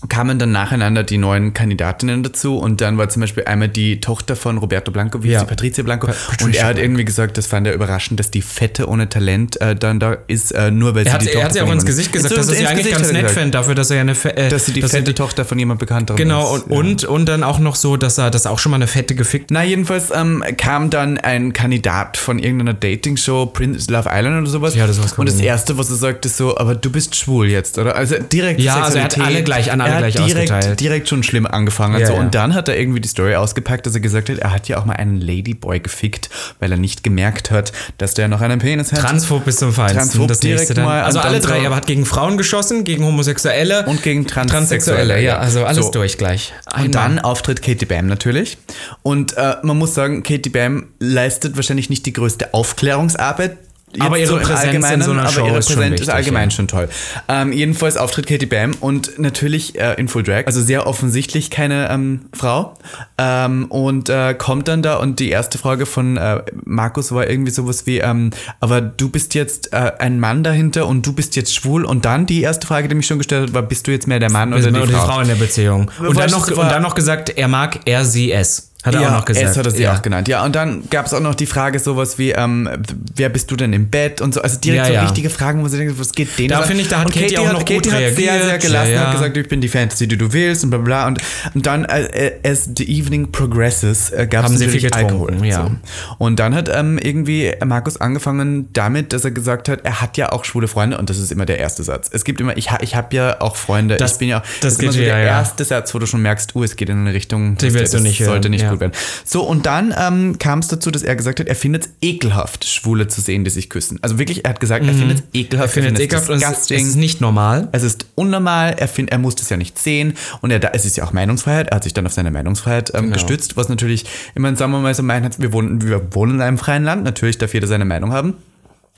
Kamen 0.08 0.38
dann 0.38 0.52
nacheinander 0.52 1.02
die 1.02 1.18
neuen 1.18 1.54
Kandidatinnen 1.54 2.22
dazu 2.22 2.56
und 2.56 2.80
dann 2.80 2.98
war 2.98 3.08
zum 3.08 3.20
Beispiel 3.20 3.44
einmal 3.46 3.68
die 3.68 4.00
Tochter 4.00 4.36
von 4.36 4.58
Roberto 4.58 4.92
Blanco, 4.92 5.24
wie 5.24 5.30
Ja. 5.30 5.38
ist 5.40 5.44
die 5.46 5.48
Patricia 5.48 5.82
Blanco, 5.82 6.06
Patricia 6.06 6.44
und 6.46 6.54
er 6.54 6.66
hat 6.66 6.78
irgendwie 6.78 7.04
gesagt, 7.04 7.36
das 7.36 7.48
fand 7.48 7.66
er 7.66 7.74
überraschend, 7.74 8.20
dass 8.20 8.30
die 8.30 8.42
Fette 8.42 8.88
ohne 8.88 9.08
Talent 9.08 9.60
äh, 9.60 9.74
dann 9.74 9.98
da 9.98 10.16
ist, 10.28 10.52
äh, 10.52 10.70
nur 10.70 10.94
weil 10.94 11.02
sie 11.02 11.08
Er 11.08 11.14
hat, 11.14 11.22
die 11.22 11.26
er 11.26 11.32
Tochter 11.32 11.44
hat 11.46 11.52
sie 11.54 11.60
auch 11.62 11.72
ins 11.72 11.84
Gesicht 11.84 12.12
gesagt, 12.12 12.36
dass 12.36 12.48
er 12.48 12.54
sie 12.54 12.66
eigentlich 12.66 12.78
Gesicht 12.86 12.96
ganz 12.96 13.08
er 13.08 13.22
nett 13.22 13.30
fände, 13.32 13.50
dafür, 13.50 13.74
dass 13.74 13.90
er 13.90 13.96
ja 13.96 14.00
eine 14.02 14.12
äh, 14.12 14.48
Dass 14.48 14.66
sie 14.66 14.72
die 14.72 14.80
dass 14.82 14.94
er 14.94 15.00
fette 15.00 15.14
Tochter 15.16 15.44
von 15.44 15.58
jemand 15.58 15.80
Bekannterem 15.80 16.16
Genau, 16.16 16.54
ist. 16.56 16.62
und, 16.68 16.72
und, 16.72 17.04
und 17.04 17.26
dann 17.26 17.42
auch 17.42 17.58
noch 17.58 17.74
so, 17.74 17.96
dass 17.96 18.18
er 18.18 18.30
das 18.30 18.46
auch 18.46 18.60
schon 18.60 18.70
mal 18.70 18.76
eine 18.76 18.86
fette 18.86 19.16
gefickt 19.16 19.50
Na, 19.50 19.64
jedenfalls 19.64 20.12
ähm, 20.14 20.44
kam 20.56 20.90
dann 20.90 21.18
ein 21.18 21.52
Kandidat 21.52 22.16
von 22.16 22.38
irgendeiner 22.38 22.74
Dating-Show, 22.74 23.46
Prince 23.46 23.90
Love 23.92 24.08
Island 24.12 24.42
oder 24.42 24.50
sowas. 24.50 24.76
Ja, 24.76 24.86
das 24.86 25.00
war's 25.00 25.14
Und 25.14 25.28
das. 25.28 25.40
Erste, 25.40 25.76
was 25.76 25.90
er 25.90 25.96
sagt, 25.96 26.24
ist 26.24 26.36
so, 26.36 26.56
aber 26.56 26.76
du 26.76 26.90
bist 26.90 27.16
schwul 27.16 27.48
jetzt, 27.48 27.78
oder? 27.78 27.96
Also 27.96 28.14
direkt 28.32 28.60
Ja, 28.60 28.80
also 28.82 28.98
er 28.98 29.04
hat 29.04 29.18
alle 29.20 29.42
gleich- 29.42 29.72
an 29.72 29.80
alle 29.96 30.06
er 30.06 30.06
hat 30.08 30.14
gleich 30.14 30.26
direkt, 30.26 30.52
ausgeteilt. 30.52 30.80
direkt 30.80 31.08
schon 31.08 31.22
schlimm 31.22 31.46
angefangen. 31.46 31.98
Ja, 32.00 32.06
so. 32.06 32.12
ja. 32.14 32.20
Und 32.20 32.34
dann 32.34 32.54
hat 32.54 32.68
er 32.68 32.78
irgendwie 32.78 33.00
die 33.00 33.08
Story 33.08 33.34
ausgepackt, 33.34 33.86
dass 33.86 33.94
er 33.94 34.00
gesagt 34.00 34.28
hat, 34.30 34.38
er 34.38 34.52
hat 34.52 34.68
ja 34.68 34.78
auch 34.78 34.84
mal 34.84 34.94
einen 34.94 35.20
Ladyboy 35.20 35.80
gefickt, 35.80 36.30
weil 36.60 36.70
er 36.70 36.78
nicht 36.78 37.02
gemerkt 37.04 37.50
hat, 37.50 37.72
dass 37.98 38.14
der 38.14 38.28
noch 38.28 38.40
einen 38.40 38.58
Penis 38.58 38.92
hat. 38.92 39.00
Transphob 39.00 39.44
bis 39.44 39.56
zum 39.56 39.72
Feinsten. 39.72 39.98
Transphob 39.98 40.28
das 40.28 40.40
direkt 40.40 40.76
dann. 40.76 40.84
mal 40.84 41.02
Also 41.02 41.20
alle 41.20 41.40
drei. 41.40 41.58
Er 41.62 41.74
hat 41.74 41.86
gegen 41.86 42.06
Frauen 42.06 42.36
geschossen, 42.38 42.84
gegen 42.84 43.04
Homosexuelle 43.04 43.84
Und 43.86 44.02
gegen 44.02 44.26
Transsexuelle, 44.26 45.14
Ja, 45.14 45.34
ja. 45.34 45.38
also 45.38 45.64
alles 45.64 45.86
So. 45.86 45.90
durch 45.92 46.18
gleich. 46.18 46.52
Und 46.76 46.94
dann 46.94 47.18
Auftritt 47.18 47.62
Katie 47.62 47.86
Bam 47.86 48.06
natürlich. 48.06 48.58
Und 49.02 49.36
äh, 49.36 49.56
man 49.62 49.76
muss 49.78 49.94
sagen, 49.94 50.22
Katie 50.22 50.50
Bam 50.50 50.86
leistet 50.98 51.56
wahrscheinlich 51.56 51.90
nicht 51.90 52.06
die 52.06 52.12
größte 52.12 52.54
Aufklärungsarbeit. 52.54 53.56
Jetzt 53.92 54.02
Aber 54.02 54.18
ihre 54.18 54.36
im 54.36 54.42
Präsenz 54.42 54.90
in 54.90 55.02
so 55.02 55.10
einer 55.12 55.22
aber 55.22 55.30
Show 55.30 55.46
ihre 55.46 55.58
ist 55.58 55.72
schon 55.72 55.82
wichtig, 55.82 56.02
ist 56.02 56.10
allgemein 56.10 56.50
ja. 56.50 56.56
schon 56.56 56.68
toll. 56.68 56.88
Ähm, 57.28 57.52
jedenfalls 57.52 57.96
Auftritt 57.96 58.26
Katie 58.26 58.46
Bam 58.46 58.72
und 58.80 59.18
natürlich 59.18 59.78
äh, 59.78 59.94
in 59.94 60.08
Full 60.08 60.22
Drag, 60.22 60.46
also 60.46 60.60
sehr 60.60 60.86
offensichtlich 60.86 61.50
keine 61.50 61.88
ähm, 61.90 62.26
Frau. 62.32 62.74
Ähm, 63.16 63.66
und 63.66 64.08
äh, 64.10 64.34
kommt 64.34 64.68
dann 64.68 64.82
da 64.82 64.96
und 64.96 65.20
die 65.20 65.30
erste 65.30 65.58
Frage 65.58 65.86
von 65.86 66.16
äh, 66.16 66.42
Markus 66.64 67.12
war 67.12 67.28
irgendwie 67.28 67.50
sowas 67.50 67.86
wie, 67.86 67.98
ähm, 67.98 68.30
aber 68.60 68.80
du 68.80 69.08
bist 69.08 69.34
jetzt 69.34 69.72
äh, 69.72 69.92
ein 69.98 70.20
Mann 70.20 70.44
dahinter 70.44 70.86
und 70.86 71.06
du 71.06 71.12
bist 71.12 71.34
jetzt 71.36 71.54
schwul. 71.54 71.84
Und 71.84 72.04
dann 72.04 72.26
die 72.26 72.42
erste 72.42 72.66
Frage, 72.66 72.88
die 72.88 72.94
mich 72.94 73.06
schon 73.06 73.18
gestellt 73.18 73.48
hat, 73.48 73.54
war, 73.54 73.62
bist 73.62 73.86
du 73.86 73.90
jetzt 73.90 74.06
mehr 74.06 74.20
der 74.20 74.30
Mann 74.30 74.52
oder 74.52 74.68
oder 74.68 74.80
die 74.80 74.86
die 74.88 74.92
Frau? 74.92 75.06
Frau 75.06 75.20
in 75.20 75.28
der 75.28 75.34
Beziehung. 75.36 75.90
Und 75.98 76.18
dann, 76.18 76.30
noch, 76.30 76.48
und 76.48 76.56
dann 76.56 76.82
noch 76.82 76.94
gesagt, 76.94 77.30
er 77.30 77.48
mag 77.48 77.80
er, 77.86 78.04
sie, 78.04 78.32
es. 78.32 78.67
Hat 78.84 78.94
er 78.94 79.00
ja, 79.00 79.08
auch 79.08 79.12
noch 79.18 79.24
gesagt. 79.24 79.44
Es 79.44 79.56
hat 79.56 79.66
er 79.66 79.72
sie 79.72 79.82
ja. 79.82 79.92
auch 79.96 80.02
genannt. 80.02 80.28
Ja, 80.28 80.44
und 80.44 80.54
dann 80.54 80.84
gab 80.88 81.04
es 81.06 81.12
auch 81.12 81.18
noch 81.20 81.34
die 81.34 81.46
Frage 81.46 81.80
sowas 81.80 82.16
wie, 82.16 82.30
ähm, 82.30 82.68
wer 83.16 83.28
bist 83.28 83.50
du 83.50 83.56
denn 83.56 83.72
im 83.72 83.88
Bett 83.90 84.20
und 84.20 84.32
so. 84.34 84.40
Also 84.40 84.60
direkt 84.60 84.88
Ja, 84.88 85.00
so 85.00 85.06
richtige 85.06 85.30
Fragen, 85.30 85.64
wo 85.64 85.68
sie 85.68 85.78
denken, 85.78 85.98
was 85.98 86.12
geht 86.12 86.38
denen 86.38 86.50
Da 86.50 86.62
finde 86.62 86.82
ich, 86.82 86.88
da 86.88 87.00
hat 87.00 87.06
und 87.06 87.14
Katie 87.14 87.38
auch 87.38 87.52
noch 87.52 87.64
gut 87.64 87.68
Katie 87.68 87.90
hat 87.90 87.98
sehr, 87.98 88.14
sehr 88.14 88.34
reagiert. 88.46 88.62
gelassen, 88.62 88.92
Ja, 88.92 89.06
hat 89.06 89.12
gesagt, 89.14 89.36
ich 89.36 89.48
bin 89.48 89.60
die 89.60 89.68
Fantasy, 89.68 90.06
die 90.06 90.16
du 90.16 90.32
willst 90.32 90.62
und 90.62 90.70
bla 90.70 90.78
bla. 90.78 91.06
Und, 91.08 91.18
und 91.54 91.66
dann, 91.66 91.86
äh, 91.86 92.34
as 92.46 92.70
the 92.76 92.88
evening 92.88 93.32
progresses, 93.32 94.10
äh, 94.10 94.28
gab 94.30 94.44
es 94.46 94.52
natürlich 94.52 94.82
viel 94.82 94.92
Alkohol. 94.92 95.44
ja. 95.44 95.56
So. 95.64 95.70
Und 96.18 96.38
dann 96.38 96.54
hat 96.54 96.70
ähm, 96.72 96.98
irgendwie 97.02 97.52
Markus 97.64 98.00
angefangen 98.00 98.68
damit, 98.74 99.12
dass 99.12 99.24
er 99.24 99.32
gesagt 99.32 99.68
hat, 99.68 99.80
er 99.84 100.00
hat 100.00 100.16
ja 100.16 100.30
auch 100.30 100.44
schwule 100.44 100.68
Freunde 100.68 100.98
und 100.98 101.10
das 101.10 101.18
ist 101.18 101.32
immer 101.32 101.46
der 101.46 101.58
erste 101.58 101.82
Satz. 101.82 102.08
Es 102.12 102.22
gibt 102.24 102.40
immer, 102.40 102.56
ich, 102.56 102.70
ha, 102.70 102.78
ich 102.80 102.94
habe 102.94 103.14
ja 103.16 103.40
auch 103.40 103.56
Freunde, 103.56 103.96
Das- 103.96 104.12
ich 104.12 104.18
bin 104.18 104.28
ja, 104.28 104.42
das 104.60 104.74
ist 104.74 104.82
immer 104.82 104.92
so 104.92 105.00
der 105.00 105.16
erste 105.18 105.64
Satz, 105.64 105.92
wo 105.94 105.98
du 105.98 106.06
schon 106.06 106.22
merkst, 106.22 106.54
uh, 106.54 106.62
es 106.62 106.76
geht 106.76 106.88
in 106.90 106.98
eine 107.00 107.12
Richtung, 107.12 107.56
Die 107.56 107.66
das- 107.66 107.74
willst 107.74 107.92
du 107.92 107.96
das 107.98 108.04
nicht 108.04 108.18
sollte 108.24 108.48
hören, 108.48 108.52
nicht 108.72 108.74
ja. 108.76 108.80
werden. 108.80 108.92
So, 109.24 109.42
und 109.42 109.66
dann 109.66 109.94
ähm, 109.98 110.38
kam 110.38 110.60
es 110.60 110.68
dazu, 110.68 110.90
dass 110.90 111.02
er 111.02 111.16
gesagt 111.16 111.40
hat, 111.40 111.46
er 111.46 111.56
findet 111.56 111.84
es 111.86 111.90
ekelhaft, 112.00 112.64
Schwule 112.64 113.08
zu 113.08 113.20
sehen, 113.20 113.44
die 113.44 113.50
sich 113.50 113.68
küssen. 113.70 113.98
Also 114.02 114.18
wirklich, 114.18 114.44
er 114.44 114.50
hat 114.50 114.60
gesagt, 114.60 114.86
er 114.86 114.94
findet 114.94 115.18
es 115.18 115.24
ekelhaft, 115.32 115.68
Mhm. 115.76 115.80
Ich 115.80 115.84
finde 115.84 116.00
es 116.00 116.04
ekelhaft 116.04 116.30
und 116.30 116.42
es, 116.42 116.70
ist 116.70 116.96
nicht 116.96 117.20
normal. 117.20 117.68
es 117.72 117.82
ist 117.82 118.06
unnormal, 118.14 118.74
er, 118.78 118.88
find, 118.88 119.10
er 119.10 119.18
muss 119.18 119.34
das 119.36 119.48
ja 119.50 119.56
nicht 119.56 119.78
sehen 119.78 120.14
und 120.40 120.50
er, 120.50 120.74
es 120.74 120.84
ist 120.84 120.96
ja 120.96 121.04
auch 121.04 121.12
Meinungsfreiheit, 121.12 121.68
er 121.68 121.76
hat 121.76 121.84
sich 121.84 121.94
dann 121.94 122.06
auf 122.06 122.12
seine 122.12 122.30
Meinungsfreiheit 122.30 122.92
Genau. 122.92 123.04
ähm, 123.04 123.12
gestützt, 123.12 123.56
was 123.56 123.68
natürlich, 123.68 124.04
ich 124.34 124.40
meine, 124.40 124.56
sagen 124.56 124.72
wir 124.72 124.78
mal 124.78 124.94
so, 124.94 125.02
mein, 125.02 125.28
wir, 125.38 125.52
wohnen, 125.52 125.82
wir 125.82 126.14
wohnen 126.14 126.36
in 126.36 126.42
einem 126.42 126.58
freien 126.58 126.84
Land, 126.84 127.04
natürlich 127.04 127.38
darf 127.38 127.54
jeder 127.54 127.66
seine 127.66 127.84
Meinung 127.84 128.12
haben. 128.12 128.34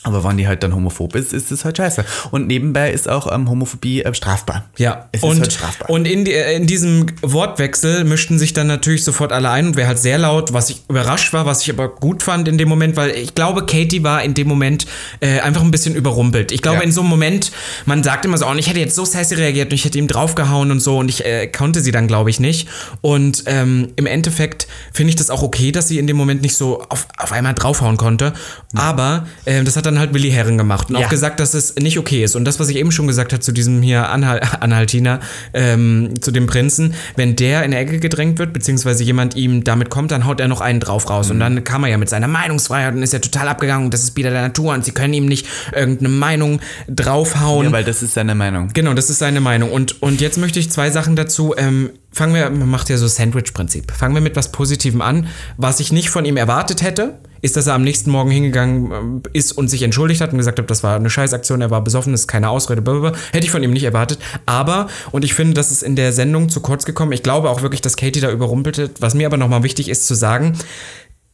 Aber 0.02 0.24
wenn 0.24 0.38
die 0.38 0.48
halt 0.48 0.62
dann 0.62 0.74
homophob 0.74 1.14
ist, 1.14 1.34
ist 1.34 1.50
es 1.52 1.66
halt 1.66 1.76
scheiße. 1.76 2.06
Und 2.30 2.46
nebenbei 2.46 2.90
ist 2.90 3.06
auch 3.06 3.30
ähm, 3.30 3.50
Homophobie 3.50 4.02
äh, 4.02 4.14
strafbar. 4.14 4.64
Ja, 4.78 5.08
Es 5.12 5.22
und, 5.22 5.32
ist 5.32 5.40
halt 5.40 5.52
strafbar. 5.52 5.90
und 5.90 6.06
in, 6.06 6.24
die, 6.24 6.32
äh, 6.32 6.56
in 6.56 6.66
diesem 6.66 7.04
Wortwechsel 7.20 8.04
mischten 8.04 8.38
sich 8.38 8.54
dann 8.54 8.66
natürlich 8.66 9.04
sofort 9.04 9.30
alle 9.30 9.50
ein 9.50 9.66
und 9.68 9.76
wer 9.76 9.86
halt 9.86 9.98
sehr 9.98 10.16
laut, 10.16 10.54
was 10.54 10.70
ich 10.70 10.82
überrascht 10.88 11.34
war, 11.34 11.44
was 11.44 11.62
ich 11.62 11.70
aber 11.70 11.88
gut 11.88 12.22
fand 12.22 12.48
in 12.48 12.56
dem 12.56 12.68
Moment, 12.68 12.96
weil 12.96 13.10
ich 13.10 13.34
glaube, 13.34 13.66
Katie 13.66 14.02
war 14.02 14.22
in 14.22 14.32
dem 14.32 14.48
Moment 14.48 14.86
äh, 15.20 15.40
einfach 15.40 15.60
ein 15.62 15.70
bisschen 15.70 15.94
überrumpelt. 15.94 16.50
Ich 16.50 16.62
glaube, 16.62 16.78
Ja. 16.78 16.82
in 16.84 16.92
so 16.92 17.02
einem 17.02 17.10
Moment, 17.10 17.52
man 17.84 18.02
sagt 18.02 18.24
immer 18.24 18.38
so, 18.38 18.46
oh, 18.46 18.50
und 18.50 18.58
ich 18.58 18.70
hätte 18.70 18.80
jetzt 18.80 18.94
so 18.94 19.04
sassy 19.04 19.34
reagiert 19.34 19.68
und 19.68 19.74
ich 19.74 19.84
hätte 19.84 19.98
ihm 19.98 20.08
draufgehauen 20.08 20.70
und 20.70 20.80
so 20.80 20.96
und 20.98 21.10
ich 21.10 21.26
äh, 21.26 21.46
konnte 21.48 21.80
sie 21.82 21.92
dann, 21.92 22.06
glaube 22.06 22.30
ich, 22.30 22.40
nicht. 22.40 22.68
Und 23.02 23.42
ähm, 23.46 23.88
im 23.96 24.06
Endeffekt 24.06 24.66
finde 24.94 25.10
ich 25.10 25.16
das 25.16 25.28
auch 25.28 25.42
okay, 25.42 25.72
dass 25.72 25.88
sie 25.88 25.98
in 25.98 26.06
dem 26.06 26.16
Moment 26.16 26.40
nicht 26.40 26.56
so 26.56 26.82
auf, 26.88 27.06
auf 27.18 27.32
einmal 27.32 27.52
draufhauen 27.52 27.98
konnte. 27.98 28.32
Aber 28.74 29.26
äh, 29.44 29.62
das 29.62 29.76
hat 29.76 29.84
dann 29.86 29.89
halt 29.98 30.14
Willi 30.14 30.30
Herren 30.30 30.56
gemacht 30.58 30.90
und 30.90 30.96
Ja. 30.98 31.06
auch 31.06 31.10
gesagt, 31.10 31.40
dass 31.40 31.54
es 31.54 31.74
nicht 31.76 31.98
okay 31.98 32.22
ist. 32.24 32.36
Und 32.36 32.44
das, 32.44 32.60
was 32.60 32.68
ich 32.68 32.76
eben 32.76 32.92
schon 32.92 33.06
gesagt 33.06 33.32
habe 33.32 33.40
zu 33.40 33.52
diesem 33.52 33.82
hier 33.82 34.08
Anhal 34.08 34.40
Anhaltiner, 34.60 35.20
ähm, 35.54 36.20
zu 36.20 36.30
dem 36.30 36.46
Prinzen, 36.46 36.94
wenn 37.16 37.36
der 37.36 37.64
in 37.64 37.70
der 37.72 37.80
Ecke 37.80 37.98
gedrängt 37.98 38.38
wird, 38.38 38.52
beziehungsweise 38.52 39.02
jemand 39.04 39.34
ihm 39.36 39.64
damit 39.64 39.90
kommt, 39.90 40.10
dann 40.10 40.26
haut 40.26 40.40
er 40.40 40.48
noch 40.48 40.60
einen 40.60 40.80
drauf 40.80 41.08
raus. 41.10 41.30
Und 41.30 41.36
Mhm. 41.36 41.40
dann 41.40 41.64
kam 41.64 41.84
er 41.84 41.90
ja 41.90 41.98
mit 41.98 42.08
seiner 42.08 42.28
Meinungsfreiheit 42.28 42.94
und 42.94 43.02
ist 43.02 43.12
ja 43.12 43.18
total 43.18 43.48
abgegangen. 43.48 43.86
und 43.86 43.94
Das 43.94 44.02
ist 44.02 44.16
wieder 44.16 44.30
der 44.30 44.42
Natur 44.42 44.74
und 44.74 44.84
sie 44.84 44.92
können 44.92 45.14
ihm 45.14 45.26
nicht 45.26 45.46
irgendeine 45.74 46.08
Meinung 46.10 46.60
draufhauen. 46.88 47.66
ja, 47.66 47.72
weil 47.72 47.84
das 47.84 48.02
ist 48.02 48.14
seine 48.14 48.34
Meinung. 48.34 48.68
Genau, 48.74 48.94
das 48.94 49.10
ist 49.10 49.18
seine 49.18 49.40
Meinung. 49.40 49.70
Und, 49.70 50.02
und 50.02 50.20
jetzt 50.20 50.38
möchte 50.38 50.58
ich 50.58 50.70
zwei 50.70 50.90
Sachen 50.90 51.16
dazu. 51.16 51.54
Ähm, 51.56 51.90
fangen 52.12 52.34
wir, 52.34 52.48
man 52.50 52.68
macht 52.68 52.88
ja 52.90 52.96
so 52.96 53.06
Sandwich-Prinzip. 53.06 53.90
Fangen 53.92 54.14
wir 54.14 54.20
mit 54.20 54.36
was 54.36 54.52
Positivem 54.52 55.00
an. 55.00 55.26
Was 55.56 55.80
ich 55.80 55.92
nicht 55.92 56.10
von 56.10 56.24
ihm 56.24 56.36
erwartet 56.36 56.82
hätte, 56.82 57.18
ist, 57.42 57.56
dass 57.56 57.66
er 57.66 57.74
am 57.74 57.82
nächsten 57.82 58.10
Morgen 58.10 58.30
hingegangen 58.30 58.92
ähm, 58.92 59.22
ist 59.32 59.52
und 59.52 59.68
sich 59.68 59.82
entschuldigt 59.82 60.20
hat 60.20 60.32
und 60.32 60.38
gesagt 60.38 60.58
hat, 60.58 60.70
das 60.70 60.82
war 60.82 60.96
eine 60.96 61.10
Scheißaktion, 61.10 61.60
er 61.60 61.70
war 61.70 61.82
besoffen, 61.82 62.12
das 62.12 62.22
ist 62.22 62.28
keine 62.28 62.48
Ausrede, 62.48 62.82
blablabla. 62.82 63.18
hätte 63.32 63.44
ich 63.44 63.50
von 63.50 63.62
ihm 63.62 63.72
nicht 63.72 63.84
erwartet. 63.84 64.18
Aber, 64.46 64.88
und 65.10 65.24
ich 65.24 65.34
finde, 65.34 65.54
das 65.54 65.70
ist 65.70 65.82
in 65.82 65.96
der 65.96 66.12
Sendung 66.12 66.48
zu 66.48 66.60
kurz 66.60 66.84
gekommen. 66.84 67.12
Ich 67.12 67.22
glaube 67.22 67.50
auch 67.50 67.62
wirklich, 67.62 67.80
dass 67.80 67.96
Katie 67.96 68.20
da 68.20 68.30
überrumpelte. 68.30 68.90
Was 69.00 69.14
mir 69.14 69.26
aber 69.26 69.36
nochmal 69.36 69.62
wichtig 69.62 69.88
ist 69.88 70.06
zu 70.06 70.14
sagen, 70.14 70.56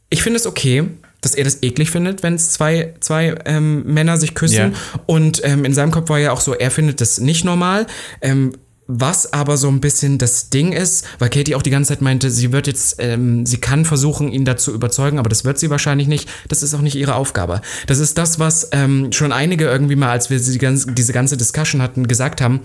ich 0.08 0.22
finde 0.22 0.38
es 0.38 0.46
okay, 0.46 0.88
dass 1.20 1.34
er 1.34 1.44
das 1.44 1.62
eklig 1.62 1.90
findet, 1.90 2.22
wenn 2.22 2.34
es 2.34 2.52
zwei, 2.52 2.94
zwei 3.00 3.34
ähm, 3.46 3.82
Männer 3.84 4.16
sich 4.16 4.34
küssen. 4.34 4.72
Ja. 4.72 5.00
Und 5.06 5.40
ähm, 5.44 5.64
in 5.64 5.74
seinem 5.74 5.90
Kopf 5.90 6.08
war 6.08 6.18
ja 6.18 6.30
auch 6.30 6.40
so, 6.40 6.54
er 6.54 6.70
findet 6.70 7.00
das 7.00 7.18
nicht 7.18 7.44
normal. 7.44 7.86
Ähm, 8.20 8.52
was 8.88 9.32
aber 9.32 9.56
so 9.56 9.68
ein 9.68 9.80
bisschen 9.80 10.18
das 10.18 10.50
Ding 10.50 10.72
ist, 10.72 11.06
weil 11.18 11.30
Katie 11.30 11.54
auch 11.54 11.62
die 11.62 11.70
ganze 11.70 11.88
Zeit 11.88 12.02
meinte, 12.02 12.30
sie 12.30 12.52
wird 12.52 12.66
jetzt, 12.66 12.96
ähm, 12.98 13.44
sie 13.44 13.58
kann 13.58 13.84
versuchen, 13.84 14.30
ihn 14.30 14.44
dazu 14.44 14.72
überzeugen, 14.72 15.18
aber 15.18 15.28
das 15.28 15.44
wird 15.44 15.58
sie 15.58 15.70
wahrscheinlich 15.70 16.08
nicht. 16.08 16.28
Das 16.48 16.62
ist 16.62 16.74
auch 16.74 16.80
nicht 16.80 16.94
ihre 16.94 17.14
Aufgabe. 17.14 17.60
Das 17.86 17.98
ist 17.98 18.16
das, 18.18 18.38
was 18.38 18.68
ähm, 18.72 19.12
schon 19.12 19.32
einige 19.32 19.64
irgendwie 19.64 19.96
mal, 19.96 20.10
als 20.10 20.30
wir 20.30 20.38
die 20.38 20.58
ganze, 20.58 20.92
diese 20.92 21.12
ganze 21.12 21.36
Discussion 21.36 21.82
hatten, 21.82 22.06
gesagt 22.06 22.40
haben. 22.40 22.60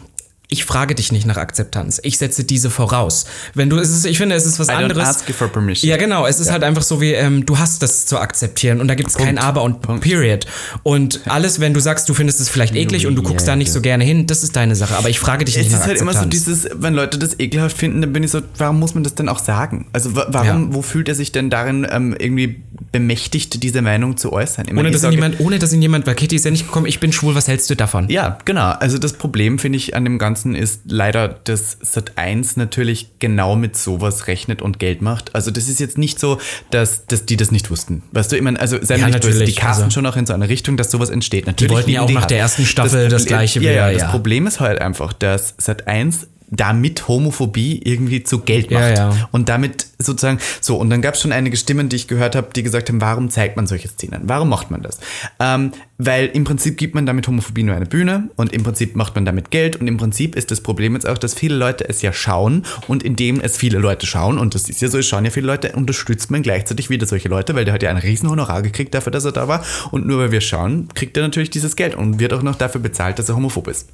Ich 0.54 0.66
frage 0.66 0.96
dich 0.96 1.14
nicht 1.14 1.26
nach 1.26 1.38
Akzeptanz. 1.38 2.02
Ich 2.04 2.18
setze 2.18 2.44
diese 2.44 2.70
voraus. 2.70 3.26
Wenn 3.54 3.70
du, 3.70 3.78
es 3.78 3.90
ist, 3.90 4.06
ich 4.06 4.18
finde, 4.18 4.36
es 4.36 4.46
ist 4.46 4.60
was 4.60 4.68
I 4.68 4.72
don't 4.72 4.84
anderes. 4.84 5.08
ask 5.08 5.28
you 5.30 5.34
for 5.34 5.48
permission. 5.48 5.90
Ja, 5.90 5.96
genau. 5.96 6.28
Es 6.28 6.42
ist 6.42 6.52
halt 6.52 6.64
einfach 6.66 6.82
so 6.82 7.00
wie, 7.00 7.14
ähm, 7.14 7.46
du 7.46 7.58
hast 7.58 7.82
das 7.82 8.06
zu 8.06 8.20
akzeptieren 8.20 8.82
und 8.82 8.90
da 8.90 8.96
gibt 8.96 9.10
es 9.10 9.16
kein 9.16 9.38
Aber 9.38 9.64
und 9.64 9.82
Punkt. 9.82 10.04
Period. 10.04 10.46
Und 10.84 11.22
alles, 11.28 11.62
wenn 11.62 11.74
du 11.74 11.80
sagst, 11.80 12.10
du 12.10 12.14
findest 12.14 12.42
es 12.42 12.50
vielleicht 12.50 12.76
eklig 12.76 13.08
und 13.08 13.16
du 13.16 13.24
guckst 13.24 13.48
da 13.48 13.56
nicht 13.56 13.72
so 13.72 13.80
gerne 13.80 14.04
hin, 14.04 14.28
das 14.28 14.44
ist 14.44 14.56
deine 14.58 14.76
Sache. 14.76 14.98
Aber 14.98 15.08
ich 15.10 15.22
frage 15.22 15.46
dich 15.46 15.56
nicht 15.56 15.68
Es 15.68 15.72
nach 15.72 15.80
ist 15.80 15.88
halt 15.88 16.02
immer 16.02 16.12
so 16.12 16.20
Akzeptanz. 16.20 16.46
dieses, 16.46 16.70
wenn 16.76 16.94
Leute 16.96 17.18
das 17.18 17.40
ekelhaft 17.40 17.78
finden, 17.78 18.02
dann 18.02 18.12
bin 18.12 18.22
ich 18.24 18.32
so, 18.32 18.42
warum 18.58 18.78
muss 18.78 18.94
man 18.94 19.06
das 19.06 19.16
denn 19.16 19.30
auch 19.30 19.40
sagen? 19.40 19.88
Also 19.94 20.18
wa- 20.18 20.28
warum, 20.30 20.70
Ja. 20.72 20.76
wo 20.76 20.82
fühlt 20.82 21.08
er 21.08 21.16
sich 21.16 21.32
denn 21.32 21.50
darin 21.50 21.88
ähm, 21.90 22.14
irgendwie 22.20 22.62
bemächtigt, 22.92 23.64
diese 23.64 23.82
Meinung 23.82 24.18
zu 24.18 24.34
äußern? 24.34 24.66
Meine, 24.68 24.80
ohne, 24.82 24.92
dass 24.92 25.04
ihn 25.04 25.12
jemand, 25.12 25.40
ohne 25.40 25.60
dass 25.60 25.72
ihn 25.72 25.82
jemand, 25.82 26.06
weil 26.08 26.16
Kitty 26.16 26.36
ist 26.36 26.44
ja 26.46 26.52
nicht 26.52 26.66
gekommen, 26.68 26.88
ich 26.88 27.00
bin 27.00 27.14
schwul, 27.14 27.36
was 27.36 27.48
hältst 27.48 27.70
du 27.70 27.76
davon? 27.76 28.10
Ja, 28.10 28.38
genau. 28.44 28.72
Also 28.72 28.98
das 28.98 29.14
Problem, 29.14 29.60
finde 29.60 29.78
ich, 29.78 29.96
an 29.96 30.04
dem 30.04 30.18
Ganzen 30.20 30.41
ist 30.46 30.82
leider, 30.88 31.28
dass 31.28 31.80
Sat1 31.82 32.54
natürlich 32.56 33.12
genau 33.20 33.56
mit 33.56 33.76
sowas 33.78 34.28
rechnet 34.28 34.62
und 34.62 34.80
Geld 34.80 35.02
macht. 35.02 35.34
Also 35.36 35.52
das 35.52 35.68
ist 35.68 35.80
jetzt 35.80 35.98
nicht 35.98 36.20
so, 36.20 36.40
dass, 36.72 37.06
dass 37.06 37.26
die 37.26 37.38
das 37.38 37.52
nicht 37.52 37.70
wussten. 37.72 38.04
Weißt 38.12 38.32
du, 38.32 38.36
ich 38.36 38.42
meine, 38.42 38.60
also 38.60 38.78
sei 38.82 38.98
Ja, 38.98 39.08
nicht 39.08 39.22
böse, 39.22 39.30
natürlich, 39.30 39.56
die 39.56 39.62
casten 39.62 39.86
also- 39.86 39.94
schon 39.94 40.06
auch 40.06 40.16
in 40.18 40.26
so 40.26 40.34
eine 40.34 40.50
Richtung, 40.50 40.78
dass 40.78 40.92
sowas 40.92 41.10
entsteht. 41.10 41.48
Natürlich 41.48 41.72
wollten 41.74 41.92
ja 41.92 42.02
auch 42.02 42.10
nach 42.12 42.26
der 42.26 42.40
ersten 42.40 42.66
Staffel 42.66 43.08
das 43.10 43.24
Problem- 43.24 43.38
Gleiche 43.38 43.60
ja, 43.62 43.72
Ja, 43.72 43.72
wieder, 43.90 43.94
das 43.94 44.02
ja. 44.04 44.10
Problem 44.10 44.48
ist 44.48 44.60
halt 44.60 44.82
einfach, 44.82 45.14
dass 45.14 45.58
Sat1 45.60 46.28
damit 46.52 47.08
Homophobie 47.08 47.82
irgendwie 47.84 48.24
zu 48.24 48.40
Geld 48.40 48.72
macht. 48.72 48.98
Ja, 48.98 49.12
ja. 49.12 49.30
Und 49.32 49.48
damit 49.50 49.88
sozusagen, 49.98 50.40
so, 50.60 50.76
und 50.76 50.90
dann 50.90 51.02
gab 51.02 51.14
es 51.14 51.22
schon 51.22 51.32
einige 51.32 51.56
Stimmen, 51.56 51.88
die 51.88 51.96
ich 51.96 52.08
gehört 52.08 52.36
habe, 52.36 52.50
die 52.54 52.62
gesagt 52.62 52.90
haben, 52.90 53.00
warum 53.00 53.30
zeigt 53.30 53.56
man 53.56 53.68
solche 53.68 53.88
Szenen? 53.88 54.24
Warum 54.26 54.50
macht 54.50 54.70
man 54.70 54.82
das? 54.82 55.00
Ähm, 55.40 55.72
weil 55.98 56.26
im 56.28 56.44
Prinzip 56.44 56.78
gibt 56.78 56.94
man 56.94 57.06
damit 57.06 57.28
Homophobie 57.28 57.64
nur 57.64 57.76
eine 57.76 57.86
Bühne 57.86 58.30
und 58.36 58.52
im 58.52 58.64
Prinzip 58.64 58.96
macht 58.96 59.16
man 59.16 59.24
damit 59.24 59.50
Geld 59.50 59.78
und 59.78 59.88
im 59.88 59.98
Prinzip 59.98 60.36
ist 60.36 60.52
das 60.52 60.60
Problem 60.60 60.94
jetzt 60.94 61.08
auch, 61.08 61.18
dass 61.18 61.34
viele 61.34 61.56
Leute 61.56 61.88
es 61.88 62.02
ja 62.02 62.12
schauen 62.12 62.66
und 62.88 63.02
indem 63.04 63.40
es 63.40 63.56
viele 63.56 63.80
Leute 63.80 64.06
schauen, 64.06 64.38
und 64.38 64.54
das 64.54 64.68
ist 64.68 64.82
ja 64.82 64.90
so, 64.90 64.98
es 64.98 65.08
schauen 65.08 65.24
ja 65.24 65.32
viele 65.32 65.48
Leute, 65.48 65.72
unterstützt 65.74 66.32
man 66.32 66.42
gleichzeitig 66.42 66.90
wieder 66.90 67.06
solche 67.06 67.30
Leute, 67.30 67.56
weil 67.56 67.66
der 67.66 67.74
hat 67.74 67.84
ja 67.84 67.90
ein 67.90 67.98
riesen 67.98 68.30
Honorar 68.30 68.62
gekriegt 68.62 68.94
dafür, 68.94 69.12
dass 69.12 69.24
er 69.24 69.32
da 69.32 69.48
war 69.48 69.64
und 69.92 70.06
nur 70.06 70.20
weil 70.20 70.32
wir 70.32 70.42
schauen, 70.42 70.90
kriegt 70.96 71.16
er 71.16 71.24
natürlich 71.24 71.52
dieses 71.52 71.76
Geld 71.76 71.96
und 71.96 72.20
wird 72.20 72.34
auch 72.34 72.44
noch 72.44 72.56
dafür 72.56 72.82
bezahlt, 72.82 73.20
dass 73.20 73.30
er 73.30 73.36
homophob 73.36 73.68
ist. 73.68 73.88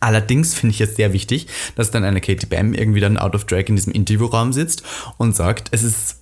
Allerdings 0.00 0.54
finde 0.54 0.74
ich 0.74 0.80
es 0.80 0.96
sehr 0.96 1.12
wichtig, 1.12 1.46
dass 1.76 1.90
dann 1.90 2.04
eine 2.04 2.20
Katie 2.20 2.46
Bam 2.46 2.72
irgendwie 2.72 3.00
dann 3.00 3.18
out 3.18 3.34
of 3.34 3.44
drag 3.44 3.64
in 3.66 3.76
diesem 3.76 3.92
Interviewraum 3.92 4.52
sitzt 4.52 4.82
und 5.18 5.36
sagt, 5.36 5.68
es 5.72 5.82
ist 5.82 6.19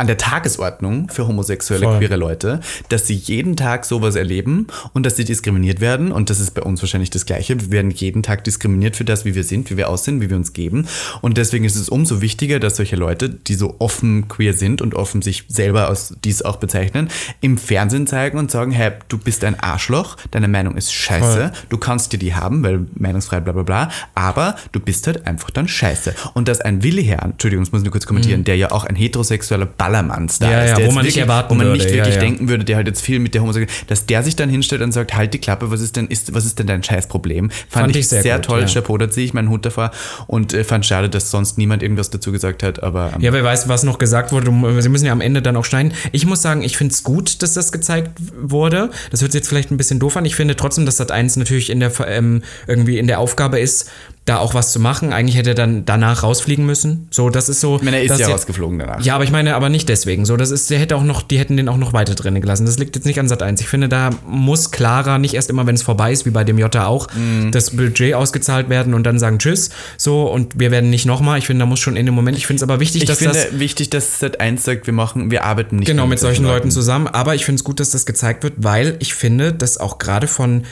an 0.00 0.06
der 0.06 0.16
Tagesordnung 0.16 1.10
für 1.10 1.28
homosexuelle, 1.28 1.84
Voll. 1.84 1.98
queere 1.98 2.16
Leute, 2.16 2.60
dass 2.88 3.06
sie 3.06 3.14
jeden 3.14 3.54
Tag 3.54 3.84
sowas 3.84 4.16
erleben 4.16 4.66
und 4.94 5.04
dass 5.04 5.16
sie 5.16 5.24
diskriminiert 5.24 5.80
werden. 5.80 6.10
Und 6.10 6.30
das 6.30 6.40
ist 6.40 6.54
bei 6.54 6.62
uns 6.62 6.80
wahrscheinlich 6.80 7.10
das 7.10 7.26
Gleiche. 7.26 7.60
Wir 7.60 7.70
werden 7.70 7.90
jeden 7.90 8.22
Tag 8.22 8.42
diskriminiert 8.44 8.96
für 8.96 9.04
das, 9.04 9.26
wie 9.26 9.34
wir 9.34 9.44
sind, 9.44 9.70
wie 9.70 9.76
wir 9.76 9.90
aussehen, 9.90 10.22
wie 10.22 10.30
wir 10.30 10.38
uns 10.38 10.54
geben. 10.54 10.88
Und 11.20 11.36
deswegen 11.36 11.66
ist 11.66 11.76
es 11.76 11.90
umso 11.90 12.22
wichtiger, 12.22 12.58
dass 12.58 12.76
solche 12.76 12.96
Leute, 12.96 13.28
die 13.28 13.54
so 13.54 13.76
offen 13.78 14.26
queer 14.26 14.54
sind 14.54 14.80
und 14.80 14.94
offen 14.94 15.20
sich 15.20 15.44
selber 15.48 15.88
als 15.88 16.14
dies 16.24 16.40
auch 16.40 16.56
bezeichnen, 16.56 17.10
im 17.42 17.58
Fernsehen 17.58 18.06
zeigen 18.06 18.38
und 18.38 18.50
sagen, 18.50 18.72
hey, 18.72 18.92
du 19.08 19.18
bist 19.18 19.44
ein 19.44 19.60
Arschloch, 19.60 20.16
deine 20.30 20.48
Meinung 20.48 20.78
ist 20.78 20.94
scheiße, 20.94 21.52
du 21.68 21.76
kannst 21.76 22.14
dir 22.14 22.18
die 22.18 22.34
haben, 22.34 22.62
weil 22.62 22.86
meinungsfrei, 22.94 23.40
bla 23.40 23.52
bla 23.52 23.64
bla, 23.64 23.90
aber 24.14 24.56
du 24.72 24.80
bist 24.80 25.06
halt 25.06 25.26
einfach 25.26 25.50
dann 25.50 25.68
scheiße. 25.68 26.14
Und 26.32 26.48
dass 26.48 26.62
ein 26.62 26.82
Willi 26.82 27.04
Herr, 27.04 27.22
Entschuldigung, 27.22 27.66
das 27.66 27.72
muss 27.72 27.82
ich 27.82 27.84
nur 27.84 27.92
kurz 27.92 28.06
kommentieren, 28.06 28.44
der 28.44 28.56
ja 28.56 28.70
auch 28.70 28.84
ein 28.84 28.96
heterosexueller 28.96 29.66
Ballermann-Star 29.90 30.48
Mhm. 30.48 30.54
Ja, 30.54 30.64
ist, 30.64 30.70
ja, 30.70 30.76
der 30.76 30.86
wo 30.86 30.92
man 30.92 31.04
nicht 31.04 31.16
wirklich, 31.16 31.28
erwarten 31.28 31.50
wo 31.50 31.54
man 31.54 31.72
nicht 31.72 31.84
würde, 31.84 31.94
wirklich 31.94 32.14
ja. 32.14 32.20
denken 32.20 32.48
würde, 32.48 32.64
der 32.64 32.76
halt 32.76 32.86
jetzt 32.86 33.00
viel 33.02 33.18
mit 33.18 33.34
der 33.34 33.42
Homosexualität, 33.42 33.90
dass 33.90 34.06
der 34.06 34.22
sich 34.22 34.36
dann 34.36 34.48
hinstellt 34.48 34.82
und 34.82 34.92
sagt, 34.92 35.14
halt 35.14 35.34
die 35.34 35.38
Klappe, 35.38 35.70
was 35.70 35.80
ist 35.80 35.96
denn, 35.96 36.06
ist, 36.06 36.34
was 36.34 36.44
ist 36.44 36.58
denn 36.58 36.66
dein 36.66 36.82
Scheißproblem? 36.82 37.50
Fand, 37.50 37.70
Fand 37.70 37.96
ich 37.96 38.00
ich 38.00 38.08
sehr 38.08 38.22
sehr, 38.22 38.36
gut, 38.36 38.44
toll, 38.44 38.60
ja. 38.60 38.66
Chapeau, 38.66 38.98
da 38.98 39.10
ziehe 39.10 39.26
ich 39.26 39.34
meinen 39.34 39.48
Hut 39.48 39.64
davor 39.64 39.90
und 40.26 40.52
äh, 40.52 40.64
fand 40.64 40.86
schade, 40.86 41.08
dass 41.08 41.30
sonst 41.30 41.58
niemand 41.58 41.82
irgendwas 41.82 42.10
dazu 42.10 42.32
gesagt 42.32 42.62
hat, 42.62 42.82
aber 42.82 43.12
ähm, 43.14 43.20
Ja, 43.20 43.32
wer 43.32 43.44
weiß, 43.44 43.68
was 43.68 43.82
noch 43.82 43.98
gesagt 43.98 44.32
wurde. 44.32 44.50
Sie 44.80 44.88
müssen 44.88 45.06
ja 45.06 45.12
am 45.12 45.20
Ende 45.20 45.42
dann 45.42 45.56
auch 45.56 45.64
schneiden. 45.64 45.92
Ich 46.12 46.26
muss 46.26 46.42
sagen, 46.42 46.62
ich 46.62 46.76
finde 46.76 46.92
es 46.92 47.02
gut, 47.02 47.42
dass 47.42 47.54
das 47.54 47.72
gezeigt 47.72 48.12
wurde. 48.40 48.90
Das 49.10 49.22
hört 49.22 49.32
sich 49.32 49.40
jetzt 49.40 49.48
vielleicht 49.48 49.70
ein 49.70 49.76
bisschen 49.76 49.98
doof 49.98 50.16
an. 50.16 50.24
Ich 50.24 50.34
finde 50.34 50.56
trotzdem, 50.56 50.86
dass 50.86 50.96
das 50.96 51.10
eins 51.10 51.36
natürlich 51.36 51.70
in 51.70 51.80
der, 51.80 51.92
ähm, 52.06 52.42
irgendwie 52.66 52.98
in 52.98 53.06
der 53.06 53.18
Aufgabe 53.18 53.58
ist, 53.58 53.90
da 54.30 54.38
auch 54.38 54.54
was 54.54 54.72
zu 54.72 54.80
machen. 54.80 55.12
Eigentlich 55.12 55.36
hätte 55.36 55.50
er 55.50 55.54
dann 55.54 55.84
danach 55.84 56.22
rausfliegen 56.22 56.64
müssen. 56.64 57.08
So, 57.10 57.30
das 57.30 57.48
ist 57.48 57.60
so. 57.60 57.76
Ich 57.76 57.82
meine, 57.82 57.98
er 57.98 58.04
ist 58.04 58.18
ja 58.20 58.28
rausgeflogen 58.28 58.78
danach. 58.78 59.00
Ja, 59.04 59.14
aber 59.16 59.24
ich 59.24 59.30
meine, 59.30 59.54
aber 59.54 59.68
nicht 59.68 59.88
deswegen. 59.88 60.24
So, 60.24 60.36
das 60.36 60.50
ist, 60.50 60.70
der 60.70 60.78
hätte 60.78 60.96
auch 60.96 61.02
noch, 61.02 61.22
die 61.22 61.38
hätten 61.38 61.56
den 61.56 61.68
auch 61.68 61.76
noch 61.76 61.92
weiter 61.92 62.14
drinnen 62.14 62.40
gelassen. 62.40 62.64
Das 62.66 62.78
liegt 62.78 62.94
jetzt 62.96 63.04
nicht 63.04 63.18
an 63.18 63.28
Sat 63.28 63.42
1. 63.42 63.60
Ich 63.60 63.68
finde, 63.68 63.88
da 63.88 64.10
muss 64.26 64.70
klarer, 64.70 65.18
nicht 65.18 65.34
erst 65.34 65.50
immer, 65.50 65.66
wenn 65.66 65.74
es 65.74 65.82
vorbei 65.82 66.12
ist, 66.12 66.26
wie 66.26 66.30
bei 66.30 66.44
dem 66.44 66.58
Jota 66.58 66.86
auch, 66.86 67.08
Mhm. 67.14 67.50
das 67.52 67.70
Budget 67.76 68.14
ausgezahlt 68.14 68.68
werden 68.68 68.94
und 68.94 69.04
dann 69.04 69.18
sagen 69.18 69.38
Tschüss. 69.38 69.70
So, 69.96 70.22
und 70.30 70.58
wir 70.58 70.70
werden 70.70 70.90
nicht 70.90 71.06
nochmal. 71.06 71.38
Ich 71.38 71.46
finde, 71.46 71.62
da 71.62 71.66
muss 71.66 71.80
schon 71.80 71.96
in 71.96 72.06
dem 72.06 72.14
Moment, 72.14 72.36
ich 72.38 72.46
finde 72.46 72.58
es 72.58 72.62
aber 72.62 72.80
wichtig, 72.80 73.02
Ich 73.02 73.08
dass 73.08 73.18
finde 73.18 73.34
das. 73.34 73.58
wichtig, 73.58 73.90
dass 73.90 74.20
Sat 74.20 74.40
1 74.40 74.62
sagt, 74.64 74.86
wir 74.86 74.94
machen, 74.94 75.30
wir 75.30 75.44
arbeiten 75.44 75.76
nicht 75.76 75.86
Genau, 75.88 76.02
mehr 76.04 76.10
mit 76.10 76.18
solchen 76.20 76.44
Leuten 76.44 76.70
zusammen. 76.70 77.08
Aber 77.08 77.34
ich 77.34 77.44
finde 77.44 77.58
es 77.60 77.64
gut, 77.64 77.80
dass 77.80 77.90
das 77.90 78.06
gezeigt 78.06 78.44
wird, 78.44 78.54
weil 78.58 78.96
ich 79.00 79.14
finde, 79.14 79.52
dass 79.52 79.78
auch 79.78 79.98
gerade 79.98 80.26
von, 80.28 80.62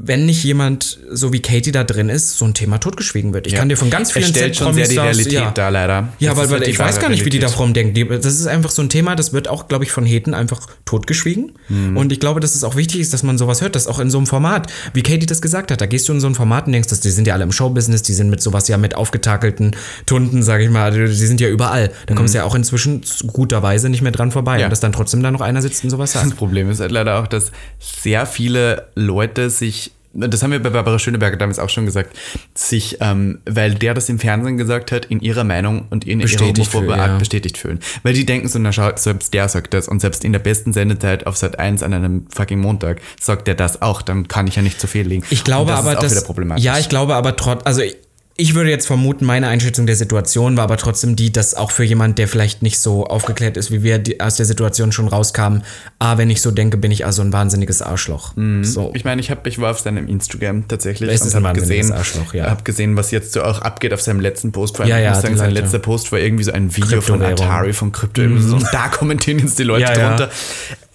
wenn 0.00 0.26
nicht 0.26 0.44
jemand 0.44 0.98
so 1.10 1.32
wie 1.32 1.40
Katie 1.40 1.72
da 1.72 1.84
drin 1.84 2.08
ist, 2.08 2.38
so 2.38 2.44
ein 2.44 2.54
Thema 2.54 2.78
totgeschwiegen 2.78 3.34
wird. 3.34 3.46
Ich 3.46 3.54
kann 3.54 3.68
dir 3.68 3.76
von 3.76 3.90
ganz 3.90 4.12
vielen 4.12 4.26
stellt 4.26 4.56
schon 4.56 4.74
sehr 4.74 4.86
die 4.86 4.96
Realität 4.96 5.32
ja. 5.32 5.50
da, 5.50 5.68
leider. 5.68 6.08
Ja, 6.18 6.30
Das 6.30 6.38
weil, 6.38 6.50
weil 6.50 6.60
halt 6.60 6.68
ich 6.68 6.78
weiß 6.78 7.00
gar 7.00 7.08
nicht, 7.08 7.24
wie 7.24 7.30
die 7.30 7.38
da 7.38 7.48
Realität. 7.48 7.58
drum 7.58 7.74
denken. 7.94 8.20
Das 8.22 8.34
ist 8.34 8.46
einfach 8.46 8.70
so 8.70 8.82
ein 8.82 8.88
Thema, 8.88 9.16
das 9.16 9.32
wird 9.32 9.48
auch, 9.48 9.68
glaube 9.68 9.84
ich, 9.84 9.90
von 9.90 10.04
Heten 10.06 10.34
einfach 10.34 10.66
totgeschwiegen. 10.84 11.52
Mhm. 11.68 11.96
Und 11.96 12.12
ich 12.12 12.20
glaube, 12.20 12.40
dass 12.40 12.54
es 12.54 12.64
auch 12.64 12.76
wichtig 12.76 13.00
ist, 13.00 13.12
dass 13.12 13.22
man 13.22 13.38
sowas 13.38 13.60
hört, 13.60 13.74
dass 13.74 13.86
auch 13.86 13.98
in 13.98 14.10
so 14.10 14.18
einem 14.18 14.26
Format, 14.26 14.70
wie 14.94 15.02
Katie 15.02 15.26
das 15.26 15.42
gesagt 15.42 15.70
hat, 15.70 15.80
da 15.80 15.86
gehst 15.86 16.08
du 16.08 16.12
in 16.12 16.20
so 16.20 16.26
ein 16.26 16.34
Format 16.34 16.66
und 16.66 16.72
denkst, 16.72 16.88
dass 16.88 17.00
die 17.00 17.10
sind 17.10 17.26
ja 17.26 17.34
alle 17.34 17.44
im 17.44 17.52
Showbusiness, 17.52 18.02
die 18.02 18.14
sind 18.14 18.30
mit 18.30 18.40
sowas 18.40 18.68
ja 18.68 18.76
mit 18.76 18.94
aufgetakelten 18.94 19.74
Tunden, 20.06 20.42
sage 20.42 20.64
ich 20.64 20.70
mal, 20.70 20.92
die 20.92 21.12
sind 21.12 21.40
ja 21.40 21.48
überall. 21.48 21.90
Da 22.06 22.14
kommst 22.14 22.34
du 22.34 22.38
ja 22.38 22.44
auch 22.44 22.54
inzwischen 22.54 23.02
guterweise 23.26 23.88
nicht 23.88 24.02
mehr 24.02 24.12
dran 24.12 24.30
vorbei. 24.30 24.54
Mhm. 24.54 24.60
Ja. 24.60 24.66
Und 24.66 24.70
dass 24.70 24.80
dann 24.80 24.92
trotzdem 24.92 25.22
da 25.22 25.30
noch 25.30 25.40
einer 25.40 25.62
sitzt 25.62 25.82
und 25.84 25.90
sowas 25.90 26.12
Das 26.12 26.22
sagt. 26.22 26.36
Problem 26.36 26.70
ist 26.70 26.80
halt 26.80 26.92
leider 26.92 27.20
auch, 27.20 27.26
dass 27.26 27.50
sehr 27.78 28.26
viele 28.26 28.86
Leute 28.94 29.50
sich, 29.50 29.87
das 30.12 30.42
haben 30.42 30.52
wir 30.52 30.62
bei 30.62 30.70
Barbara 30.70 30.98
Schöneberger 30.98 31.36
damals 31.36 31.58
auch 31.58 31.68
schon 31.68 31.84
gesagt, 31.84 32.16
sich, 32.54 32.98
ähm, 33.00 33.40
weil 33.44 33.74
der 33.74 33.94
das 33.94 34.08
im 34.08 34.18
Fernsehen 34.18 34.56
gesagt 34.56 34.90
hat, 34.90 35.04
in 35.06 35.20
ihrer 35.20 35.44
Meinung 35.44 35.86
und 35.90 36.06
in 36.06 36.20
ihrer 36.20 36.28
Bestätigt 36.28 36.58
homophobe 36.58 36.86
fühlen, 36.86 37.00
Art 37.00 37.10
ja. 37.10 37.18
bestätigt 37.18 37.58
fühlen. 37.58 37.80
Weil 38.02 38.14
die 38.14 38.26
denken 38.26 38.48
so, 38.48 38.58
na 38.58 38.72
schau, 38.72 38.90
selbst 38.96 39.34
der 39.34 39.48
sagt 39.48 39.74
das 39.74 39.88
und 39.88 40.00
selbst 40.00 40.24
in 40.24 40.32
der 40.32 40.38
besten 40.38 40.72
Sendezeit 40.72 41.26
auf 41.26 41.36
Sat 41.36 41.58
1 41.58 41.82
an 41.82 41.92
einem 41.92 42.26
fucking 42.30 42.58
Montag 42.58 43.00
sagt 43.20 43.46
der 43.46 43.54
das 43.54 43.82
auch, 43.82 44.02
dann 44.02 44.28
kann 44.28 44.46
ich 44.46 44.56
ja 44.56 44.62
nicht 44.62 44.80
zu 44.80 44.86
viel 44.86 45.06
liegen. 45.06 45.24
Ich 45.30 45.44
glaube 45.44 45.70
das 45.70 45.80
aber, 45.80 45.92
ist 45.92 45.96
auch 45.96 46.02
dass, 46.02 46.12
wieder 46.12 46.22
problematisch. 46.22 46.64
ja, 46.64 46.78
ich 46.78 46.88
glaube 46.88 47.14
aber 47.14 47.36
trotz, 47.36 47.64
also 47.64 47.82
ich, 47.82 47.96
ich 48.40 48.54
würde 48.54 48.70
jetzt 48.70 48.86
vermuten, 48.86 49.24
meine 49.26 49.48
Einschätzung 49.48 49.86
der 49.86 49.96
Situation 49.96 50.56
war 50.56 50.62
aber 50.62 50.76
trotzdem 50.76 51.16
die, 51.16 51.32
dass 51.32 51.54
auch 51.54 51.72
für 51.72 51.82
jemand, 51.82 52.18
der 52.18 52.28
vielleicht 52.28 52.62
nicht 52.62 52.78
so 52.78 53.04
aufgeklärt 53.04 53.56
ist, 53.56 53.72
wie 53.72 53.82
wir 53.82 54.00
aus 54.20 54.36
der 54.36 54.46
Situation 54.46 54.92
schon 54.92 55.08
rauskamen, 55.08 55.64
ah, 55.98 56.18
wenn 56.18 56.30
ich 56.30 56.40
so 56.40 56.52
denke, 56.52 56.76
bin 56.76 56.92
ich 56.92 57.04
also 57.04 57.20
ein 57.22 57.32
wahnsinniges 57.32 57.82
Arschloch. 57.82 58.34
So. 58.62 58.92
Ich 58.94 59.04
meine, 59.04 59.20
ich, 59.20 59.32
hab, 59.32 59.44
ich 59.48 59.60
war 59.60 59.72
auf 59.72 59.80
seinem 59.80 60.06
Instagram 60.06 60.68
tatsächlich 60.68 61.10
Es 61.10 61.22
ist 61.22 61.34
ein 61.34 61.42
hab 61.44 61.56
wahnsinniges 61.56 61.86
gesehen, 61.88 61.98
Arschloch, 61.98 62.32
ja. 62.32 62.48
hab 62.48 62.64
gesehen, 62.64 62.96
was 62.96 63.10
jetzt 63.10 63.32
so 63.32 63.42
auch 63.42 63.60
abgeht 63.60 63.92
auf 63.92 64.02
seinem 64.02 64.20
letzten 64.20 64.52
Post. 64.52 64.76
Vor 64.76 64.84
allem, 64.84 64.90
Ja, 64.90 64.98
ich 64.98 65.04
ja, 65.04 65.10
muss 65.10 65.22
sagen, 65.22 65.36
sein 65.36 65.50
Leute. 65.50 65.62
letzter 65.62 65.80
Post 65.80 66.12
war 66.12 66.20
irgendwie 66.20 66.44
so 66.44 66.52
ein 66.52 66.76
Video 66.76 67.00
von. 67.00 67.20
Atari, 67.20 67.72
von 67.72 67.90
Krypto. 67.90 68.22
Und 68.22 68.64
da 68.70 68.86
kommentieren 68.86 69.40
jetzt 69.40 69.58
die 69.58 69.64
Leute 69.64 69.92
Ja, 69.92 70.08
drunter. 70.10 70.30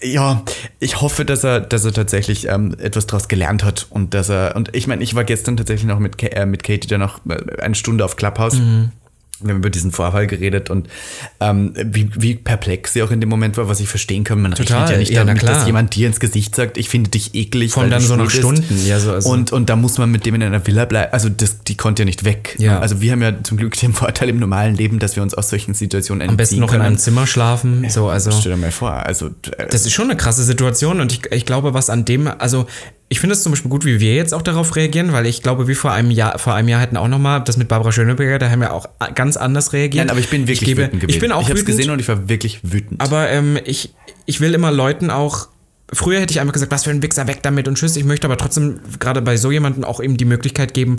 Ja, 0.00 0.42
ich 0.80 1.00
hoffe, 1.00 1.24
dass 1.24 1.44
er, 1.44 1.60
dass 1.60 1.84
er 1.84 1.92
tatsächlich 1.92 2.48
ähm, 2.48 2.74
etwas 2.78 3.06
daraus 3.06 3.28
gelernt 3.28 3.64
hat 3.64 3.86
und 3.88 4.12
dass 4.12 4.28
er, 4.28 4.54
und 4.54 4.74
ich 4.76 4.86
meine, 4.86 5.02
ich 5.02 5.14
war 5.14 5.24
gestern 5.24 5.56
tatsächlich 5.56 5.86
noch 5.86 5.98
mit, 5.98 6.22
äh, 6.22 6.44
mit 6.44 6.62
Katie 6.62 6.88
dann 6.88 7.00
noch 7.00 7.24
äh, 7.26 7.33
eine 7.60 7.74
Stunde 7.74 8.04
auf 8.04 8.16
Clubhouse. 8.16 8.60
Wir 9.40 9.50
haben 9.50 9.58
über 9.58 9.70
diesen 9.70 9.90
Vorfall 9.90 10.28
geredet 10.28 10.70
und 10.70 10.88
ähm, 11.40 11.74
wie, 11.76 12.08
wie 12.14 12.36
perplex 12.36 12.92
sie 12.92 13.02
auch 13.02 13.10
in 13.10 13.20
dem 13.20 13.28
Moment 13.28 13.56
war, 13.56 13.68
was 13.68 13.80
ich 13.80 13.88
verstehen 13.88 14.22
kann. 14.22 14.40
Man 14.40 14.52
Total, 14.52 14.82
rechnet 14.82 14.92
ja 14.92 14.98
nicht 14.98 15.12
ja, 15.12 15.24
damit, 15.24 15.42
dass 15.42 15.66
jemand 15.66 15.94
dir 15.96 16.06
ins 16.06 16.20
Gesicht 16.20 16.54
sagt, 16.54 16.78
ich 16.78 16.88
finde 16.88 17.10
dich 17.10 17.34
eklig. 17.34 17.72
Von 17.72 17.90
dann 17.90 18.00
so 18.00 18.14
nach. 18.14 18.30
Stunden, 18.30 18.86
ja, 18.86 19.00
so, 19.00 19.10
also- 19.12 19.28
und, 19.28 19.52
und 19.52 19.68
da 19.68 19.76
muss 19.76 19.98
man 19.98 20.10
mit 20.12 20.24
dem 20.24 20.36
in 20.36 20.42
einer 20.44 20.64
Villa 20.64 20.84
bleiben. 20.84 21.12
Also 21.12 21.28
das, 21.28 21.64
die 21.64 21.76
konnte 21.76 22.02
ja 22.02 22.04
nicht 22.04 22.24
weg. 22.24 22.54
Ja. 22.58 22.78
Also 22.78 23.00
wir 23.00 23.10
haben 23.10 23.22
ja 23.22 23.42
zum 23.42 23.58
Glück 23.58 23.76
den 23.78 23.92
Vorteil 23.92 24.28
im 24.28 24.38
normalen 24.38 24.76
Leben, 24.76 25.00
dass 25.00 25.16
wir 25.16 25.22
uns 25.22 25.34
aus 25.34 25.50
solchen 25.50 25.74
Situationen 25.74 26.28
Am 26.28 26.36
besten 26.36 26.60
noch 26.60 26.72
in 26.72 26.80
einem 26.80 26.96
Zimmer 26.96 27.26
schlafen. 27.26 27.84
So, 27.90 28.08
also. 28.08 28.30
Stell 28.30 28.52
dir 28.52 28.58
mal 28.58 28.70
vor. 28.70 28.92
Also 28.92 29.30
äh, 29.58 29.66
Das 29.68 29.84
ist 29.84 29.92
schon 29.92 30.08
eine 30.10 30.16
krasse 30.16 30.44
Situation 30.44 31.00
und 31.00 31.12
ich, 31.12 31.32
ich 31.32 31.44
glaube, 31.44 31.74
was 31.74 31.90
an 31.90 32.04
dem, 32.04 32.28
also 32.28 32.66
ich 33.08 33.20
finde 33.20 33.34
es 33.34 33.42
zum 33.42 33.52
Beispiel 33.52 33.70
gut, 33.70 33.84
wie 33.84 34.00
wir 34.00 34.14
jetzt 34.14 34.32
auch 34.32 34.42
darauf 34.42 34.74
reagieren, 34.76 35.12
weil 35.12 35.26
ich 35.26 35.42
glaube, 35.42 35.68
wir 35.68 35.76
vor 35.76 35.92
einem 35.92 36.10
Jahr, 36.10 36.38
vor 36.38 36.54
einem 36.54 36.68
Jahr 36.68 36.80
hätten 36.80 36.96
auch 36.96 37.08
nochmal 37.08 37.42
das 37.44 37.56
mit 37.56 37.68
Barbara 37.68 37.92
Schöneberger, 37.92 38.38
da 38.38 38.50
haben 38.50 38.60
wir 38.60 38.72
auch 38.72 38.88
ganz 39.14 39.36
anders 39.36 39.72
reagiert. 39.72 40.06
nein, 40.06 40.10
aber 40.10 40.20
ich 40.20 40.30
bin 40.30 40.48
wirklich 40.48 40.60
gebe, 40.60 40.82
wütend 40.82 41.00
gewesen. 41.00 41.14
Ich 41.14 41.20
bin 41.20 41.32
auch 41.32 41.42
ich 41.42 41.48
wütend. 41.48 41.66
gesehen 41.66 41.90
und 41.90 42.00
ich 42.00 42.08
war 42.08 42.28
wirklich 42.28 42.60
wütend. 42.62 43.00
Aber 43.00 43.28
ähm, 43.28 43.58
ich, 43.64 43.94
ich 44.26 44.40
will 44.40 44.54
immer 44.54 44.72
Leuten 44.72 45.10
auch. 45.10 45.48
Früher 45.92 46.20
hätte 46.20 46.32
ich 46.32 46.40
einfach 46.40 46.54
gesagt, 46.54 46.72
was 46.72 46.84
für 46.84 46.90
ein 46.90 47.02
Wichser, 47.02 47.28
weg 47.28 47.40
damit 47.42 47.68
und 47.68 47.76
tschüss. 47.76 47.94
Ich 47.96 48.04
möchte 48.04 48.26
aber 48.26 48.38
trotzdem 48.38 48.80
gerade 48.98 49.20
bei 49.20 49.36
so 49.36 49.52
jemandem 49.52 49.84
auch 49.84 50.00
eben 50.00 50.16
die 50.16 50.24
Möglichkeit 50.24 50.72
geben, 50.72 50.96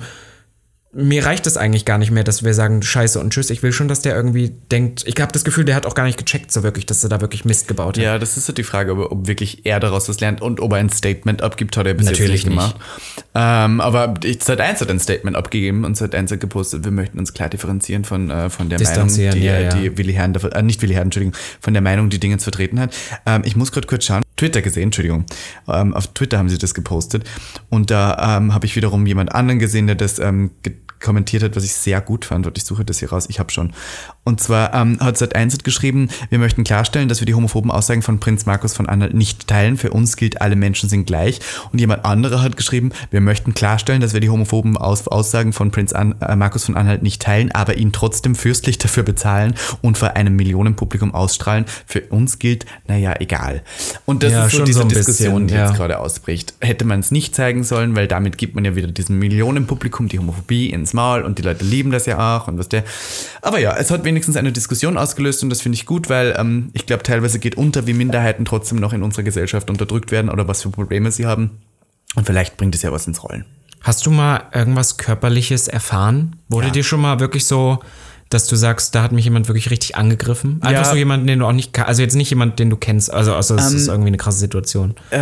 mir 0.97 1.25
reicht 1.25 1.45
es 1.45 1.57
eigentlich 1.57 1.83
gar 1.83 1.97
nicht 1.97 2.11
mehr, 2.11 2.23
dass 2.23 2.45
wir 2.45 2.53
sagen 2.53 2.81
Scheiße 2.81 3.19
und 3.19 3.33
Tschüss. 3.33 3.49
Ich 3.49 3.61
will 3.61 3.73
schon, 3.73 3.89
dass 3.89 4.01
der 4.01 4.15
irgendwie 4.15 4.53
denkt. 4.71 5.03
Ich 5.05 5.19
habe 5.19 5.33
das 5.33 5.43
Gefühl, 5.43 5.65
der 5.65 5.75
hat 5.75 5.85
auch 5.85 5.93
gar 5.93 6.05
nicht 6.05 6.17
gecheckt, 6.17 6.53
so 6.53 6.63
wirklich, 6.63 6.85
dass 6.85 7.03
er 7.03 7.09
da 7.09 7.19
wirklich 7.19 7.43
Mist 7.43 7.67
gebaut 7.67 7.97
hat. 7.97 8.03
Ja, 8.03 8.17
das 8.17 8.37
ist 8.37 8.45
so 8.45 8.53
die 8.53 8.63
Frage, 8.63 8.93
ob, 8.93 9.11
ob 9.11 9.27
wirklich 9.27 9.65
er 9.65 9.81
daraus 9.81 10.07
was 10.07 10.21
lernt 10.21 10.41
und 10.41 10.61
ob 10.61 10.71
er 10.71 10.77
ein 10.77 10.89
Statement 10.89 11.41
abgibt, 11.41 11.75
hat 11.75 11.85
er 11.85 11.95
bis 11.95 12.05
Natürlich 12.05 12.43
jetzt 12.43 12.45
nicht 12.45 12.49
gemacht. 12.49 12.77
Ähm, 13.35 13.81
aber 13.81 14.13
ich, 14.23 14.41
Sat 14.41 14.61
1 14.61 14.79
hat 14.79 14.89
ein 14.89 15.01
Statement 15.01 15.35
abgegeben 15.35 15.83
und 15.83 15.97
Sat 15.97 16.15
1 16.15 16.31
hat 16.31 16.39
gepostet, 16.39 16.85
wir 16.85 16.91
möchten 16.91 17.19
uns 17.19 17.33
klar 17.33 17.49
differenzieren 17.49 18.05
von, 18.05 18.29
äh, 18.29 18.49
von 18.49 18.69
der 18.69 18.81
Meinung, 18.81 19.13
die, 19.13 19.21
ja, 19.21 19.33
äh, 19.33 19.63
ja. 19.65 19.69
die 19.75 19.97
Willi 19.97 20.13
Herrn, 20.13 20.33
äh, 20.33 20.61
nicht 20.61 20.81
Willi 20.81 20.93
Herrn, 20.93 21.07
Entschuldigung, 21.07 21.35
von 21.59 21.73
der 21.73 21.81
Meinung, 21.81 22.09
die 22.09 22.21
Dinge 22.21 22.37
zu 22.37 22.45
vertreten 22.45 22.79
hat. 22.79 22.95
Ähm, 23.25 23.41
ich 23.43 23.57
muss 23.57 23.73
gerade 23.73 23.87
kurz 23.87 24.05
schauen. 24.05 24.24
Twitter 24.37 24.61
gesehen, 24.61 24.83
Entschuldigung. 24.83 25.25
Ähm, 25.67 25.93
auf 25.93 26.07
Twitter 26.13 26.37
haben 26.37 26.49
sie 26.49 26.57
das 26.57 26.73
gepostet 26.73 27.23
und 27.69 27.91
da 27.91 28.37
ähm, 28.37 28.53
habe 28.53 28.65
ich 28.65 28.75
wiederum 28.75 29.05
jemand 29.05 29.33
anderen 29.33 29.59
gesehen, 29.59 29.87
der 29.87 29.95
das 29.95 30.19
ähm, 30.19 30.51
kommentiert 31.05 31.43
hat, 31.43 31.55
was 31.55 31.63
ich 31.63 31.73
sehr 31.73 32.01
gut 32.01 32.25
fand. 32.25 32.47
Und 32.47 32.57
ich 32.57 32.65
suche 32.65 32.83
das 32.83 32.99
hier 32.99 33.09
raus. 33.09 33.27
Ich 33.29 33.39
habe 33.39 33.51
schon. 33.51 33.73
Und 34.23 34.41
zwar 34.41 34.73
ähm, 34.73 34.97
hat 34.99 35.17
Sat1 35.17 35.53
hat 35.53 35.63
geschrieben, 35.63 36.09
wir 36.29 36.39
möchten 36.39 36.63
klarstellen, 36.63 37.09
dass 37.09 37.21
wir 37.21 37.27
die 37.27 37.35
homophoben 37.35 37.69
Aussagen 37.69 38.01
von 38.01 38.19
Prinz 38.19 38.45
Markus 38.45 38.73
von 38.73 38.87
Anhalt 38.87 39.13
nicht 39.13 39.47
teilen. 39.47 39.77
Für 39.77 39.91
uns 39.91 40.17
gilt, 40.17 40.41
alle 40.41 40.55
Menschen 40.55 40.89
sind 40.89 41.05
gleich. 41.05 41.39
Und 41.71 41.79
jemand 41.79 42.05
anderer 42.05 42.41
hat 42.41 42.57
geschrieben, 42.57 42.91
wir 43.11 43.21
möchten 43.21 43.53
klarstellen, 43.53 44.01
dass 44.01 44.13
wir 44.13 44.19
die 44.19 44.29
homophoben 44.29 44.77
Aus 44.77 45.07
Aussagen 45.07 45.53
von 45.53 45.69
Prinz 45.69 45.93
An 45.93 46.15
äh, 46.21 46.35
Markus 46.35 46.65
von 46.65 46.75
Anhalt 46.75 47.03
nicht 47.03 47.21
teilen, 47.21 47.51
aber 47.51 47.77
ihn 47.77 47.91
trotzdem 47.91 48.33
fürstlich 48.33 48.77
dafür 48.85 49.03
bezahlen 49.03 49.53
und 49.81 49.97
vor 49.97 50.15
einem 50.15 50.35
Millionenpublikum 50.35 51.13
ausstrahlen. 51.13 51.65
Für 51.85 52.01
uns 52.01 52.39
gilt, 52.39 52.65
naja, 52.87 53.13
egal. 53.19 53.61
Und 54.05 54.23
das 54.25 54.33
Ja, 54.33 54.45
ist 54.45 54.51
so 54.51 54.57
schon 54.57 54.65
diese 54.65 54.79
so 54.81 54.87
Diskussion, 54.87 55.33
bisschen, 55.43 55.47
die 55.47 55.53
ja. 55.55 55.67
jetzt 55.67 55.75
gerade 55.77 55.99
ausbricht. 55.99 56.53
Hätte 56.61 56.85
man 56.85 56.99
es 56.99 57.11
nicht 57.11 57.35
zeigen 57.35 57.63
sollen, 57.63 57.95
weil 57.95 58.07
damit 58.07 58.37
gibt 58.37 58.55
man 58.55 58.65
ja 58.65 58.75
wieder 58.75 58.87
diesem 58.87 59.17
Millionenpublikum 59.19 60.07
die 60.07 60.19
Homophobie 60.19 60.69
ins 60.69 60.93
Maul 60.93 61.21
und 61.23 61.37
die 61.37 61.43
Leute 61.43 61.63
lieben 61.63 61.91
das 61.91 62.05
ja 62.05 62.37
auch 62.37 62.47
und 62.47 62.57
was 62.57 62.69
der. 62.69 62.83
Aber 63.41 63.59
ja, 63.59 63.75
es 63.77 63.91
hat 63.91 64.03
wenigstens 64.03 64.35
eine 64.37 64.51
Diskussion 64.51 64.97
ausgelöst 64.97 65.43
und 65.43 65.49
das 65.49 65.61
finde 65.61 65.75
ich 65.77 65.85
gut, 65.85 66.09
weil 66.09 66.35
ähm, 66.37 66.69
ich 66.73 66.85
glaube, 66.85 67.03
teilweise 67.03 67.39
geht 67.39 67.55
unter, 67.55 67.87
wie 67.87 67.93
Minderheiten 67.93 68.45
trotzdem 68.45 68.79
noch 68.79 68.93
in 68.93 69.03
unserer 69.03 69.23
Gesellschaft 69.23 69.69
unterdrückt 69.69 70.11
werden 70.11 70.29
oder 70.29 70.47
was 70.47 70.61
für 70.61 70.69
Probleme 70.69 71.11
sie 71.11 71.25
haben. 71.25 71.51
Und 72.15 72.25
vielleicht 72.25 72.57
bringt 72.57 72.75
es 72.75 72.81
ja 72.81 72.91
was 72.91 73.07
ins 73.07 73.23
Rollen. 73.23 73.45
Hast 73.81 74.05
du 74.05 74.11
mal 74.11 74.43
irgendwas 74.53 74.97
Körperliches 74.97 75.67
erfahren? 75.67 76.37
Wurde 76.49 76.67
Ja. 76.67 76.73
dir 76.73 76.83
schon 76.83 77.01
mal 77.01 77.19
wirklich 77.19 77.45
so, 77.45 77.79
dass 78.29 78.47
du 78.47 78.55
sagst, 78.55 78.95
da 78.95 79.03
hat 79.03 79.11
mich 79.11 79.23
jemand 79.25 79.47
wirklich 79.47 79.69
richtig 79.69 79.95
angegriffen? 79.95 80.57
Einfach 80.61 80.83
Ja. 80.85 80.89
so 80.91 80.95
jemanden, 80.97 81.27
den 81.27 81.39
du 81.39 81.45
auch 81.45 81.51
nicht 81.53 81.77
also 81.79 82.01
jetzt 82.01 82.15
nicht 82.15 82.29
jemand, 82.31 82.57
den 82.59 82.69
du 82.69 82.75
kennst, 82.75 83.13
also, 83.13 83.33
also 83.35 83.55
es 83.55 83.71
Ähm, 83.71 83.77
ist 83.77 83.87
irgendwie 83.87 84.07
eine 84.07 84.17
krasse 84.17 84.39
Situation. 84.39 84.95
Äh, 85.11 85.17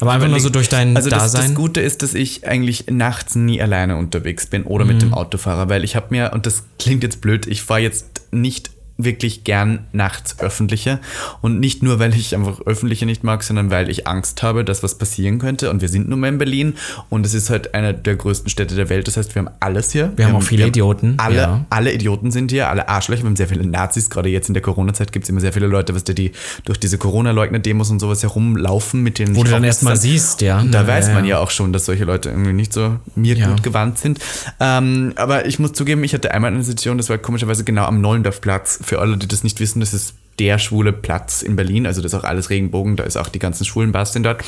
Aber 0.00 0.12
einfach 0.12 0.28
nur 0.28 0.40
so 0.40 0.50
durch 0.50 0.68
dein 0.68 0.96
also 0.96 1.08
das, 1.08 1.22
das 1.24 1.32
Dasein. 1.32 1.54
Gute 1.54 1.80
ist, 1.80 2.02
dass 2.02 2.14
ich 2.14 2.46
eigentlich 2.46 2.86
nachts 2.90 3.36
nie 3.36 3.62
alleine 3.62 3.96
unterwegs 3.96 4.46
bin 4.46 4.64
oder 4.64 4.84
Mhm. 4.84 4.90
mit 4.92 5.02
dem 5.02 5.14
Autofahrer, 5.14 5.68
weil 5.68 5.84
ich 5.84 5.94
habe 5.96 6.06
mir, 6.10 6.32
und 6.34 6.46
das 6.46 6.64
klingt 6.78 7.02
jetzt 7.04 7.20
blöd, 7.20 7.46
ich 7.46 7.62
fahre 7.62 7.80
jetzt 7.80 8.06
nicht 8.32 8.70
wirklich 8.98 9.44
gern 9.44 9.86
nachts 9.92 10.38
öffentliche 10.40 11.00
und 11.42 11.60
nicht 11.60 11.82
nur, 11.82 11.98
weil 11.98 12.14
ich 12.14 12.34
einfach 12.34 12.60
öffentliche 12.66 13.06
nicht 13.06 13.24
mag, 13.24 13.42
sondern 13.42 13.70
weil 13.70 13.90
ich 13.90 14.06
Angst 14.06 14.42
habe, 14.42 14.64
dass 14.64 14.82
was 14.82 14.96
passieren 14.96 15.38
könnte 15.38 15.70
und 15.70 15.82
wir 15.82 15.88
sind 15.88 16.08
nun 16.08 16.20
mal 16.20 16.28
in 16.28 16.38
Berlin 16.38 16.74
und 17.10 17.26
es 17.26 17.34
ist 17.34 17.50
halt 17.50 17.74
eine 17.74 17.92
der 17.92 18.16
größten 18.16 18.48
Städte 18.48 18.74
der 18.74 18.88
Welt, 18.88 19.06
das 19.06 19.16
heißt, 19.16 19.34
wir 19.34 19.42
haben 19.42 19.50
alles 19.60 19.92
hier. 19.92 20.12
Wir 20.16 20.26
haben 20.26 20.36
auch 20.36 20.42
viele 20.42 20.66
Idioten, 20.66 21.14
Alle, 21.18 21.36
ja. 21.36 21.66
alle 21.70 21.92
Idioten 21.92 22.30
sind 22.30 22.50
hier, 22.50 22.68
alle 22.68 22.88
Arschlöcher, 22.88 23.22
wir 23.22 23.28
haben 23.28 23.36
sehr 23.36 23.48
viele 23.48 23.66
Nazis, 23.66 24.08
gerade 24.10 24.28
jetzt 24.28 24.48
in 24.48 24.54
der 24.54 24.62
Corona-Zeit 24.62 25.12
gibt 25.12 25.24
es 25.24 25.28
immer 25.28 25.40
sehr 25.40 25.52
viele 25.52 25.66
Leute, 25.66 25.94
was 25.94 26.04
die 26.04 26.32
durch 26.64 26.78
diese 26.78 26.98
Corona-Leugner-Demos 26.98 27.90
und 27.90 27.98
sowas 27.98 28.22
herumlaufen, 28.22 29.02
mit 29.02 29.18
denen 29.18 29.36
Wo 29.36 29.44
du 29.44 29.50
dann 29.50 29.64
erstmal 29.64 29.96
siehst, 29.96 30.40
ja. 30.40 30.60
und 30.60 30.72
da 30.72 30.82
Ja, 30.82 30.86
weiß 30.86 31.08
man 31.08 31.24
ja. 31.24 31.36
ja 31.36 31.38
auch 31.40 31.50
schon, 31.50 31.72
dass 31.72 31.84
solche 31.84 32.04
Leute 32.04 32.30
irgendwie 32.30 32.52
nicht 32.52 32.72
so 32.72 32.96
mir 33.14 33.34
gut 33.34 33.62
gewandt 33.62 33.98
sind. 33.98 34.18
Ähm, 34.60 35.12
aber 35.16 35.46
ich 35.46 35.58
muss 35.58 35.72
zugeben, 35.72 36.02
ich 36.04 36.14
hatte 36.14 36.32
einmal 36.32 36.52
eine 36.52 36.62
Situation, 36.62 36.96
das 36.96 37.08
war 37.08 37.18
komischerweise 37.18 37.64
genau 37.64 37.84
am 37.84 38.00
Nollendorfplatz. 38.00 38.80
Für 38.86 39.00
alle, 39.00 39.16
die 39.16 39.26
das 39.26 39.42
nicht 39.42 39.58
wissen, 39.58 39.80
das 39.80 39.92
ist 39.92 40.14
der 40.38 40.58
schwule 40.58 40.92
Platz 40.92 41.42
in 41.42 41.56
Berlin. 41.56 41.86
Also 41.86 42.00
das 42.02 42.12
ist 42.12 42.18
auch 42.18 42.24
alles 42.24 42.50
Regenbogen, 42.50 42.94
da 42.96 43.02
ist 43.04 43.16
auch 43.16 43.28
die 43.28 43.38
ganzen 43.40 43.64
schwulen 43.64 43.90
Bars 43.90 44.12
sind 44.12 44.22
dort. 44.22 44.44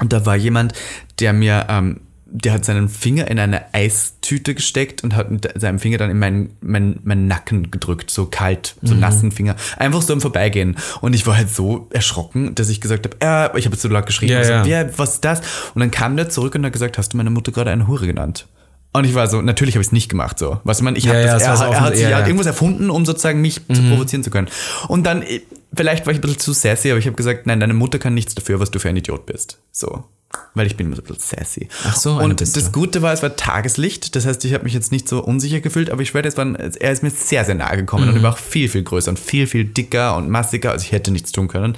Und 0.00 0.12
da 0.12 0.26
war 0.26 0.36
jemand, 0.36 0.74
der 1.18 1.32
mir, 1.32 1.66
ähm, 1.70 2.00
der 2.26 2.52
hat 2.52 2.64
seinen 2.66 2.90
Finger 2.90 3.26
in 3.30 3.38
eine 3.38 3.72
Eistüte 3.72 4.54
gesteckt 4.54 5.02
und 5.02 5.16
hat 5.16 5.30
mit 5.30 5.48
seinem 5.58 5.78
Finger 5.78 5.96
dann 5.96 6.10
in 6.10 6.18
meinen, 6.18 6.50
meinen, 6.60 7.00
meinen 7.04 7.26
Nacken 7.26 7.70
gedrückt, 7.70 8.10
so 8.10 8.26
kalt, 8.26 8.76
so 8.82 8.92
Mhm. 8.94 9.00
nassen 9.00 9.32
Finger. 9.32 9.56
Einfach 9.78 10.02
so 10.02 10.12
im 10.12 10.20
Vorbeigehen. 10.20 10.76
Und 11.00 11.14
ich 11.14 11.26
war 11.26 11.38
halt 11.38 11.48
so 11.48 11.88
erschrocken, 11.90 12.54
dass 12.54 12.68
ich 12.68 12.82
gesagt 12.82 13.06
habe, 13.06 13.16
äh, 13.54 13.58
ich 13.58 13.64
habe 13.64 13.74
jetzt 13.76 13.80
so 13.82 13.88
laut 13.88 14.04
geschrien, 14.04 14.30
Ja, 14.30 14.38
also, 14.38 14.52
ja. 14.52 14.66
wer, 14.66 14.98
was 14.98 15.14
ist 15.14 15.24
das? 15.24 15.40
Und 15.74 15.80
dann 15.80 15.90
kam 15.90 16.16
der 16.18 16.28
zurück 16.28 16.54
und 16.54 16.66
hat 16.66 16.72
gesagt, 16.74 16.98
hast 16.98 17.14
du 17.14 17.16
meine 17.16 17.30
Mutter 17.30 17.50
gerade 17.50 17.70
eine 17.70 17.88
Hure 17.88 18.06
genannt? 18.06 18.46
Und 18.92 19.04
ich 19.04 19.14
war 19.14 19.26
so, 19.28 19.42
natürlich 19.42 19.74
habe 19.74 19.82
ich 19.82 19.88
es 19.88 19.92
nicht 19.92 20.08
gemacht 20.08 20.38
so. 20.38 20.60
Was 20.64 20.80
man, 20.80 20.96
ich 20.96 21.04
Ja, 21.04 21.12
hab 21.12 21.20
ja, 21.20 21.38
das, 21.38 21.60
war 21.60 21.68
er, 21.68 21.72
er 21.72 21.80
hat 21.80 21.94
sich 21.94 22.02
ja, 22.02 22.08
hat 22.08 22.12
ja. 22.12 22.18
Mhm. 22.20 22.26
irgendwas 22.26 22.46
erfunden, 22.46 22.90
um 22.90 23.04
sozusagen 23.04 23.40
mich 23.40 23.60
zu 23.66 23.82
provozieren 23.88 24.24
zu 24.24 24.30
können. 24.30 24.48
Und 24.88 25.04
dann, 25.04 25.22
äh, 25.22 25.40
vielleicht 25.74 26.06
war 26.06 26.12
ich 26.12 26.18
ein 26.18 26.22
bisschen 26.22 26.38
zu 26.38 26.52
sassy, 26.52 26.90
aber 26.90 26.98
ich 26.98 27.06
habe 27.06 27.16
gesagt, 27.16 27.46
nein, 27.46 27.60
deine 27.60 27.74
Mutter 27.74 27.98
kann 27.98 28.14
nichts 28.14 28.34
dafür, 28.34 28.60
was 28.60 28.70
du 28.70 28.78
für 28.78 28.88
ein 28.88 28.96
Idiot 28.96 29.26
bist. 29.26 29.58
So. 29.72 30.04
Weil 30.54 30.66
ich 30.66 30.76
bin 30.76 30.86
immer 30.88 30.96
so 30.96 31.02
ein 31.02 31.06
bisschen 31.06 31.38
sassy. 31.38 31.68
Ach 31.84 31.96
so, 31.96 32.18
Und 32.20 32.40
das. 32.42 32.72
Gute 32.72 33.00
war, 33.00 33.12
es 33.14 33.22
war 33.22 33.34
Tageslicht. 33.36 34.14
Das 34.14 34.26
heißt, 34.26 34.44
ich 34.44 34.52
habe 34.52 34.64
mich 34.64 34.74
jetzt 34.74 34.92
nicht 34.92 35.08
so 35.08 35.22
unsicher 35.24 35.60
gefühlt, 35.60 35.88
aber 35.90 36.02
ich 36.02 36.08
schwöre, 36.10 36.26
es 36.26 36.36
war, 36.36 36.46
er 36.58 36.92
ist 36.92 37.02
mir 37.02 37.10
sehr, 37.10 37.44
sehr 37.46 37.54
nahe 37.54 37.76
gekommen 37.78 38.04
Mhm. 38.04 38.10
und 38.10 38.16
er 38.16 38.22
war 38.24 38.32
auch 38.34 38.38
viel, 38.38 38.68
viel 38.68 38.82
größer 38.82 39.10
und 39.10 39.18
viel, 39.18 39.46
viel 39.46 39.64
dicker 39.64 40.16
und 40.16 40.28
massiger. 40.28 40.72
Also 40.72 40.84
ich 40.84 40.92
hätte 40.92 41.10
nichts 41.12 41.32
tun 41.32 41.48
können. 41.48 41.76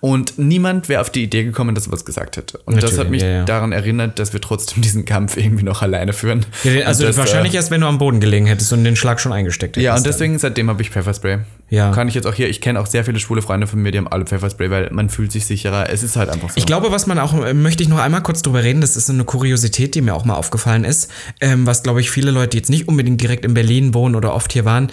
Und 0.00 0.38
niemand 0.38 0.88
wäre 0.88 1.02
auf 1.02 1.10
die 1.10 1.22
Idee 1.24 1.44
gekommen, 1.44 1.74
dass 1.74 1.88
er 1.88 1.92
was 1.92 2.04
gesagt 2.06 2.36
hätte. 2.38 2.58
Und 2.64 2.76
das 2.76 2.84
Natürlich, 2.84 2.98
hat 3.00 3.10
mich 3.10 3.22
ja, 3.22 3.28
ja. 3.28 3.44
daran 3.44 3.72
erinnert, 3.72 4.18
dass 4.18 4.32
wir 4.32 4.40
trotzdem 4.40 4.82
diesen 4.82 5.04
Kampf 5.04 5.36
irgendwie 5.36 5.64
noch 5.64 5.82
alleine 5.82 6.12
führen. 6.14 6.46
Ja, 6.64 6.86
also 6.86 7.04
das, 7.04 7.16
äh, 7.16 7.18
wahrscheinlich 7.18 7.54
erst, 7.54 7.70
wenn 7.70 7.82
du 7.82 7.86
am 7.86 7.98
Boden 7.98 8.20
gelegen 8.20 8.46
hättest 8.46 8.72
und 8.72 8.82
den 8.84 8.96
Schlag 8.96 9.20
schon 9.20 9.32
eingesteckt 9.32 9.76
hättest. 9.76 9.84
ja, 9.84 9.92
und 9.94 9.98
dann. 10.06 10.12
deswegen 10.12 10.38
seitdem 10.38 10.70
habe 10.70 10.80
ich 10.80 10.90
Pfefferspray. 10.90 11.40
Ja. 11.68 11.92
Kann 11.92 12.08
ich 12.08 12.14
jetzt 12.14 12.26
auch 12.26 12.34
hier, 12.34 12.48
ich 12.48 12.60
kenne 12.60 12.80
auch 12.80 12.86
sehr 12.86 13.04
viele 13.04 13.20
schwule 13.20 13.42
Freunde 13.42 13.66
von 13.68 13.80
mir, 13.80 13.92
die 13.92 13.98
haben 13.98 14.08
alle 14.08 14.24
Pfefferspray, 14.24 14.70
weil 14.70 14.90
man 14.90 15.08
fühlt 15.08 15.30
sich 15.30 15.46
sicherer. 15.46 15.88
Es 15.90 16.02
ist 16.02 16.16
halt 16.16 16.28
einfach 16.30 16.48
so. 16.50 16.56
Ich 16.56 16.66
glaube, 16.66 16.90
was 16.90 17.06
man 17.06 17.18
auch, 17.20 17.32
äh, 17.44 17.54
möchte 17.54 17.82
ich 17.84 17.88
noch 17.90 17.98
einmal 17.98 18.22
kurz 18.22 18.40
drüber 18.42 18.62
reden, 18.64 18.80
das 18.80 18.96
ist 18.96 19.10
eine 19.10 19.24
Kuriosität, 19.24 19.94
die 19.94 20.00
mir 20.00 20.14
auch 20.14 20.24
mal 20.24 20.34
aufgefallen 20.34 20.84
ist, 20.84 21.10
ähm, 21.40 21.66
was, 21.66 21.82
glaube 21.82 22.00
ich, 22.00 22.10
viele 22.10 22.30
Leute, 22.30 22.50
die 22.50 22.56
jetzt 22.58 22.70
nicht 22.70 22.88
unbedingt 22.88 23.20
direkt 23.20 23.44
in 23.44 23.52
Berlin 23.54 23.92
wohnen 23.92 24.14
oder 24.14 24.34
oft 24.34 24.52
hier 24.52 24.64
waren, 24.64 24.90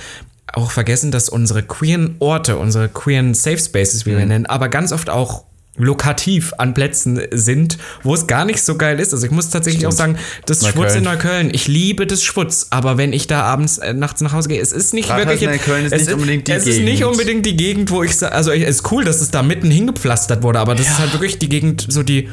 auch 0.53 0.71
vergessen, 0.71 1.11
dass 1.11 1.29
unsere 1.29 1.63
queeren 1.63 2.15
Orte, 2.19 2.57
unsere 2.57 2.87
queeren 2.89 3.33
Safe 3.33 3.57
Spaces, 3.59 4.05
wie 4.05 4.11
wir 4.11 4.19
Mhm. 4.19 4.27
nennen, 4.27 4.45
aber 4.45 4.69
ganz 4.69 4.91
oft 4.91 5.09
auch 5.09 5.43
lokativ 5.79 6.53
an 6.57 6.73
Plätzen 6.73 7.21
sind, 7.31 7.77
wo 8.01 8.15
es 8.15 8.25
gar 8.25 8.45
nicht 8.45 8.63
so 8.63 8.77
geil 8.77 8.99
ist. 8.99 9.13
Also 9.13 9.25
ich 9.27 9.31
muss 9.31 9.51
tatsächlich 9.51 9.85
auch 9.85 9.91
sagen, 9.91 10.17
das 10.47 10.61
Neukölln. 10.63 10.85
Schwutz 10.87 10.95
in 10.95 11.03
Neukölln, 11.03 11.49
ich 11.53 11.67
liebe 11.67 12.07
das 12.07 12.23
Schwutz, 12.23 12.67
aber 12.71 12.97
wenn 12.97 13.13
ich 13.13 13.27
da 13.27 13.43
abends 13.43 13.77
äh, 13.77 13.93
nachts 13.93 14.21
nach 14.21 14.33
Hause 14.33 14.49
gehe, 14.49 14.59
es 14.59 14.71
ist 14.71 14.95
nicht 14.95 15.09
Rathaus 15.11 15.27
wirklich 15.39 15.47
Neukölln 15.49 15.85
ist 15.85 15.93
es 15.93 16.05
nicht 16.07 16.13
unbedingt 16.15 16.47
die 16.47 16.51
es 16.53 16.65
ist 16.65 16.79
nicht 16.79 16.97
Gegend. 16.99 17.11
unbedingt 17.11 17.45
die 17.45 17.55
Gegend, 17.55 17.91
wo 17.91 18.01
ich 18.01 18.23
also 18.23 18.51
es 18.51 18.67
ist 18.67 18.91
cool, 18.91 19.03
dass 19.05 19.21
es 19.21 19.29
da 19.29 19.43
mitten 19.43 19.69
hingepflastert 19.69 20.41
wurde, 20.41 20.59
aber 20.59 20.73
das 20.73 20.87
ist 20.87 20.97
halt 20.97 21.13
wirklich 21.13 21.37
die 21.37 21.49
Gegend, 21.49 21.85
so 21.87 22.01
die 22.01 22.29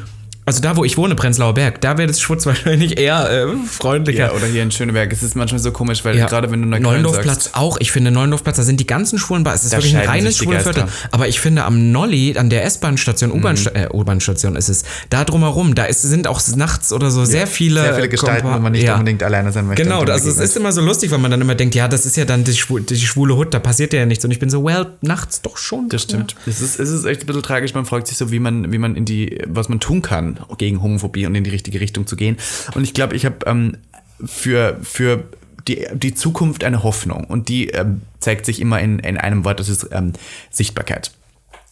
also 0.47 0.61
da, 0.61 0.75
wo 0.77 0.83
ich 0.85 0.95
wohne, 0.97 1.15
Prenzlauer 1.15 1.53
Berg, 1.55 1.81
da 1.81 1.97
wäre 1.97 2.07
das 2.07 2.21
Schwutz 2.21 2.45
wahrscheinlich 2.45 2.99
eher 2.99 3.29
äh, 3.29 3.47
freundlicher. 3.67 4.27
ja, 4.27 4.31
oder 4.31 4.45
hier 4.45 4.61
in 4.63 4.69
Schöneberg. 4.71 5.11
Es 5.11 5.23
ist 5.23 5.35
manchmal 5.35 5.59
so 5.59 5.71
komisch, 5.71 6.05
weil 6.05 6.17
Ja. 6.17 6.27
gerade 6.27 6.51
wenn 6.51 6.61
du 6.61 6.67
Neukölln 6.67 6.83
Neuendorfplatz 7.01 7.45
sagst, 7.45 7.55
auch. 7.55 7.77
Ich 7.79 7.91
finde 7.91 8.11
Neuendorfplatz, 8.11 8.57
da 8.57 8.63
sind 8.63 8.79
die 8.79 8.85
ganzen 8.87 9.17
schwulen 9.17 9.43
Bars. 9.43 9.61
Es 9.61 9.65
ist 9.65 9.73
Da 9.73 9.77
wirklich 9.77 9.97
ein 9.97 10.07
reines 10.07 10.33
sich 10.33 10.39
die 10.39 10.43
schwulen 10.45 10.59
Viertel. 10.61 10.83
Geister. 10.83 11.07
Aber 11.11 11.27
ich 11.27 11.39
finde 11.41 11.63
am 11.63 11.91
Nolli, 11.91 12.37
an 12.37 12.49
der 12.49 12.63
S-Bahn-Station, 12.65 13.31
Mhm. 13.31 13.45
Äh, 13.73 13.87
U-Bahn-Station 13.91 14.55
ist 14.55 14.69
es, 14.69 14.83
da 15.09 15.23
drumherum, 15.23 15.73
da 15.75 15.85
ist, 15.85 16.01
sind 16.03 16.27
auch 16.27 16.39
nachts 16.55 16.93
oder 16.93 17.09
so 17.11 17.25
sehr 17.25 17.47
viele. 17.47 17.81
sehr 17.81 17.95
viele 17.95 18.09
Gestalten, 18.09 18.47
Kompa- 18.47 18.55
wo 18.55 18.59
man 18.59 18.71
nicht 18.71 18.83
ja. 18.83 18.93
unbedingt 18.93 19.23
alleine 19.23 19.51
sein 19.51 19.65
möchte. 19.67 19.83
Genau, 19.83 20.01
also 20.03 20.29
es 20.29 20.37
ist 20.37 20.55
immer 20.57 20.71
so 20.71 20.81
lustig, 20.81 21.09
weil 21.11 21.17
man 21.19 21.31
dann 21.31 21.41
immer 21.41 21.55
denkt, 21.55 21.73
ja, 21.75 21.87
das 21.87 22.05
ist 22.05 22.17
ja 22.17 22.25
dann 22.25 22.43
die, 22.43 22.53
schwu 22.53 22.79
die 22.79 22.95
schwule 22.97 23.35
Hut, 23.35 23.53
da 23.53 23.59
passiert 23.59 23.93
ja 23.93 24.05
nichts. 24.05 24.23
Und 24.23 24.31
ich 24.31 24.39
bin 24.39 24.49
so, 24.49 24.63
well, 24.63 24.87
nachts 25.01 25.41
doch 25.41 25.57
schon. 25.57 25.89
Das 25.89 26.03
stimmt. 26.03 26.35
Es, 26.45 26.61
ist, 26.61 26.79
es 26.79 26.89
ist 26.91 27.05
echt 27.05 27.21
ein 27.21 27.25
bisschen 27.25 27.41
tragisch. 27.43 27.73
Man 27.73 27.85
fragt 27.85 28.07
sich 28.07 28.17
so, 28.17 28.31
wie 28.31 28.39
man, 28.39 28.71
wie 28.71 28.77
man 28.77 28.95
in 28.95 29.05
die, 29.05 29.41
was 29.47 29.69
man 29.69 29.79
tun 29.79 30.01
kann 30.01 30.34
gegen 30.57 30.81
Homophobie 30.81 31.25
und 31.25 31.35
in 31.35 31.43
die 31.43 31.49
richtige 31.49 31.79
Richtung 31.79 32.07
zu 32.07 32.15
gehen. 32.15 32.37
Und 32.73 32.83
ich 32.83 32.93
glaube, 32.93 33.15
ich 33.15 33.25
habe 33.25 33.37
ähm, 33.45 33.77
für, 34.23 34.77
für 34.81 35.25
die, 35.67 35.87
die 35.93 36.13
Zukunft 36.13 36.63
eine 36.63 36.83
Hoffnung. 36.83 37.25
Und 37.25 37.49
die 37.49 37.69
ähm, 37.69 38.01
zeigt 38.19 38.45
sich 38.45 38.61
immer 38.61 38.79
in, 38.79 38.99
in 38.99 39.17
einem 39.17 39.43
Wort, 39.45 39.59
das 39.59 39.69
ist 39.69 39.89
ähm, 39.91 40.13
Sichtbarkeit. 40.51 41.11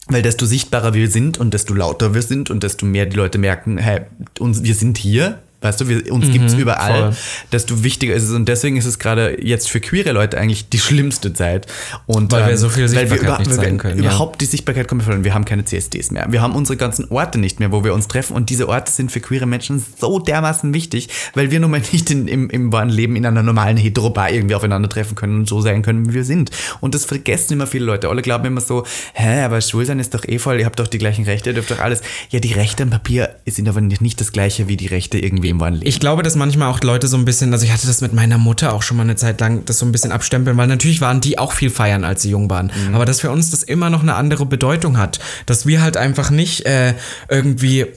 Weil 0.07 0.22
desto 0.22 0.45
sichtbarer 0.45 0.93
wir 0.93 1.09
sind 1.09 1.38
und 1.38 1.53
desto 1.53 1.74
lauter 1.74 2.14
wir 2.14 2.22
sind 2.22 2.49
und 2.49 2.64
desto 2.64 2.86
mehr 2.86 3.05
die 3.05 3.16
Leute 3.16 3.38
merken, 3.38 3.78
hey, 3.78 4.01
uns, 4.39 4.64
wir 4.64 4.76
sind 4.76 4.97
hier, 4.97 5.41
weißt 5.64 5.82
du, 5.82 5.88
wir, 5.88 6.11
uns 6.11 6.30
gibt's 6.32 6.53
überall, 6.53 7.14
voll. 7.14 7.16
desto 7.51 7.84
wichtiger 7.84 8.14
ist 8.14 8.24
es. 8.24 8.32
Und 8.32 8.47
deswegen 8.47 8.78
ist 8.78 8.86
es 8.86 8.99
gerade 8.99 9.43
jetzt 9.43 9.70
für 9.70 9.80
queere 9.80 10.11
Leute 10.11 10.38
eigentlich 10.38 10.70
die 10.70 10.80
schlimmste 10.80 11.34
Zeit. 11.34 11.68
Und, 12.05 12.32
Weil 12.32 12.47
wir 12.47 12.57
so 12.57 12.70
viel 12.70 12.84
weil 12.84 13.09
wir 13.09 13.09
Sichtbarkeit 13.09 13.39
nicht 13.39 13.49
weil 13.49 13.57
wir 13.57 13.64
zeigen 13.64 13.78
können, 13.78 14.03
ja. 14.03 14.09
Überhaupt 14.09 14.41
die 14.41 14.45
Sichtbarkeit 14.45 14.88
kommt 14.88 15.03
verloren. 15.03 15.24
Wir 15.24 15.34
haben 15.34 15.45
keine 15.45 15.66
CSDs 15.66 16.11
mehr. 16.11 16.28
Wir 16.30 16.41
haben 16.41 16.55
unsere 16.55 16.78
ganzen 16.78 17.09
Orte 17.09 17.39
nicht 17.39 17.59
mehr, 17.59 17.72
wo 17.72 17.84
wir 17.84 17.93
uns 17.93 18.07
treffen. 18.07 18.36
Und 18.36 18.49
diese 18.49 18.68
Orte 18.68 18.91
sind 18.91 19.11
für 19.11 19.20
queere 19.20 19.45
Menschen 19.45 19.84
so 19.99 20.20
dermaßen 20.20 20.74
wichtig, 20.74 21.09
weil 21.34 21.51
wir 21.51 21.59
nun 21.59 21.72
mal 21.72 21.82
nicht 21.91 22.11
in, 22.11 22.28
im, 22.28 22.49
im 22.49 22.72
wahren 22.72 22.89
Leben 22.89 23.16
in 23.16 23.26
einer 23.26 23.43
normalen 23.43 23.78
Heterobar 23.78 24.32
irgendwie 24.32 24.55
aufeinandertreffen 24.55 25.16
können 25.16 25.39
und 25.39 25.49
so 25.49 25.61
sein 25.61 25.82
können, 25.82 26.09
wie 26.09 26.14
wir 26.14 26.26
sind. 26.26 26.51
Und 26.82 26.93
das 26.93 27.05
vergessen 27.05 27.53
immer 27.53 27.68
viele 27.68 27.86
Leute. 27.86 28.09
Alle 28.09 28.22
glauben 28.22 28.45
immer 28.45 28.61
so, 28.61 28.86
hä, 29.14 29.43
aber 29.43 29.61
schwul 29.61 29.86
sein 29.86 29.99
ist 29.99 30.14
doch 30.14 30.28
eh 30.28 30.39
voll, 30.39 30.59
ihr 30.59 30.66
habt 30.66 30.80
doch 30.80 30.88
die 30.88 30.97
gleichen 30.97 31.24
Rechte, 31.24 31.51
ihr 31.51 31.53
dürft 31.53 31.72
doch 31.72 31.80
alles. 31.80 32.01
Ja, 32.30 32.39
die 32.39 32.53
Rechte 32.53 32.84
am 32.84 32.89
Papier 32.89 33.36
sind 33.45 33.70
aber 33.70 33.82
nicht 33.82 34.20
das 34.20 34.32
gleiche 34.32 34.68
wie 34.68 34.78
die 34.78 34.88
Rechte 34.88 35.20
irgendwie 35.20 35.53
im 35.54 35.60
wahren 35.60 35.76
Leben. 35.76 35.88
Ich 35.88 35.99
glaube, 35.99 36.24
dass 36.24 36.36
manchmal 36.36 36.70
auch 36.70 36.82
Leute 36.82 37.08
so 37.08 37.18
ein 37.18 37.26
bisschen, 37.26 37.54
also 37.54 37.66
ich 37.66 37.72
hatte 37.72 37.88
das 37.88 38.01
mit 38.01 38.14
meiner 38.14 38.38
Mutter 38.38 38.74
auch 38.74 38.82
schon 38.82 38.97
mal 38.97 39.04
eine 39.04 39.16
Zeit 39.16 39.39
lang, 39.39 39.66
das 39.66 39.80
so 39.80 39.86
ein 39.86 39.91
bisschen 39.91 40.12
abstempeln, 40.12 40.58
weil 40.58 40.68
natürlich 40.68 41.01
waren 41.01 41.22
die 41.22 41.38
auch 41.38 41.54
viel 41.54 41.70
feiern, 41.70 42.04
als 42.04 42.22
sie 42.22 42.30
jung 42.30 42.49
waren. 42.49 42.72
Aber 42.93 43.06
dass 43.06 43.22
für 43.22 43.32
uns 43.32 43.51
das 43.51 43.64
immer 43.64 43.89
noch 43.89 44.01
eine 44.01 44.16
andere 44.16 44.45
Bedeutung 44.45 44.97
hat. 44.97 45.20
Dass 45.45 45.66
wir 45.66 45.82
halt 45.82 45.97
einfach 45.97 46.30
nicht 46.30 46.66
äh, 46.66 46.93
irgendwie 47.30 47.88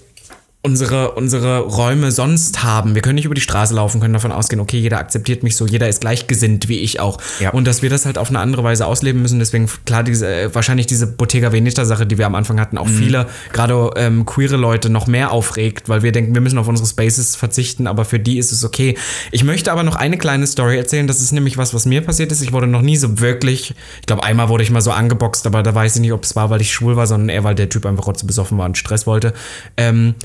unsere, 0.66 1.12
unsere 1.12 1.60
Räume 1.60 2.10
sonst 2.10 2.64
haben. 2.64 2.96
Wir 2.96 3.02
können 3.02 3.14
nicht 3.14 3.24
über 3.24 3.36
die 3.36 3.40
Straße 3.40 3.72
laufen, 3.72 4.00
können 4.00 4.14
davon 4.14 4.32
ausgehen, 4.32 4.58
okay, 4.58 4.78
jeder 4.78 4.98
akzeptiert 4.98 5.44
mich 5.44 5.54
so, 5.54 5.64
jeder 5.64 5.88
ist 5.88 6.00
gleichgesinnt 6.00 6.68
wie 6.68 6.80
ich 6.80 6.98
auch. 6.98 7.18
Ja. 7.38 7.50
Und 7.50 7.68
dass 7.68 7.82
wir 7.82 7.90
das 7.90 8.04
halt 8.04 8.18
auf 8.18 8.30
eine 8.30 8.40
andere 8.40 8.64
Weise 8.64 8.84
ausleben 8.84 9.22
müssen. 9.22 9.38
Deswegen, 9.38 9.70
klar, 9.84 10.02
diese, 10.02 10.26
äh, 10.26 10.54
wahrscheinlich 10.54 10.88
diese 10.88 11.06
Bottega 11.06 11.52
Veneta-Sache, 11.52 12.04
die 12.04 12.18
wir 12.18 12.26
am 12.26 12.34
Anfang 12.34 12.58
hatten, 12.58 12.78
auch 12.78 12.88
viele, 12.88 13.28
gerade 13.52 13.90
ähm, 13.94 14.26
queere 14.26 14.56
Leute, 14.56 14.90
noch 14.90 15.06
mehr 15.06 15.30
aufregt, 15.30 15.88
weil 15.88 16.02
wir 16.02 16.10
denken, 16.10 16.34
wir 16.34 16.40
müssen 16.40 16.58
auf 16.58 16.66
unsere 16.66 16.88
Spaces 16.88 17.36
verzichten, 17.36 17.86
aber 17.86 18.04
für 18.04 18.18
die 18.18 18.36
ist 18.36 18.50
es 18.50 18.64
okay. 18.64 18.98
Ich 19.30 19.44
möchte 19.44 19.70
aber 19.70 19.84
noch 19.84 19.94
eine 19.94 20.18
kleine 20.18 20.48
Story 20.48 20.76
erzählen. 20.76 21.06
Das 21.06 21.20
ist 21.20 21.30
nämlich 21.30 21.58
was, 21.58 21.74
was 21.74 21.86
mir 21.86 22.00
passiert 22.00 22.32
ist. 22.32 22.42
Ich 22.42 22.52
wurde 22.52 22.66
noch 22.66 22.82
nie 22.82 22.96
so 22.96 23.20
wirklich, 23.20 23.72
ich 24.00 24.06
glaube, 24.06 24.24
einmal 24.24 24.48
wurde 24.48 24.64
ich 24.64 24.70
mal 24.70 24.80
so 24.80 24.90
angeboxt, 24.90 25.46
aber 25.46 25.62
da 25.62 25.72
weiß 25.72 25.94
ich 25.94 26.00
nicht, 26.00 26.12
ob 26.12 26.24
es 26.24 26.34
war, 26.34 26.50
weil 26.50 26.60
ich 26.60 26.72
schwul 26.72 26.96
war, 26.96 27.06
sondern 27.06 27.28
eher, 27.28 27.44
weil 27.44 27.54
der 27.54 27.68
Typ 27.68 27.86
einfach 27.86 28.08
rotze 28.08 28.26
besoffen 28.26 28.58
war 28.58 28.66
und 28.66 28.76
Stress 28.76 29.06
wollte. 29.06 29.32
Ähm, 29.76 30.16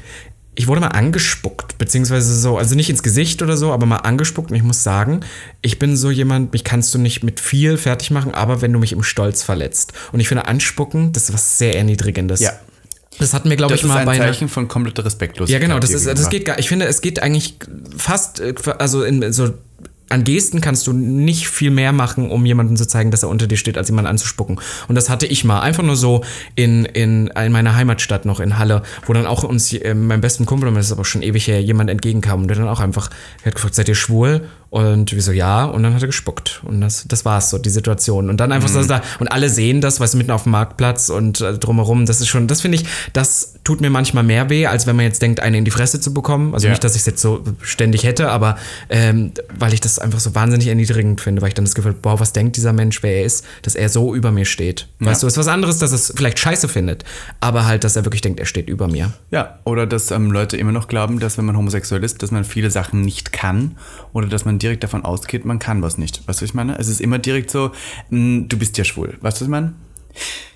ich 0.53 0.67
wurde 0.67 0.81
mal 0.81 0.87
angespuckt, 0.87 1.77
beziehungsweise 1.77 2.37
so, 2.37 2.57
also 2.57 2.75
nicht 2.75 2.89
ins 2.89 3.03
Gesicht 3.03 3.41
oder 3.41 3.55
so, 3.55 3.71
aber 3.71 3.85
mal 3.85 3.97
angespuckt. 3.97 4.51
Und 4.51 4.57
ich 4.57 4.63
muss 4.63 4.83
sagen, 4.83 5.21
ich 5.61 5.79
bin 5.79 5.95
so 5.95 6.11
jemand, 6.11 6.51
mich 6.51 6.63
kannst 6.63 6.93
du 6.93 6.97
nicht 6.99 7.23
mit 7.23 7.39
viel 7.39 7.77
fertig 7.77 8.11
machen, 8.11 8.33
aber 8.33 8.61
wenn 8.61 8.73
du 8.73 8.79
mich 8.79 8.91
im 8.91 9.03
Stolz 9.03 9.43
verletzt. 9.43 9.93
Und 10.11 10.19
ich 10.19 10.27
finde, 10.27 10.47
anspucken, 10.47 11.13
das 11.13 11.29
ist 11.29 11.33
was 11.33 11.57
sehr 11.57 11.77
Erniedrigendes. 11.77 12.41
Ja. 12.41 12.51
Das 13.17 13.33
hat 13.33 13.45
mir, 13.45 13.55
glaube 13.55 13.73
das 13.73 13.81
ich, 13.81 13.85
ist 13.85 13.89
mal 13.89 13.99
ein 13.99 14.05
bei 14.05 14.13
einer, 14.13 14.25
Zeichen 14.25 14.49
von 14.49 14.67
kompletter 14.67 15.05
Respektlosigkeit. 15.05 15.61
ja, 15.61 15.67
genau, 15.67 15.79
das 15.79 15.91
ist, 15.91 16.07
das 16.07 16.29
geht 16.29 16.45
gar, 16.45 16.59
ich 16.59 16.67
finde, 16.67 16.85
es 16.85 17.01
geht 17.01 17.21
eigentlich 17.21 17.55
fast, 17.95 18.39
äh, 18.39 18.53
also 18.77 19.03
in 19.03 19.31
so, 19.31 19.53
an 20.11 20.23
Gesten 20.23 20.61
kannst 20.61 20.87
du 20.87 20.93
nicht 20.93 21.47
viel 21.47 21.71
mehr 21.71 21.93
machen, 21.93 22.29
um 22.29 22.45
jemandem 22.45 22.75
zu 22.77 22.87
zeigen, 22.87 23.11
dass 23.11 23.23
er 23.23 23.29
unter 23.29 23.47
dir 23.47 23.57
steht, 23.57 23.77
als 23.77 23.89
jemanden 23.89 24.09
anzuspucken. 24.09 24.59
Und 24.87 24.95
das 24.95 25.09
hatte 25.09 25.25
ich 25.25 25.43
mal. 25.43 25.61
Einfach 25.61 25.83
nur 25.83 25.95
so 25.95 26.23
in, 26.55 26.85
in, 26.85 27.27
in 27.27 27.51
meiner 27.51 27.75
Heimatstadt 27.75 28.25
noch, 28.25 28.39
in 28.39 28.57
Halle, 28.57 28.83
wo 29.05 29.13
dann 29.13 29.25
auch 29.25 29.43
uns, 29.43 29.73
äh, 29.73 29.93
mein 29.93 30.21
besten 30.21 30.45
Kumpel, 30.45 30.71
das 30.73 30.87
ist 30.87 30.91
aber 30.91 31.05
schon 31.05 31.21
ewig 31.21 31.47
her, 31.47 31.61
jemand 31.61 31.89
entgegenkam 31.89 32.41
und 32.41 32.47
der 32.47 32.57
dann 32.57 32.67
auch 32.67 32.79
einfach, 32.79 33.09
er 33.41 33.47
hat 33.47 33.55
gefragt, 33.55 33.75
seid 33.75 33.87
ihr 33.87 33.95
schwul? 33.95 34.47
Und 34.71 35.11
wir 35.11 35.21
so, 35.21 35.33
ja. 35.33 35.65
Und 35.65 35.83
dann 35.83 35.93
hat 35.93 36.01
er 36.01 36.07
gespuckt. 36.07 36.61
Und 36.63 36.79
das, 36.79 37.03
das 37.05 37.25
war's 37.25 37.49
so, 37.49 37.57
die 37.57 37.69
Situation. 37.69 38.29
Und 38.29 38.37
dann 38.37 38.53
einfach 38.53 38.69
so 38.69 38.81
da, 38.83 39.01
und 39.19 39.27
alle 39.27 39.49
sehen 39.49 39.81
das, 39.81 39.99
weißt 39.99 40.13
du, 40.13 40.17
mitten 40.17 40.31
auf 40.31 40.43
dem 40.43 40.53
Marktplatz 40.53 41.09
und 41.09 41.41
äh, 41.41 41.57
drumherum, 41.57 42.05
das 42.05 42.21
ist 42.21 42.29
schon, 42.29 42.47
das 42.47 42.61
finde 42.61 42.77
ich, 42.77 42.85
das 43.11 43.55
tut 43.65 43.81
mir 43.81 43.89
manchmal 43.89 44.23
mehr 44.23 44.49
weh, 44.49 44.67
als 44.67 44.87
wenn 44.87 44.95
man 44.95 45.03
jetzt 45.03 45.21
denkt, 45.21 45.41
eine 45.41 45.57
in 45.57 45.65
die 45.65 45.71
Fresse 45.71 45.99
zu 45.99 46.13
bekommen. 46.13 46.53
Also 46.53 46.67
Ja. 46.67 46.71
nicht, 46.71 46.83
dass 46.85 46.95
ich 46.95 47.01
es 47.01 47.05
jetzt 47.05 47.21
so 47.21 47.43
ständig 47.61 48.05
hätte, 48.05 48.31
aber 48.31 48.57
ähm, 48.89 49.33
weil 49.59 49.73
ich 49.73 49.81
das 49.81 49.99
einfach 49.99 50.21
so 50.21 50.33
wahnsinnig 50.35 50.67
erniedrigend 50.69 51.19
finde, 51.19 51.41
weil 51.41 51.49
ich 51.49 51.53
dann 51.53 51.65
das 51.65 51.75
Gefühl, 51.75 51.93
wow, 52.01 52.17
was 52.19 52.31
denkt 52.31 52.55
dieser 52.55 52.71
Mensch, 52.71 53.03
wer 53.03 53.17
er 53.17 53.25
ist, 53.25 53.45
dass 53.63 53.75
er 53.75 53.89
so 53.89 54.15
über 54.15 54.31
mir 54.31 54.45
steht. 54.45 54.87
Weißt 54.99 55.21
du, 55.21 55.27
ist 55.27 55.37
was 55.37 55.49
anderes, 55.49 55.79
dass 55.79 55.91
er 55.91 55.95
es 55.95 56.13
vielleicht 56.15 56.39
scheiße 56.39 56.69
findet, 56.69 57.03
aber 57.41 57.65
halt, 57.65 57.83
dass 57.83 57.97
er 57.97 58.05
wirklich 58.05 58.21
denkt, 58.21 58.39
er 58.39 58.45
steht 58.45 58.69
über 58.69 58.87
mir. 58.87 59.11
Ja, 59.31 59.59
oder 59.65 59.85
dass 59.85 60.11
ähm, 60.11 60.31
Leute 60.31 60.55
immer 60.55 60.71
noch 60.71 60.87
glauben, 60.87 61.19
dass 61.19 61.37
wenn 61.37 61.43
man 61.45 61.57
homosexuell 61.57 62.03
ist, 62.05 62.23
dass 62.23 62.31
man 62.31 62.45
viele 62.45 62.71
Sachen 62.71 63.01
nicht 63.01 63.33
kann 63.33 63.75
oder 64.13 64.27
dass 64.27 64.45
man 64.45 64.60
direkt 64.61 64.83
davon 64.83 65.03
ausgeht, 65.03 65.45
man 65.45 65.59
kann 65.59 65.81
was 65.81 65.97
nicht. 65.97 66.27
Weißt 66.27 66.39
du, 66.39 66.43
was 66.43 66.49
ich 66.49 66.53
meine? 66.53 66.77
Es 66.77 66.87
ist 66.87 67.01
immer 67.01 67.19
direkt 67.19 67.49
so, 67.49 67.71
mh, 68.09 68.45
du 68.47 68.57
bist 68.57 68.77
ja 68.77 68.83
schwul. 68.83 69.17
Weißt 69.21 69.37
du, 69.37 69.41
was 69.41 69.47
ich 69.47 69.49
meine? 69.49 69.73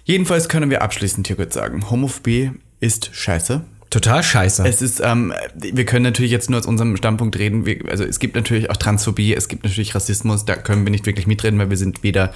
Jedenfalls 0.04 0.50
können 0.50 0.70
wir 0.70 0.82
abschließend 0.82 1.28
hier 1.28 1.36
kurz 1.36 1.56
sagen, 1.56 1.90
Homophobie 1.90 2.52
ist 2.80 3.10
scheiße. 3.14 3.62
Total 3.96 4.24
scheiße. 4.24 4.68
Es 4.68 4.82
ist, 4.82 5.00
ähm, 5.00 5.34
wir 5.56 5.86
können 5.86 6.04
natürlich 6.04 6.32
jetzt 6.32 6.50
nur 6.50 6.60
aus 6.60 6.66
unserem 6.66 6.98
Standpunkt 6.98 7.38
reden. 7.40 7.66
Wir, 7.66 7.80
also 7.90 8.04
es 8.04 8.20
gibt 8.20 8.36
natürlich 8.36 8.70
auch 8.70 8.76
Transphobie, 8.76 9.34
es 9.34 9.48
gibt 9.48 9.64
natürlich 9.64 9.96
Rassismus, 9.96 10.44
da 10.44 10.58
können 10.58 10.86
wir 10.86 10.92
nicht 10.92 11.06
wirklich 11.06 11.28
mitreden, 11.28 11.58
weil 11.60 11.70
wir 11.70 11.78
sind 11.78 12.04
weder 12.04 12.34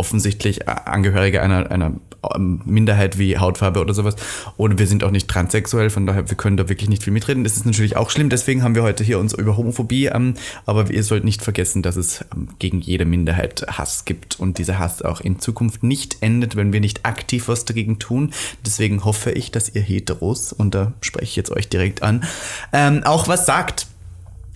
offensichtlich 0.00 0.66
Angehörige 0.66 1.42
einer, 1.42 1.70
einer 1.70 1.92
ähm, 2.34 2.62
Minderheit 2.64 3.18
wie 3.18 3.36
Hautfarbe 3.36 3.80
oder 3.80 3.92
sowas 3.92 4.16
oder 4.56 4.78
wir 4.78 4.86
sind 4.86 5.04
auch 5.04 5.10
nicht 5.10 5.28
transsexuell, 5.28 5.90
von 5.90 6.06
daher 6.06 6.30
wir 6.30 6.36
können 6.38 6.56
da 6.56 6.70
wirklich 6.70 6.88
nicht 6.88 7.02
viel 7.02 7.12
mitreden. 7.12 7.44
Das 7.44 7.56
ist 7.56 7.66
natürlich 7.66 7.98
auch 7.98 8.08
schlimm, 8.08 8.30
deswegen 8.30 8.62
haben 8.62 8.74
wir 8.74 8.82
heute 8.82 9.04
hier 9.04 9.18
uns 9.18 9.34
über 9.34 9.58
Homophobie, 9.58 10.06
ähm, 10.06 10.34
aber 10.64 10.90
ihr 10.90 11.04
sollt 11.04 11.24
nicht 11.24 11.42
vergessen, 11.42 11.82
dass 11.82 11.96
es 11.96 12.24
ähm, 12.34 12.48
gegen 12.58 12.80
jede 12.80 13.04
Minderheit 13.04 13.66
Hass 13.68 14.06
gibt 14.06 14.40
und 14.40 14.56
dieser 14.56 14.78
Hass 14.78 15.02
auch 15.02 15.20
in 15.20 15.38
Zukunft 15.38 15.82
nicht 15.82 16.16
endet, 16.22 16.56
wenn 16.56 16.72
wir 16.72 16.80
nicht 16.80 17.04
aktiv 17.04 17.48
was 17.48 17.66
dagegen 17.66 17.98
tun. 17.98 18.32
Deswegen 18.64 19.04
hoffe 19.04 19.32
ich, 19.32 19.50
dass 19.50 19.74
ihr 19.74 19.82
Heteros, 19.82 20.54
und 20.54 20.74
da 20.74 20.94
spreche 21.02 21.24
ich 21.24 21.36
jetzt 21.36 21.52
euch 21.52 21.68
direkt 21.68 22.02
an, 22.02 22.24
ähm, 22.72 23.02
auch 23.04 23.28
was 23.28 23.44
sagt. 23.44 23.86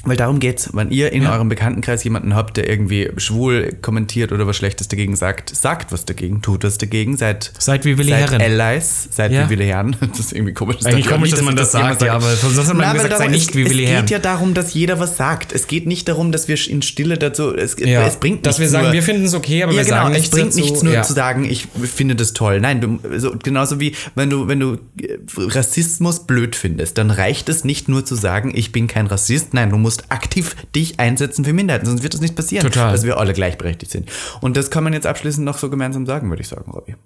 Weil 0.05 0.17
darum 0.17 0.39
geht's. 0.41 0.71
Wenn 0.73 0.91
ihr 0.91 1.13
in 1.13 1.27
eurem 1.27 1.49
Bekanntenkreis 1.49 2.05
jemanden 2.05 2.35
habt, 2.35 2.57
der 2.57 2.69
irgendwie 2.69 3.11
schwul 3.17 3.77
kommentiert 3.83 4.33
oder 4.33 4.47
was 4.47 4.57
Schlechtes 4.57 4.89
dagegen 4.89 5.17
sagt, 5.17 5.55
sagt 5.55 5.93
was 5.93 6.05
dagegen, 6.05 6.43
tut 6.43 6.65
was 6.65 6.79
dagegen, 6.79 7.17
seid, 7.17 7.53
Seid 7.59 7.85
wie 7.85 7.97
Willi 7.99 8.11
seid 8.11 8.31
Herren. 8.33 8.61
Allies, 8.61 9.09
seid 9.11 9.33
Ja. 9.33 9.45
wie 9.47 9.51
Willi 9.51 9.67
Herren. 9.67 9.97
Das 10.11 10.21
ist 10.21 10.33
irgendwie 10.33 10.53
komisch. 10.53 10.77
Das 10.77 10.87
Eigentlich 10.87 11.07
komisch, 11.07 11.31
nicht, 11.31 11.39
dass 11.39 11.45
man 11.45 11.57
das 11.57 11.73
jemand 11.73 12.01
sagt, 12.01 12.03
ja, 12.03 12.15
aber 12.15 12.35
sonst 12.35 12.59
hat 12.69 12.77
man 12.77 12.93
gesagt, 12.95 13.19
sei 13.19 13.29
nicht 13.29 13.51
es, 13.51 13.57
wie 13.57 13.65
Willi 13.69 13.85
Es 13.85 13.91
Herren. 13.91 14.03
geht 14.07 14.11
ja 14.11 14.19
darum, 14.19 14.55
dass 14.55 14.75
jeder 14.75 14.99
was 15.01 15.17
sagt. 15.17 15.53
Es 15.53 15.67
geht 15.67 15.87
nicht 15.87 16.09
darum, 16.09 16.33
dass 16.33 16.49
wir 16.49 16.57
in 16.69 16.83
Stille 16.83 17.17
dazu, 17.19 17.55
es, 17.55 17.77
Ja, 17.79 18.07
es 18.07 18.17
bringt 18.17 18.45
dass 18.47 18.59
wir 18.59 18.69
sagen, 18.69 18.85
nur, 18.87 18.93
wir 18.95 19.03
finden 19.03 19.25
es 19.25 19.35
okay, 19.35 19.63
aber 19.63 19.73
ja, 19.73 19.79
wir 19.79 19.85
genau, 19.85 19.97
sagen 19.97 20.11
es 20.15 20.19
nichts 20.19 20.31
bringt 20.31 20.49
dazu. 20.49 20.61
nichts 20.61 20.83
nur 20.83 20.93
ja. 20.93 21.03
zu 21.03 21.13
sagen, 21.13 21.45
ich 21.45 21.67
finde 21.95 22.15
das 22.17 22.33
toll. 22.33 22.61
Nein, 22.61 22.81
du, 22.81 22.99
so, 23.19 23.35
genauso 23.43 23.81
wie 23.81 23.95
wenn 24.15 24.31
du, 24.31 24.49
wenn 24.49 24.61
du 24.61 24.75
äh, 25.01 25.17
Rassismus 25.39 26.27
blöd 26.27 26.57
findest, 26.57 26.99
dann 26.99 27.11
reicht 27.11 27.49
es 27.49 27.65
nicht 27.65 27.89
nur 27.89 28.05
zu 28.05 28.15
sagen, 28.15 28.53
ich 28.55 28.73
bin 28.73 28.87
kein 28.87 29.07
Rassist. 29.07 29.55
Nein, 29.55 29.71
du 29.71 29.77
musst 29.77 29.94
aktiv 30.11 30.57
dich 30.75 31.01
einsetzen 31.01 31.45
für 31.45 31.53
Minderheiten, 31.53 31.87
sonst 31.87 32.03
wird 32.03 32.15
das 32.15 32.21
nicht 32.21 32.37
passieren, 32.37 32.65
Total. 32.65 32.93
dass 32.93 33.05
wir 33.05 33.19
alle 33.19 33.33
gleichberechtigt 33.33 33.91
sind. 33.91 34.11
Und 34.41 34.57
das 34.57 34.71
kann 34.71 34.85
man 34.85 34.93
jetzt 34.93 35.07
abschließend 35.07 35.45
noch 35.45 35.59
so 35.59 35.71
gemeinsam 35.71 36.07
sagen, 36.07 36.29
würde 36.29 36.43
ich 36.43 36.49
sagen, 36.49 36.71
Robby. 36.71 36.97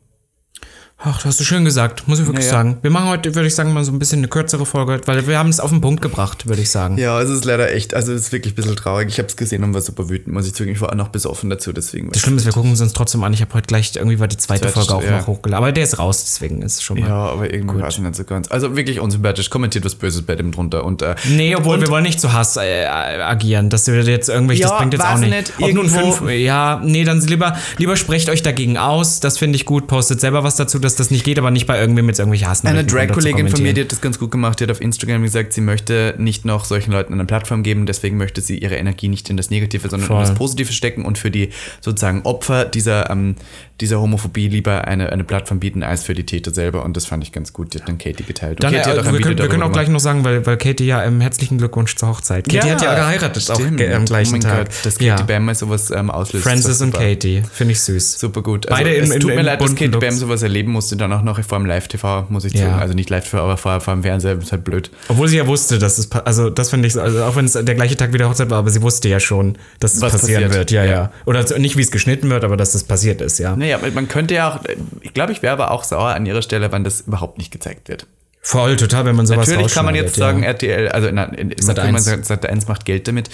Ach, 1.00 1.14
das 1.18 1.26
hast 1.26 1.38
du 1.40 1.44
schön 1.44 1.64
gesagt, 1.64 2.08
muss 2.08 2.18
ich 2.18 2.26
wirklich 2.26 2.46
Ja, 2.46 2.50
ja. 2.50 2.56
sagen. 2.58 2.78
Wir 2.82 2.90
machen 2.90 3.08
heute, 3.08 3.32
würde 3.36 3.46
ich 3.46 3.54
sagen, 3.54 3.72
mal 3.72 3.84
so 3.84 3.92
ein 3.92 4.00
bisschen 4.00 4.18
eine 4.18 4.26
kürzere 4.26 4.66
Folge, 4.66 5.00
weil 5.06 5.28
wir 5.28 5.38
haben 5.38 5.48
es 5.48 5.60
auf 5.60 5.70
den 5.70 5.80
Punkt 5.80 6.02
gebracht, 6.02 6.48
würde 6.48 6.60
ich 6.60 6.70
sagen. 6.70 6.98
Ja, 6.98 7.22
es 7.22 7.30
ist 7.30 7.44
leider 7.44 7.72
echt, 7.72 7.94
also 7.94 8.12
es 8.12 8.22
ist 8.22 8.32
wirklich 8.32 8.54
ein 8.54 8.56
bisschen 8.56 8.74
traurig. 8.74 9.06
Ich 9.08 9.18
habe 9.18 9.28
es 9.28 9.36
gesehen 9.36 9.62
und 9.62 9.72
war 9.74 9.80
super 9.80 10.08
wütend, 10.08 10.34
muss 10.34 10.48
ich 10.48 10.54
zugeben. 10.54 10.74
Ich 10.74 10.80
war 10.80 10.90
auch 10.90 10.96
noch 10.96 11.10
besoffen 11.10 11.50
dazu, 11.50 11.72
deswegen. 11.72 12.10
Das 12.10 12.20
Schlimme 12.20 12.38
ist, 12.38 12.46
wir 12.46 12.52
gucken 12.52 12.72
es 12.72 12.80
uns 12.80 12.94
trotzdem 12.94 13.22
an. 13.22 13.32
Ich 13.32 13.40
habe 13.42 13.54
heute 13.54 13.68
gleich, 13.68 13.92
irgendwie 13.94 14.18
war 14.18 14.26
die 14.26 14.38
zweite 14.38 14.62
Zweite, 14.62 14.72
Folge 14.72 14.94
auch 14.96 15.02
ja. 15.04 15.18
noch 15.18 15.28
hochgeladen. 15.28 15.62
Aber 15.62 15.70
der 15.70 15.84
ist 15.84 16.00
raus, 16.00 16.24
deswegen 16.24 16.62
ist 16.62 16.74
es 16.78 16.82
schon 16.82 16.98
mal. 16.98 17.08
Ja, 17.08 17.14
aber 17.28 17.54
irgendwie 17.54 17.80
war 17.80 17.86
es 17.86 17.98
nicht 17.98 18.16
so 18.16 18.24
ganz. 18.24 18.48
Also 18.50 18.76
wirklich 18.76 18.98
unsympathisch. 18.98 19.50
Kommentiert 19.50 19.84
was 19.84 19.94
Böses 19.94 20.22
bei 20.22 20.34
dem 20.34 20.50
drunter. 20.50 20.82
Und, 20.82 21.02
äh, 21.02 21.14
Nee, 21.28 21.54
obwohl 21.54 21.80
wir 21.80 21.86
wollen 21.90 22.02
nicht 22.02 22.20
zu 22.20 22.32
Hass 22.32 22.56
äh, 22.56 22.86
agieren, 22.86 23.70
dass 23.70 23.86
wir 23.86 24.02
jetzt 24.02 24.28
irgendwelche, 24.28 24.62
das 24.64 24.72
Ja, 24.72 24.78
bringt 24.78 24.94
jetzt 24.94 25.06
auch 25.06 25.16
nicht. 25.18 25.30
nicht, 25.30 25.52
Ob 25.60 25.72
nun 25.74 25.88
fünf, 25.88 26.28
ja, 26.28 26.80
nee, 26.84 27.04
dann 27.04 27.20
lieber, 27.20 27.56
lieber 27.76 27.94
sprecht 27.94 28.28
euch 28.30 28.42
dagegen 28.42 28.78
aus, 28.78 29.20
das 29.20 29.38
finde 29.38 29.54
ich 29.54 29.64
gut, 29.64 29.86
postet 29.86 30.18
selber 30.20 30.42
was 30.42 30.56
dazu, 30.56 30.80
dass 30.88 30.96
das 30.96 31.10
nicht 31.10 31.24
geht, 31.24 31.38
aber 31.38 31.50
nicht 31.50 31.66
bei 31.66 31.78
irgendwem 31.78 32.06
mit 32.06 32.18
irgendwelche 32.18 32.46
Hassen. 32.46 32.66
Eine 32.66 32.84
Drag-Kollegin 32.84 33.48
von 33.48 33.62
mir, 33.62 33.74
die 33.74 33.82
hat 33.82 33.92
das 33.92 34.00
ganz 34.00 34.18
gut 34.18 34.30
gemacht. 34.30 34.58
Die 34.58 34.64
hat 34.64 34.70
auf 34.70 34.80
Instagram 34.80 35.22
gesagt, 35.22 35.52
sie 35.52 35.60
möchte 35.60 36.14
nicht 36.16 36.46
noch 36.46 36.64
solchen 36.64 36.92
Leuten 36.92 37.12
eine 37.12 37.26
Plattform 37.26 37.62
geben, 37.62 37.84
deswegen 37.84 38.16
möchte 38.16 38.40
sie 38.40 38.58
ihre 38.58 38.76
Energie 38.76 39.08
nicht 39.08 39.28
in 39.28 39.36
das 39.36 39.50
Negative, 39.50 39.88
sondern 39.88 40.06
Voll. 40.06 40.22
in 40.22 40.28
das 40.28 40.34
Positive 40.34 40.72
stecken 40.72 41.04
und 41.04 41.18
für 41.18 41.30
die 41.30 41.50
sozusagen 41.80 42.22
Opfer 42.22 42.64
dieser, 42.64 43.10
ähm, 43.10 43.36
dieser 43.80 44.00
Homophobie 44.00 44.48
lieber 44.48 44.86
eine, 44.88 45.10
eine 45.12 45.24
Plattform 45.24 45.60
bieten 45.60 45.82
als 45.82 46.02
für 46.02 46.14
die 46.14 46.24
Täter 46.26 46.52
selber. 46.52 46.84
Und 46.84 46.96
das 46.96 47.06
fand 47.06 47.22
ich 47.22 47.32
ganz 47.32 47.52
gut. 47.52 47.74
Die 47.74 47.78
hat 47.80 47.88
dann 47.88 47.98
Katie 47.98 48.24
geteilt. 48.24 48.58
Und 48.58 48.64
Dann, 48.64 48.72
Katie 48.74 48.90
äh, 48.90 49.00
auch 49.00 49.06
ein 49.06 49.12
wir, 49.14 49.20
können, 49.20 49.38
wir 49.38 49.48
können 49.48 49.62
auch 49.62 49.66
gemacht. 49.66 49.72
gleich 49.72 49.88
noch 49.88 50.00
sagen, 50.00 50.24
weil, 50.24 50.44
weil 50.46 50.56
Katie 50.56 50.84
ja 50.86 51.02
im 51.04 51.20
herzlichen 51.20 51.58
Glückwunsch 51.58 51.94
zur 51.96 52.08
Hochzeit. 52.08 52.44
Katie 52.48 52.70
hat 52.72 52.82
ja 52.82 52.94
geheiratet 52.94 53.50
auch 53.50 53.54
stimmt. 53.54 53.76
ge- 53.78 53.92
am 53.92 54.04
gleichen 54.04 54.36
oh 54.36 54.38
Tag. 54.40 54.66
Gott, 54.66 54.74
dass 54.84 54.94
Katie 54.94 55.06
ja. 55.06 55.22
Bam 55.22 55.44
mal 55.44 55.54
sowas 55.54 55.90
ähm, 55.90 56.10
auslöst. 56.10 56.44
Francis 56.44 56.80
und. 56.80 56.92
Katie, 56.92 57.42
finde 57.52 57.72
ich 57.72 57.80
süß. 57.80 58.18
Super 58.18 58.42
gut. 58.42 58.68
Also 58.68 58.82
Beide 58.82 58.94
in- 58.96 59.04
es 59.04 59.10
in- 59.10 59.20
tut 59.20 59.30
mir 59.30 59.40
in 59.40 59.46
leid, 59.46 59.60
dass 59.60 59.70
Katie 59.74 59.88
Bam 59.88 60.00
Looks. 60.02 60.18
sowas 60.18 60.42
erleben 60.42 60.72
musste, 60.72 60.96
dann 60.96 61.12
auch 61.12 61.22
noch 61.22 61.40
vor 61.44 61.58
dem 61.58 61.66
Live-TV, 61.66 62.26
muss 62.30 62.44
ich 62.44 62.54
Ja. 62.54 62.66
sagen. 62.70 62.80
Also 62.80 62.94
nicht 62.94 63.10
Live-TV, 63.10 63.38
aber 63.38 63.56
vor, 63.56 63.80
vor 63.80 63.94
dem 63.94 64.02
Fernseher, 64.02 64.38
ist 64.38 64.50
halt 64.50 64.64
blöd. 64.64 64.90
Obwohl 65.08 65.28
sie 65.28 65.36
ja 65.36 65.46
wusste, 65.46 65.78
dass 65.78 65.98
es, 65.98 66.10
also 66.12 66.50
das 66.50 66.70
finde 66.70 66.88
ich, 66.88 66.94
so- 66.94 67.00
also 67.00 67.22
auch 67.22 67.36
wenn 67.36 67.44
es 67.44 67.52
der 67.52 67.74
gleiche 67.76 67.96
Tag 67.96 68.12
wie 68.12 68.18
der 68.18 68.28
Hochzeit 68.28 68.50
war, 68.50 68.58
aber 68.58 68.70
sie 68.70 68.82
wusste 68.82 69.08
ja 69.08 69.20
schon, 69.20 69.56
dass 69.78 69.94
es 69.94 70.00
Was 70.00 70.12
passieren 70.12 70.42
passiert. 70.44 70.58
wird. 70.58 70.70
Ja, 70.72 70.84
ja, 70.84 70.90
Ja. 70.90 71.12
Oder 71.26 71.44
nicht, 71.58 71.76
wie 71.76 71.82
es 71.82 71.90
geschnitten 71.92 72.28
wird, 72.30 72.42
aber 72.44 72.56
dass 72.56 72.72
das 72.72 72.82
passiert 72.84 73.20
ist, 73.20 73.38
ja. 73.38 73.54
Naja, 73.68 73.90
man 73.92 74.08
könnte 74.08 74.34
ja 74.34 74.50
auch, 74.50 74.60
ich 75.02 75.14
glaube, 75.14 75.32
ich 75.32 75.42
wäre 75.42 75.52
aber 75.52 75.70
auch 75.70 75.84
sauer 75.84 76.10
an 76.10 76.26
ihrer 76.26 76.42
Stelle, 76.42 76.72
wenn 76.72 76.84
das 76.84 77.02
überhaupt 77.02 77.38
nicht 77.38 77.50
gezeigt 77.50 77.88
wird. 77.88 78.06
Voll, 78.40 78.76
total, 78.76 79.04
wenn 79.04 79.16
man 79.16 79.26
sowas 79.26 79.46
Natürlich 79.46 79.74
kann 79.74 79.84
man 79.84 79.94
jetzt 79.94 80.14
sagen, 80.14 80.38
rausschneidet, 80.38 80.62
RTL, 80.62 80.88
also 80.88 81.08
in, 81.08 81.18
in, 81.18 81.50
in, 81.50 81.62
Sat. 81.62 81.76
man 81.76 81.86
kann 81.86 81.94
1. 81.96 82.04
sagen, 82.04 82.22
Sat 82.22 82.46
1 82.46 82.66
macht 82.66 82.86
Geld 82.86 83.06
damit, 83.06 83.28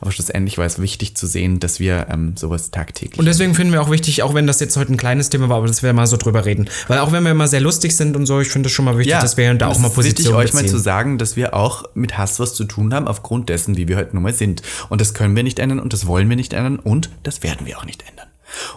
aber 0.00 0.12
schlussendlich 0.12 0.58
war 0.58 0.66
es 0.66 0.80
wichtig 0.80 1.16
zu 1.16 1.26
sehen, 1.26 1.58
dass 1.58 1.80
wir 1.80 2.06
ähm, 2.08 2.34
sowas 2.36 2.70
tagtäglich. 2.70 3.18
Und 3.18 3.24
deswegen 3.24 3.54
finden 3.56 3.72
wir 3.72 3.82
auch 3.82 3.90
wichtig, 3.90 4.22
auch 4.22 4.32
wenn 4.32 4.46
das 4.46 4.60
jetzt 4.60 4.76
heute 4.76 4.92
ein 4.92 4.96
kleines 4.96 5.28
Thema 5.28 5.48
war, 5.48 5.56
aber 5.56 5.66
dass 5.66 5.82
wir 5.82 5.92
mal 5.92 6.06
so 6.06 6.16
drüber 6.18 6.44
reden. 6.44 6.70
Weil 6.86 6.98
auch 6.98 7.10
wenn 7.10 7.24
wir 7.24 7.32
immer 7.32 7.48
sehr 7.48 7.60
lustig 7.60 7.96
sind 7.96 8.14
und 8.14 8.26
so, 8.26 8.38
ich 8.40 8.48
finde 8.48 8.68
es 8.68 8.72
schon 8.72 8.84
mal 8.84 8.96
wichtig, 8.96 9.14
dass 9.14 9.36
wir 9.36 9.44
hier 9.44 9.50
und 9.50 9.58
da 9.60 9.66
und 9.66 9.72
auch 9.72 9.76
es 9.76 9.82
mal 9.82 9.88
ist 9.88 9.96
wichtig, 9.96 10.14
Position 10.14 10.36
euch 10.36 10.52
mal 10.52 10.60
beziehen. 10.60 10.76
zu 10.76 10.78
sagen, 10.78 11.18
dass 11.18 11.34
wir 11.34 11.54
auch 11.54 11.82
mit 11.94 12.16
Hass 12.16 12.38
was 12.38 12.54
zu 12.54 12.64
tun 12.64 12.94
haben, 12.94 13.08
aufgrund 13.08 13.48
dessen, 13.48 13.76
wie 13.76 13.88
wir 13.88 13.96
heute 13.96 14.14
nun 14.14 14.22
mal 14.22 14.34
sind. 14.34 14.62
Und 14.88 15.00
das 15.00 15.14
können 15.14 15.34
wir 15.34 15.42
nicht 15.42 15.58
ändern 15.58 15.80
und 15.80 15.92
das 15.92 16.06
wollen 16.06 16.28
wir 16.28 16.36
nicht 16.36 16.52
ändern 16.52 16.78
und 16.78 17.10
das 17.24 17.42
werden 17.42 17.66
wir 17.66 17.76
auch 17.78 17.86
nicht 17.86 18.04
ändern. 18.08 18.29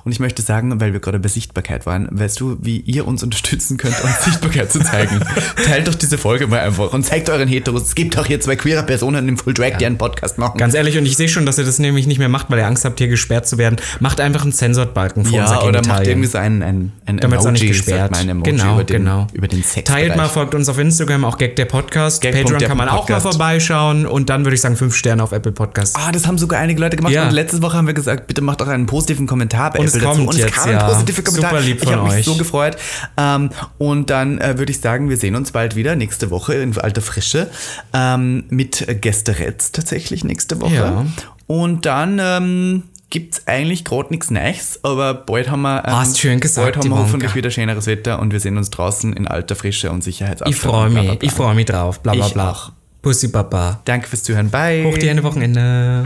Und 0.03 0.11
ich 0.11 0.19
möchte 0.19 0.41
sagen, 0.41 0.79
weil 0.79 0.93
wir 0.93 0.99
gerade 0.99 1.19
bei 1.19 1.29
Sichtbarkeit 1.29 1.85
waren, 1.85 2.07
weißt 2.11 2.39
du, 2.39 2.57
wie 2.61 2.79
ihr 2.79 3.07
uns 3.07 3.23
unterstützen 3.23 3.77
könnt, 3.77 3.95
uns 4.03 4.23
Sichtbarkeit 4.23 4.71
zu 4.71 4.79
zeigen? 4.79 5.19
Teilt 5.65 5.87
doch 5.87 5.95
diese 5.95 6.17
Folge 6.17 6.47
mal 6.47 6.59
einfach 6.59 6.93
und 6.93 7.05
zeigt 7.05 7.29
euren 7.29 7.47
Heteros. 7.47 7.83
Es 7.83 7.95
gibt 7.95 8.17
auch 8.17 8.25
hier 8.25 8.39
zwei 8.39 8.55
queere 8.55 8.83
Personen 8.83 9.27
im 9.27 9.37
Full 9.37 9.53
Drag, 9.53 9.77
die 9.77 9.85
einen 9.85 9.97
Podcast 9.97 10.37
machen. 10.37 10.57
Ganz 10.57 10.73
ehrlich, 10.73 10.97
und 10.97 11.05
ich 11.05 11.17
sehe 11.17 11.29
schon, 11.29 11.45
dass 11.45 11.57
ihr 11.57 11.65
das 11.65 11.79
nämlich 11.79 12.07
nicht 12.07 12.19
mehr 12.19 12.29
macht, 12.29 12.49
weil 12.49 12.59
ihr 12.59 12.67
Angst 12.67 12.85
habt, 12.85 12.99
hier 12.99 13.07
gesperrt 13.07 13.47
zu 13.47 13.57
werden. 13.57 13.77
Macht 13.99 14.19
einfach 14.19 14.43
einen 14.43 14.53
Censored-Balken 14.53 15.25
vor 15.25 15.39
unser 15.39 15.53
ja, 15.53 15.61
oder 15.61 15.79
macht 15.79 15.83
Genitalien. 15.83 16.09
irgendwie 16.11 16.29
so 16.29 16.37
ein, 16.37 16.63
ein, 16.63 16.91
ein 17.05 17.17
damit 17.17 17.39
auch 17.39 17.51
nicht 17.51 17.63
Emoji, 17.63 17.77
gesperrt. 17.77 18.17
ein 18.17 18.29
Emoji 18.29 18.51
genau, 18.51 18.73
über 18.75 18.83
den, 18.83 18.97
genau. 18.97 19.27
über 19.33 19.47
den 19.47 19.63
Sex. 19.63 19.89
Teilt 19.89 20.15
mal, 20.15 20.29
folgt 20.29 20.55
uns 20.55 20.69
auf 20.69 20.77
Instagram, 20.77 21.25
auch 21.25 21.37
Gag 21.37 21.55
der 21.55 21.65
Podcast. 21.65 22.21
Gag. 22.21 22.33
Patreon 22.33 22.59
der 22.59 22.67
kann 22.67 22.77
man 22.77 22.89
auch 22.89 23.07
mal 23.07 23.21
vorbeischauen 23.21 24.05
und 24.05 24.29
dann 24.29 24.45
würde 24.45 24.55
ich 24.55 24.61
sagen, 24.61 24.75
fünf 24.75 24.95
Sterne 24.95 25.23
auf 25.23 25.31
Apple 25.31 25.51
Podcast. 25.51 25.97
Ah, 25.97 26.11
das 26.11 26.27
haben 26.27 26.37
sogar 26.37 26.59
einige 26.59 26.79
Leute 26.79 26.97
gemacht. 26.97 27.13
Ja. 27.13 27.27
Und 27.27 27.31
letzte 27.31 27.61
Woche 27.61 27.77
haben 27.77 27.87
wir 27.87 27.93
gesagt, 27.93 28.27
bitte 28.27 28.41
macht 28.41 28.61
doch 28.61 28.67
einen 28.67 28.85
positiven 28.85 29.27
Kommentar 29.27 29.62
bei 29.69 29.79
Und 29.79 29.85
es 29.85 29.93
dazu. 29.93 30.05
kommt 30.05 30.27
Und 30.27 30.35
es 30.35 30.37
jetzt, 30.37 30.53
kam 30.53 30.71
ja. 30.71 30.79
ein 30.79 30.91
positiver 30.91 31.21
Kommentar. 31.21 31.51
Super 31.51 31.61
lieb 31.61 31.77
ich 31.77 31.83
von 31.89 31.95
habe 31.95 32.15
mich 32.15 32.25
so 32.25 32.35
gefreut. 32.35 32.77
Ähm, 33.17 33.49
und 33.77 34.09
dann 34.09 34.39
äh, 34.39 34.57
würde 34.57 34.71
ich 34.71 34.79
sagen, 34.79 35.09
wir 35.09 35.17
sehen 35.17 35.35
uns 35.35 35.51
bald 35.51 35.75
wieder 35.75 35.95
nächste 35.95 36.29
Woche 36.31 36.55
in 36.55 36.77
alter 36.77 37.01
Frische 37.01 37.49
ähm, 37.93 38.45
mit 38.49 39.01
Gästeretz 39.01 39.71
tatsächlich 39.71 40.23
nächste 40.23 40.61
Woche. 40.61 40.73
Ja. 40.73 41.05
Und 41.47 41.85
dann 41.85 42.19
ähm, 42.21 42.83
gibt 43.09 43.35
es 43.35 43.47
eigentlich 43.47 43.85
gerade 43.85 44.09
nichts 44.09 44.31
Neues, 44.31 44.79
aber 44.83 45.13
bald 45.13 45.51
haben 45.51 45.61
wir, 45.61 45.85
ähm, 45.85 45.93
Hast 45.93 46.19
schön 46.19 46.39
gesagt, 46.39 46.65
bald 46.65 46.77
haben 46.77 46.89
wir 46.89 46.97
hoffentlich 46.97 47.35
wieder 47.35 47.51
schöneres 47.51 47.85
Wetter 47.85 48.19
und 48.19 48.31
wir 48.33 48.39
sehen 48.39 48.57
uns 48.57 48.71
draußen 48.71 49.13
in 49.13 49.27
alter 49.27 49.55
Frische 49.55 49.91
und 49.91 50.03
Sicherheitsabstand. 50.03 50.55
ich 50.55 50.59
freue 50.59 50.89
bla, 50.89 51.01
mich, 51.01 51.09
bla, 51.09 51.15
bla. 51.19 51.27
ich 51.27 51.33
freue 51.33 51.55
mich 51.55 51.65
drauf. 51.65 51.99
Bla 51.99 52.13
bla 52.13 52.25
Ich 52.25 52.33
bla. 52.33 52.57
Pussy 53.03 53.27
Papa. 53.27 53.81
Danke 53.85 54.07
fürs 54.07 54.23
Zuhören. 54.23 54.49
Bye. 54.49 54.85
Hoch 54.85 54.97
die 54.97 55.09
Hände 55.09 55.23
Wochenende. 55.23 56.05